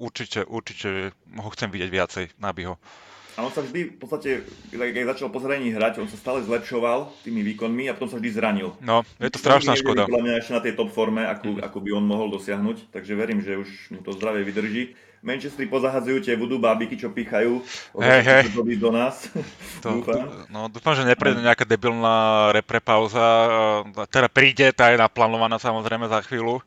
určite, 0.00 0.48
určite 0.48 1.12
ho 1.12 1.48
chcem 1.52 1.68
vidieť 1.68 1.90
viacej, 1.92 2.24
Nabyho. 2.40 2.80
A 3.34 3.42
on 3.42 3.50
sa 3.50 3.66
vždy, 3.66 3.94
v 3.94 3.98
podstate, 3.98 4.46
keď 4.70 5.10
začal 5.10 5.26
po 5.26 5.42
zranení 5.42 5.74
hrať, 5.74 5.98
on 5.98 6.06
sa 6.06 6.14
stále 6.14 6.46
zlepšoval 6.46 7.10
tými 7.26 7.42
výkonmi 7.54 7.90
a 7.90 7.98
potom 7.98 8.06
sa 8.06 8.18
vždy 8.22 8.30
zranil. 8.30 8.78
No, 8.78 9.02
je 9.18 9.26
to 9.26 9.42
strašná 9.42 9.74
škoda. 9.74 10.06
Podľa 10.06 10.22
mňa 10.22 10.34
ešte 10.38 10.52
na 10.54 10.62
tej 10.62 10.78
top 10.78 10.94
forme, 10.94 11.26
ako, 11.26 11.58
ako 11.58 11.78
by 11.82 11.90
on 11.98 12.04
mohol 12.06 12.30
dosiahnuť, 12.30 12.94
takže 12.94 13.18
verím, 13.18 13.42
že 13.42 13.58
už 13.58 13.68
mu 13.90 14.00
to 14.06 14.14
zdravie 14.14 14.46
vydrží. 14.46 14.94
Manchestri 15.24 15.64
pozahadzujú 15.66 16.20
tie 16.20 16.36
budú 16.36 16.60
bábiky, 16.60 17.00
čo 17.00 17.08
pichajú. 17.08 17.64
Hej, 17.96 18.22
hej. 18.22 18.42
do 18.76 18.90
nás. 18.92 19.26
To, 19.82 20.00
dúfam. 20.00 20.48
No, 20.48 20.72
dúfam, 20.72 20.96
že 20.96 21.04
neprejde 21.04 21.44
nejaká 21.44 21.68
debilná 21.68 22.48
reprepauza. 22.56 23.20
Teda 24.08 24.32
príde, 24.32 24.72
tá 24.72 24.88
je 24.88 24.96
naplánovaná 24.96 25.60
samozrejme 25.60 26.08
za 26.08 26.24
chvíľu. 26.24 26.64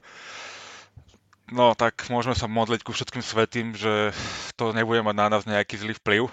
No, 1.49 1.73
tak 1.73 2.11
môžeme 2.11 2.35
sa 2.35 2.45
modliť 2.45 2.83
ku 2.83 2.91
všetkým 2.91 3.23
svetým, 3.23 3.67
že 3.73 4.11
to 4.59 4.75
nebude 4.75 4.99
mať 5.01 5.15
na 5.15 5.27
nás 5.31 5.49
nejaký 5.49 5.79
zlý 5.79 5.95
vplyv. 5.97 6.29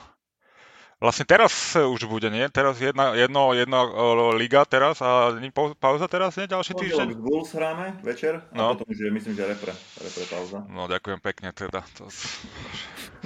Vlastne 1.02 1.26
teraz 1.26 1.74
už 1.74 2.06
bude, 2.06 2.30
nie? 2.30 2.46
Teraz 2.48 2.78
jedna, 2.78 3.12
jedno, 3.18 3.50
jedna 3.52 3.82
uh, 3.82 4.32
liga 4.38 4.62
teraz 4.64 5.02
a 5.02 5.34
pauza 5.76 6.06
teraz, 6.06 6.38
nie? 6.38 6.46
Ďalší 6.46 6.72
no, 6.72 6.80
týždeň? 6.80 7.06
No, 7.12 7.20
Bulls 7.20 7.50
hráme 7.52 7.98
večer 8.00 8.46
no. 8.54 8.72
a 8.72 8.78
potom 8.78 8.86
už 8.88 8.98
je, 9.02 9.10
myslím, 9.10 9.34
že 9.34 9.42
repre, 9.44 9.74
repre 9.74 10.24
pauza. 10.30 10.62
No, 10.70 10.86
ďakujem 10.86 11.18
pekne 11.18 11.50
teda. 11.50 11.82
To... 11.98 12.06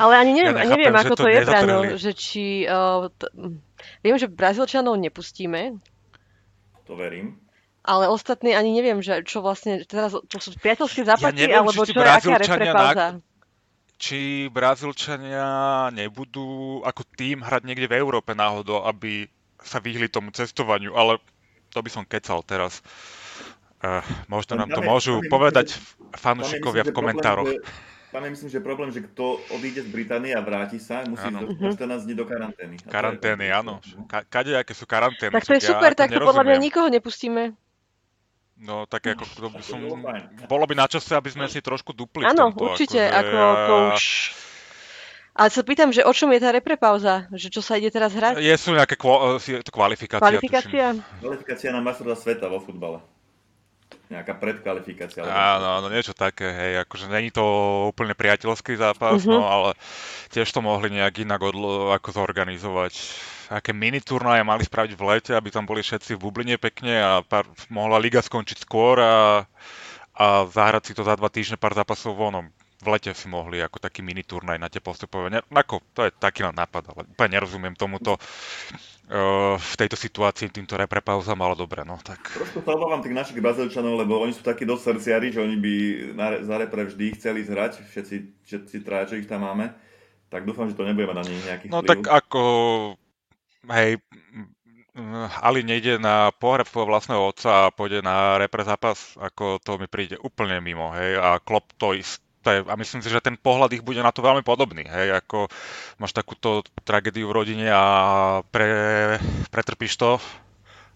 Ale 0.00 0.12
ani 0.16 0.32
neviem, 0.32 0.56
ja 0.56 0.64
nechápem, 0.64 0.80
neviem 0.80 0.96
ako 0.96 1.14
to, 1.14 1.22
to 1.22 1.28
je, 1.28 1.40
Braňo, 1.44 1.80
že 2.00 2.10
či... 2.16 2.44
Uh, 2.64 3.12
t- 3.14 3.32
viem, 4.00 4.16
že 4.16 4.26
Brazílčanov 4.32 4.96
nepustíme. 4.96 5.76
To 6.88 6.96
verím. 6.96 7.36
Ale 7.84 8.08
ostatní 8.08 8.52
ani 8.56 8.72
neviem, 8.72 9.00
že 9.04 9.24
čo 9.24 9.44
vlastne, 9.44 9.84
teraz 9.84 10.12
to 10.12 10.36
sú 10.40 10.56
priateľské 10.60 11.08
zápasy, 11.08 11.36
ja 11.36 11.56
neviem, 11.56 11.62
alebo 11.64 11.84
čo 11.84 11.96
je 11.96 12.04
aká 12.04 12.36
repre 12.36 12.64
pauza. 12.68 13.06
Na 13.16 13.27
či 13.98 14.46
Brazílčania 14.48 15.90
nebudú 15.90 16.80
ako 16.86 17.02
tým 17.18 17.42
hrať 17.42 17.66
niekde 17.66 17.90
v 17.90 17.98
Európe 17.98 18.32
náhodou, 18.32 18.86
aby 18.86 19.26
sa 19.58 19.82
vyhli 19.82 20.06
tomu 20.06 20.30
cestovaniu, 20.30 20.94
ale 20.94 21.18
to 21.74 21.82
by 21.82 21.90
som 21.90 22.06
kecal 22.06 22.46
teraz. 22.46 22.80
Uh, 23.78 24.02
možno 24.26 24.58
nám 24.58 24.70
to 24.74 24.82
môžu 24.82 25.22
povedať 25.30 25.74
fanúšikovia 26.14 26.86
v 26.86 26.94
komentároch. 26.94 27.50
Je 28.08 28.30
myslím, 28.32 28.48
že 28.48 28.64
problém, 28.64 28.88
že 28.88 29.04
kto 29.04 29.36
odíde 29.52 29.84
z 29.84 29.90
Británie 29.92 30.32
a 30.32 30.40
vráti 30.40 30.80
sa, 30.80 31.04
musí 31.04 31.28
ísť 31.28 31.76
do 31.76 31.76
14 31.76 32.08
dní 32.08 32.14
do 32.16 32.24
karantény. 32.24 32.74
Karantény, 32.88 33.46
áno. 33.52 33.84
Ka- 34.08 34.24
kade, 34.24 34.56
aké 34.56 34.72
sú 34.72 34.88
karantény. 34.88 35.30
Tak 35.30 35.44
to 35.44 35.54
je 35.60 35.62
super, 35.62 35.92
ja 35.92 35.98
tak 36.06 36.08
to 36.16 36.24
podľa 36.24 36.44
mňa 36.48 36.56
nikoho 36.56 36.88
nepustíme. 36.88 37.52
No 38.58 38.90
tak 38.90 39.06
ako 39.06 39.24
to 39.38 39.48
by 39.54 39.62
som... 39.62 39.78
Bolo 40.50 40.64
by 40.66 40.74
na 40.74 40.90
čase, 40.90 41.14
aby 41.14 41.30
sme 41.30 41.46
si 41.46 41.62
trošku 41.62 41.94
dupli 41.94 42.26
Áno, 42.26 42.50
určite, 42.50 42.98
ako, 42.98 43.36
ako 43.38 43.74
ja... 43.74 43.88
už... 43.94 44.02
Ale 45.38 45.48
sa 45.54 45.62
pýtam, 45.62 45.94
že 45.94 46.02
o 46.02 46.10
čom 46.10 46.34
je 46.34 46.42
tá 46.42 46.50
reprepauza? 46.50 47.30
Že 47.30 47.48
čo 47.54 47.62
sa 47.62 47.78
ide 47.78 47.94
teraz 47.94 48.10
hrať? 48.10 48.42
Je 48.42 48.54
sú 48.58 48.74
nejaké 48.74 48.98
kvo, 48.98 49.38
kvalifikácia. 49.70 50.18
Kvalifikácia? 50.18 50.98
Tuším. 50.98 51.22
Kvalifikácia 51.22 51.70
na 51.70 51.78
majstrovstvá 51.78 52.16
sveta 52.18 52.50
vo 52.50 52.58
futbale. 52.58 52.98
Nejaká 54.08 54.40
predkvalifikácia. 54.40 55.20
Áno, 55.20 55.80
áno, 55.80 55.86
niečo 55.92 56.16
také, 56.16 56.48
hej, 56.48 56.72
akože 56.88 57.12
není 57.12 57.28
to 57.28 57.44
úplne 57.92 58.16
priateľský 58.16 58.80
zápas, 58.80 59.20
uh-huh. 59.20 59.36
no 59.36 59.44
ale 59.44 59.76
tiež 60.32 60.48
to 60.48 60.64
mohli 60.64 60.88
nejak 60.96 61.28
inak 61.28 61.44
odlo- 61.44 61.92
ako 61.92 62.16
zorganizovať 62.16 62.96
aké 63.48 63.72
mini 63.72 64.04
turnaje 64.04 64.44
mali 64.44 64.60
spraviť 64.60 64.92
v 64.92 65.02
lete, 65.08 65.32
aby 65.32 65.48
tam 65.48 65.64
boli 65.64 65.80
všetci 65.80 66.14
v 66.14 66.20
bubline 66.20 66.60
pekne 66.60 67.00
a 67.00 67.10
pár, 67.24 67.48
mohla 67.72 67.96
liga 67.96 68.20
skončiť 68.20 68.60
skôr 68.60 69.00
a, 69.00 69.48
a 70.12 70.26
zahrať 70.44 70.92
si 70.92 70.96
to 70.96 71.02
za 71.02 71.16
dva 71.16 71.32
týždne 71.32 71.56
pár 71.56 71.72
zápasov 71.72 72.12
vonom. 72.12 72.52
V 72.78 72.86
lete 72.94 73.10
si 73.10 73.26
mohli 73.26 73.58
ako 73.58 73.82
taký 73.82 74.06
mini 74.06 74.22
turnaj 74.22 74.60
na 74.60 74.70
tie 74.70 74.78
postupové. 74.78 75.34
Ne, 75.34 75.40
ako, 75.50 75.82
to 75.96 76.06
je 76.06 76.14
taký 76.14 76.46
len 76.46 76.54
nápad, 76.54 76.94
ale 76.94 77.10
úplne 77.10 77.34
nerozumiem 77.34 77.74
tomuto 77.74 78.20
v 79.56 79.74
tejto 79.80 79.96
situácii 79.96 80.52
týmto 80.52 80.76
reprepauzám, 80.76 81.40
ale 81.40 81.56
dobre, 81.56 81.80
no 81.80 81.96
tak. 81.96 82.28
Trošku 82.28 82.60
sa 82.60 82.76
obávam 82.76 83.00
tých 83.00 83.16
našich 83.16 83.40
Brazílčanov, 83.40 83.96
lebo 83.96 84.20
oni 84.20 84.36
sú 84.36 84.44
takí 84.44 84.68
dosť 84.68 84.84
srdciari, 84.92 85.32
že 85.32 85.40
oni 85.40 85.56
by 85.56 85.74
na, 86.12 86.26
za 86.44 86.60
repre 86.60 86.84
vždy 86.84 87.16
chceli 87.16 87.40
zhrať, 87.40 87.88
všetci, 87.88 88.16
všetci 88.44 88.76
traja, 88.84 89.16
ich 89.16 89.24
tam 89.24 89.48
máme. 89.48 89.72
Tak 90.28 90.44
dúfam, 90.44 90.68
že 90.68 90.76
to 90.76 90.84
nebude 90.84 91.08
mať 91.08 91.16
na 91.16 91.24
nich 91.24 91.40
nejaký 91.40 91.72
No 91.72 91.80
vplyv. 91.80 91.88
tak 91.88 92.00
ako 92.04 92.42
hej, 93.72 93.96
Ali 95.40 95.62
nejde 95.62 96.02
na 96.02 96.34
pohreb 96.34 96.66
svojho 96.66 96.90
vlastného 96.90 97.22
otca 97.22 97.70
a 97.70 97.72
pôjde 97.72 98.02
na 98.02 98.34
repre 98.34 98.66
zápas, 98.66 99.14
ako 99.16 99.62
to 99.62 99.78
mi 99.78 99.86
príde 99.86 100.18
úplne 100.18 100.58
mimo, 100.58 100.90
hej, 100.90 101.16
a 101.22 101.38
Klopp 101.38 101.70
to 101.78 101.94
isté 102.48 102.64
a 102.64 102.74
myslím 102.76 103.00
si, 103.04 103.08
že 103.12 103.20
ten 103.20 103.36
pohľad 103.36 103.76
ich 103.76 103.84
bude 103.84 104.00
na 104.00 104.12
to 104.12 104.24
veľmi 104.24 104.40
podobný, 104.40 104.88
hej, 104.88 105.20
ako 105.20 105.52
máš 106.00 106.16
takúto 106.16 106.64
tragédiu 106.82 107.28
v 107.28 107.36
rodine 107.36 107.68
a 107.68 107.84
pre, 108.48 109.20
pretrpíš 109.52 110.00
to 110.00 110.16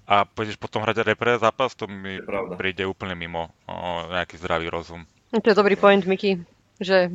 a 0.08 0.24
pôjdeš 0.26 0.58
potom 0.58 0.82
hrať 0.82 1.04
repre 1.04 1.36
zápas, 1.38 1.76
to 1.76 1.86
mi 1.86 2.18
príde 2.58 2.88
úplne 2.88 3.14
mimo 3.14 3.52
o, 3.68 4.08
nejaký 4.10 4.40
zdravý 4.40 4.72
rozum. 4.72 5.06
To 5.32 5.46
je 5.46 5.56
dobrý 5.56 5.78
point, 5.78 6.04
Miky, 6.04 6.42
že 6.82 7.08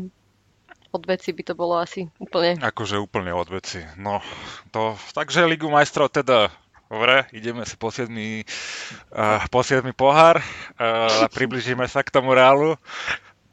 od 0.90 1.04
veci 1.04 1.36
by 1.36 1.44
to 1.44 1.54
bolo 1.54 1.78
asi 1.78 2.08
úplne. 2.18 2.58
Akože 2.58 2.98
úplne 2.98 3.36
od 3.36 3.46
veci. 3.52 3.84
No, 4.00 4.24
to, 4.72 4.98
takže 5.14 5.46
Ligu 5.46 5.68
majstrov 5.70 6.10
teda 6.10 6.50
Dobre, 6.88 7.28
ideme 7.36 7.68
si 7.68 7.76
po 7.76 7.92
7. 7.92 8.08
Uh, 8.08 9.44
po 9.52 9.60
7. 9.60 9.84
pohár 9.92 10.40
uh, 10.40 10.48
a 10.80 11.28
približíme 11.28 11.84
sa 11.84 12.00
k 12.00 12.16
tomu 12.16 12.32
reálu. 12.32 12.80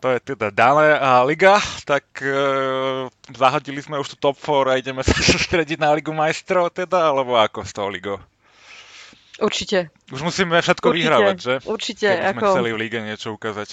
To 0.05 0.13
je 0.13 0.21
teda 0.21 0.53
dané 0.53 1.01
a 1.01 1.25
Liga, 1.25 1.57
tak 1.89 2.05
uh, 2.21 3.09
zahodili 3.33 3.81
sme 3.81 3.97
už 3.97 4.13
tu 4.13 4.17
top 4.21 4.37
4 4.37 4.69
a 4.69 4.73
ideme 4.77 5.01
sa 5.01 5.17
sústrediť 5.33 5.81
na 5.81 5.97
Ligu 5.97 6.13
majstrov 6.13 6.69
teda, 6.69 7.09
alebo 7.09 7.41
ako 7.41 7.65
s 7.65 7.73
tou 7.73 7.89
ligou? 7.89 8.21
Určite. 9.41 9.89
Už 10.13 10.21
musíme 10.21 10.61
všetko 10.61 10.93
Určite, 10.93 11.01
vyhrávať, 11.01 11.37
že? 11.41 11.55
určite, 11.65 12.09
Keby 12.13 12.21
sme 12.21 12.37
ako- 12.37 12.53
chceli 12.53 12.71
v 12.77 12.81
lige 12.85 12.99
niečo 13.01 13.33
ukázať. 13.33 13.69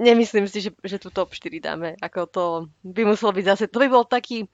Nemyslím 0.00 0.48
si, 0.48 0.64
že, 0.64 0.72
že 0.72 0.96
tu 1.04 1.12
top 1.12 1.36
4 1.36 1.52
dáme. 1.60 1.92
Ako 2.00 2.24
to 2.24 2.44
by 2.80 3.04
muselo 3.04 3.36
byť 3.36 3.44
zase, 3.44 3.64
to 3.68 3.76
by 3.76 3.92
bol 3.92 4.08
taký, 4.08 4.48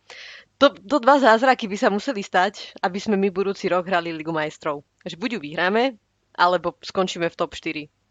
to, 0.59 0.74
to 0.82 0.98
dva 0.98 1.22
zázraky 1.22 1.70
by 1.70 1.78
sa 1.78 1.94
museli 1.94 2.26
stať, 2.26 2.74
aby 2.82 2.98
sme 2.98 3.14
my 3.14 3.30
budúci 3.30 3.70
rok 3.70 3.86
hrali 3.86 4.11
Ligu 4.11 4.34
majstrov. 4.34 4.82
Že 5.07 5.14
buď 5.14 5.30
ju 5.38 5.40
vyhráme, 5.46 5.94
alebo 6.34 6.74
skončíme 6.82 7.30
v 7.30 7.38
top 7.38 7.55
4. 7.55 8.01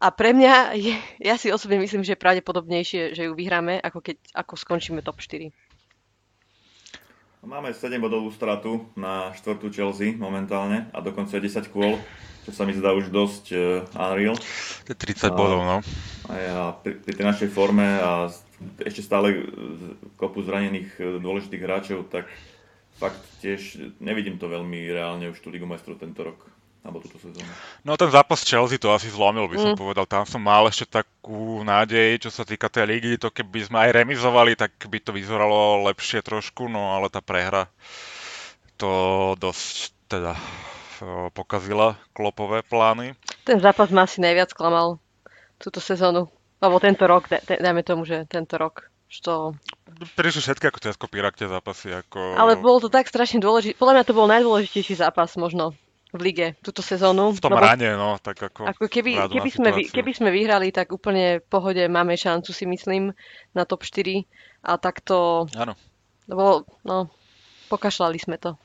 A 0.00 0.08
pre 0.08 0.32
mňa, 0.32 0.80
je, 0.80 0.96
ja 1.20 1.36
si 1.36 1.52
osobne 1.52 1.76
myslím, 1.76 2.00
že 2.00 2.16
je 2.16 2.24
pravdepodobnejšie, 2.24 3.12
že 3.12 3.28
ju 3.28 3.32
vyhráme, 3.36 3.76
ako 3.84 4.00
keď 4.00 4.16
ako 4.32 4.56
skončíme 4.56 5.04
top 5.04 5.20
4. 5.20 5.52
Máme 7.40 7.72
7 7.72 8.00
bodovú 8.00 8.28
stratu 8.32 8.88
na 8.96 9.32
štvrtú 9.36 9.72
Chelsea 9.72 10.12
momentálne 10.16 10.88
a 10.92 11.00
dokonca 11.00 11.40
10 11.40 11.72
kôl, 11.72 11.96
čo 12.44 12.52
sa 12.52 12.68
mi 12.68 12.76
zdá 12.76 12.92
už 12.92 13.08
dosť 13.08 13.44
uh, 13.52 13.60
unreal. 13.96 14.36
To 14.84 14.90
je 14.92 14.96
30 14.96 15.28
A- 15.28 15.36
bodov, 15.36 15.60
no. 15.64 15.76
A 16.28 16.32
ja 16.36 16.60
pri, 16.80 17.00
pri 17.00 17.12
tej 17.16 17.24
našej 17.24 17.48
forme 17.52 17.84
a 18.00 18.28
ešte 18.84 19.00
stále 19.00 19.48
kopu 20.20 20.44
zranených 20.44 20.90
e, 21.00 21.02
dôležitých 21.16 21.64
hráčov, 21.64 22.12
tak 22.12 22.28
fakt 23.00 23.24
tiež 23.40 23.96
nevidím 24.04 24.36
to 24.36 24.52
veľmi 24.52 24.92
reálne 24.92 25.32
už 25.32 25.40
tú 25.40 25.48
Ligu 25.48 25.64
majstrov 25.64 25.96
tento 25.96 26.20
rok, 26.20 26.36
alebo 26.80 27.04
túto 27.04 27.20
sezónu. 27.20 27.44
No 27.84 27.92
ten 28.00 28.08
zápas 28.08 28.40
Chelsea 28.40 28.80
to 28.80 28.88
asi 28.88 29.12
zlomil, 29.12 29.46
by 29.46 29.56
som 29.60 29.72
Mm. 29.76 29.80
povedal. 29.80 30.08
Tam 30.08 30.24
som 30.24 30.40
mal 30.40 30.64
ešte 30.64 30.88
takú 30.88 31.60
nádej, 31.60 32.24
čo 32.24 32.30
sa 32.32 32.48
týka 32.48 32.72
tej 32.72 32.88
ligy. 32.88 33.12
To 33.20 33.28
keby 33.28 33.68
sme 33.68 33.78
aj 33.84 33.90
remizovali, 34.00 34.56
tak 34.56 34.72
by 34.88 34.98
to 35.00 35.12
vyzeralo 35.12 35.84
lepšie 35.92 36.24
trošku, 36.24 36.72
no 36.72 36.96
ale 36.96 37.12
tá 37.12 37.20
prehra 37.20 37.68
to 38.80 38.90
dosť 39.36 39.92
teda 40.08 40.32
o, 41.04 41.28
pokazila 41.36 42.00
klopové 42.16 42.64
plány. 42.64 43.12
Ten 43.44 43.60
zápas 43.60 43.92
ma 43.92 44.08
asi 44.08 44.24
najviac 44.24 44.56
klamal 44.56 44.96
túto 45.60 45.84
sezónu. 45.84 46.32
Alebo 46.60 46.76
tento 46.80 47.04
rok, 47.08 47.28
dajme 47.48 47.84
tomu, 47.84 48.08
že 48.08 48.24
tento 48.28 48.56
rok. 48.56 48.88
Že 49.08 49.18
to... 49.20 49.34
Prišli 50.16 50.40
všetky 50.44 50.64
ako 50.68 50.78
tie 50.80 50.92
skopírak, 50.96 51.36
tie 51.36 51.48
zápasy. 51.48 51.92
Ako... 51.92 52.36
Ale 52.36 52.56
bolo 52.60 52.84
to 52.84 52.88
tak 52.92 53.08
strašne 53.08 53.40
dôležité. 53.40 53.76
Podľa 53.76 54.00
mňa 54.00 54.04
to 54.04 54.16
bol 54.16 54.28
najdôležitejší 54.28 55.00
zápas 55.00 55.36
možno 55.40 55.72
v 56.10 56.20
lige 56.20 56.46
túto 56.62 56.82
sezónu. 56.82 57.30
v 57.30 57.40
tom 57.42 57.54
lebo 57.54 57.62
rane, 57.62 57.94
no, 57.94 58.18
tak 58.18 58.42
ako... 58.42 58.66
Ako 58.66 58.90
keby, 58.90 59.30
keby, 59.30 59.50
sme, 59.50 59.70
situáciu. 59.70 59.94
keby 59.94 60.12
sme 60.14 60.30
vyhrali, 60.34 60.68
tak 60.74 60.90
úplne 60.90 61.38
v 61.38 61.46
pohode 61.46 61.82
máme 61.86 62.18
šancu 62.18 62.50
si 62.50 62.66
myslím 62.66 63.14
na 63.54 63.62
top 63.62 63.86
4. 63.86 64.26
A 64.66 64.76
tak 64.76 65.00
to 65.06 65.46
Áno. 65.54 65.78
bolo, 66.26 66.66
no, 66.82 67.08
pokašľali 67.70 68.18
sme 68.18 68.36
to. 68.42 68.58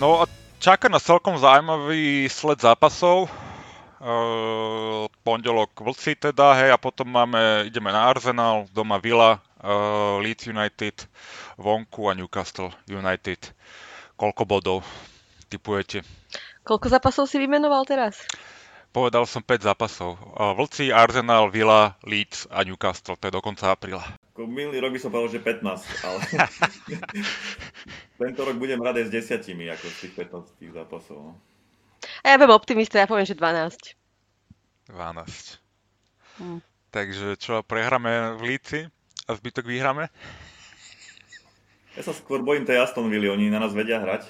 No 0.00 0.24
a 0.24 0.39
čaká 0.60 0.92
nás 0.92 1.02
celkom 1.02 1.40
zaujímavý 1.40 2.28
sled 2.28 2.60
zápasov. 2.60 3.32
Uh, 4.00 5.04
pondelok 5.24 5.76
Vlci 5.76 6.16
teda, 6.16 6.56
hej, 6.56 6.72
a 6.72 6.80
potom 6.80 7.04
máme, 7.04 7.68
ideme 7.68 7.92
na 7.92 8.08
Arsenal, 8.08 8.64
doma 8.72 8.96
Villa, 8.96 9.36
uh, 9.60 10.16
Leeds 10.24 10.48
United, 10.48 11.04
vonku 11.60 12.08
a 12.08 12.16
Newcastle 12.16 12.72
United. 12.88 13.52
Koľko 14.16 14.42
bodov 14.48 14.80
typujete? 15.52 16.00
Koľko 16.64 16.86
zápasov 16.88 17.28
si 17.28 17.36
vymenoval 17.36 17.84
teraz? 17.84 18.24
Povedal 18.90 19.22
som 19.22 19.38
5 19.38 19.70
zápasov. 19.70 20.18
Vlci, 20.58 20.90
Arsenal, 20.90 21.46
Villa, 21.54 21.94
Leeds 22.02 22.50
a 22.50 22.66
Newcastle, 22.66 23.14
to 23.14 23.30
je 23.30 23.34
do 23.34 23.38
konca 23.38 23.70
apríla. 23.70 24.02
Ako 24.34 24.50
Minulý 24.50 24.82
rok 24.82 24.90
by 24.90 25.00
som 25.00 25.14
povedal, 25.14 25.38
že 25.38 25.40
15, 25.62 26.06
ale 26.10 26.20
tento 28.20 28.40
rok 28.42 28.56
budem 28.58 28.82
rád 28.82 28.98
aj 28.98 29.06
s 29.06 29.14
desiatimi, 29.14 29.70
ako 29.70 29.86
z 29.86 29.96
tých 30.02 30.14
15 30.26 30.58
tých 30.58 30.72
zápasov. 30.74 31.18
no. 31.22 31.32
A 32.26 32.34
ja 32.34 32.36
budem 32.40 32.50
optimista, 32.50 32.98
ja 32.98 33.06
poviem, 33.06 33.28
že 33.28 33.38
12. 33.38 33.94
12. 34.90 36.42
Hm. 36.42 36.58
Takže 36.90 37.38
čo, 37.38 37.62
prehráme 37.62 38.34
v 38.34 38.42
Líci 38.42 38.90
a 39.30 39.30
zbytok 39.38 39.70
vyhráme? 39.70 40.10
Ja 41.98 42.06
sa 42.06 42.14
skôr 42.14 42.38
bojím 42.46 42.62
tej 42.62 42.78
Aston 42.78 43.10
Villa, 43.10 43.34
oni 43.34 43.50
na 43.50 43.58
nás 43.58 43.74
vedia 43.74 43.98
hrať. 43.98 44.22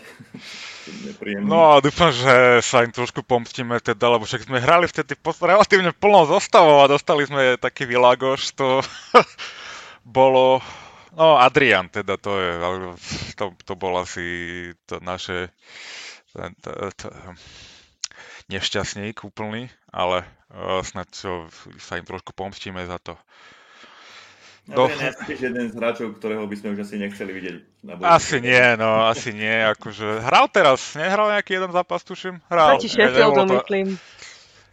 No 1.44 1.76
a 1.76 1.84
dúfam, 1.84 2.08
že 2.08 2.64
sa 2.64 2.80
im 2.82 2.90
trošku 2.90 3.20
pomstíme 3.20 3.76
teda, 3.84 4.16
lebo 4.16 4.24
však 4.24 4.48
sme 4.48 4.64
hrali 4.64 4.88
vtedy 4.88 5.12
relatívne 5.44 5.92
plnou 5.92 6.24
zostavou 6.24 6.80
a 6.80 6.90
dostali 6.90 7.28
sme 7.28 7.60
taký 7.60 7.84
vylagoš, 7.84 8.56
to 8.56 8.80
bolo, 10.08 10.64
no 11.12 11.36
Adrian 11.36 11.92
teda 11.92 12.16
to 12.16 12.32
je, 12.40 12.50
to, 13.36 13.52
to 13.60 13.74
bol 13.76 13.92
asi 14.00 14.24
to 14.88 14.96
naše 15.04 15.52
to, 16.32 16.48
to, 16.64 16.70
to, 16.96 17.06
nešťastník 18.50 19.22
úplný, 19.22 19.70
ale 19.94 20.26
uh, 20.50 20.82
snad 20.82 21.06
čo, 21.14 21.46
sa 21.78 22.02
im 22.02 22.06
trošku 22.08 22.34
pomstíme 22.34 22.82
za 22.82 22.98
to. 22.98 23.14
No, 24.70 24.86
tiež 25.26 25.50
jeden 25.50 25.66
z 25.66 25.74
hráčov, 25.74 26.14
ktorého 26.22 26.46
by 26.46 26.54
sme 26.54 26.78
už 26.78 26.86
asi 26.86 26.94
nechceli 27.02 27.30
vidieť. 27.34 27.56
Na 27.82 27.98
budúci 27.98 28.06
Asi 28.06 28.36
nie, 28.38 28.66
no, 28.78 29.10
asi 29.10 29.30
nie, 29.34 29.50
akože 29.50 30.22
hral 30.22 30.46
teraz, 30.46 30.94
nehral 30.94 31.26
nejaký 31.34 31.58
jeden 31.58 31.74
zápas, 31.74 32.06
tuším? 32.06 32.38
Hral. 32.46 32.78
Proti 32.78 32.86
Ne- 32.86 32.94
Sheffieldu, 32.94 33.34
nebolo 33.34 33.42
to, 33.42 33.56
myslím. 33.58 33.86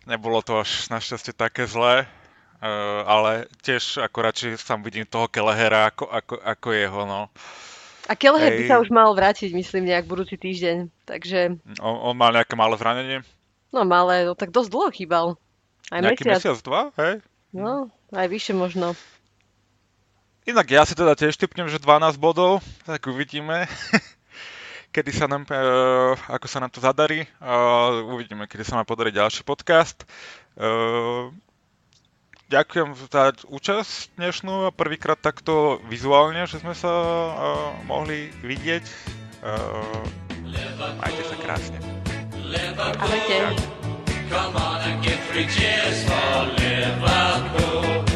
nebolo 0.06 0.40
to 0.46 0.54
až 0.62 0.72
našťastie 0.94 1.34
také 1.34 1.66
zlé, 1.66 2.06
uh, 2.06 3.02
ale 3.10 3.50
tiež 3.66 4.06
ako 4.06 4.18
radšej 4.22 4.52
sám 4.62 4.86
vidím 4.86 5.10
toho 5.10 5.26
Kelehera 5.26 5.90
ako, 5.90 6.06
ako, 6.06 6.36
ako 6.46 6.68
jeho, 6.78 7.02
no. 7.10 7.22
A 8.08 8.14
Kelleher 8.16 8.56
by 8.56 8.64
sa 8.72 8.78
už 8.80 8.88
mal 8.88 9.12
vrátiť, 9.12 9.52
myslím, 9.52 9.92
nejak 9.92 10.08
budúci 10.08 10.40
týždeň. 10.40 10.88
Takže, 11.04 11.60
On, 11.84 12.14
on 12.14 12.16
mal 12.16 12.32
nejaké 12.32 12.56
malé 12.56 12.80
zranenie, 12.80 13.20
no 13.74 13.84
malé, 13.84 14.24
no 14.24 14.38
tak 14.38 14.54
dosť 14.54 14.70
dlho 14.72 14.90
chýbal. 14.94 15.26
Aj 15.92 16.00
nejaký 16.04 16.24
mesiac. 16.28 16.40
mesiac, 16.40 16.58
dva, 16.64 16.82
hej? 17.00 17.14
No, 17.56 17.92
aj 18.12 18.28
vyššie 18.28 18.54
možno. 18.56 18.96
Inak 20.48 20.72
ja 20.72 20.88
si 20.88 20.96
teda 20.96 21.12
tiež 21.12 21.36
typnem, 21.36 21.68
že 21.68 21.76
12 21.76 22.16
bodov, 22.16 22.64
tak 22.88 23.04
uvidíme. 23.12 23.68
kedy 24.96 25.12
sa 25.12 25.28
nám, 25.28 25.44
uh, 25.52 26.16
ako 26.32 26.48
sa 26.48 26.64
nám 26.64 26.72
to 26.72 26.80
zadarí. 26.80 27.28
Uh, 27.44 28.16
uvidíme, 28.16 28.48
kedy 28.48 28.64
sa 28.64 28.80
nám 28.80 28.88
podarí 28.88 29.12
ďalší 29.12 29.44
podcast. 29.44 30.08
Uh, 30.56 31.36
ďakujem 32.48 32.96
za 33.12 33.36
účasť 33.44 34.16
dnešnú 34.16 34.72
a 34.72 34.74
prvýkrát 34.74 35.20
takto 35.20 35.84
vizuálne, 35.92 36.48
že 36.48 36.64
sme 36.64 36.72
sa 36.72 36.96
uh, 36.96 37.36
mohli 37.84 38.32
vidieť. 38.40 38.88
Majte 40.98 41.24
sa 41.28 41.36
krásne. 41.44 41.78
Ahojte. 42.80 43.52
Come 44.32 44.56
on 44.56 44.80
and 44.80 45.04
give 45.04 45.20
three 45.28 45.48
cheers 45.52 46.08
for 46.08 46.56
Liverpool. 46.56 48.08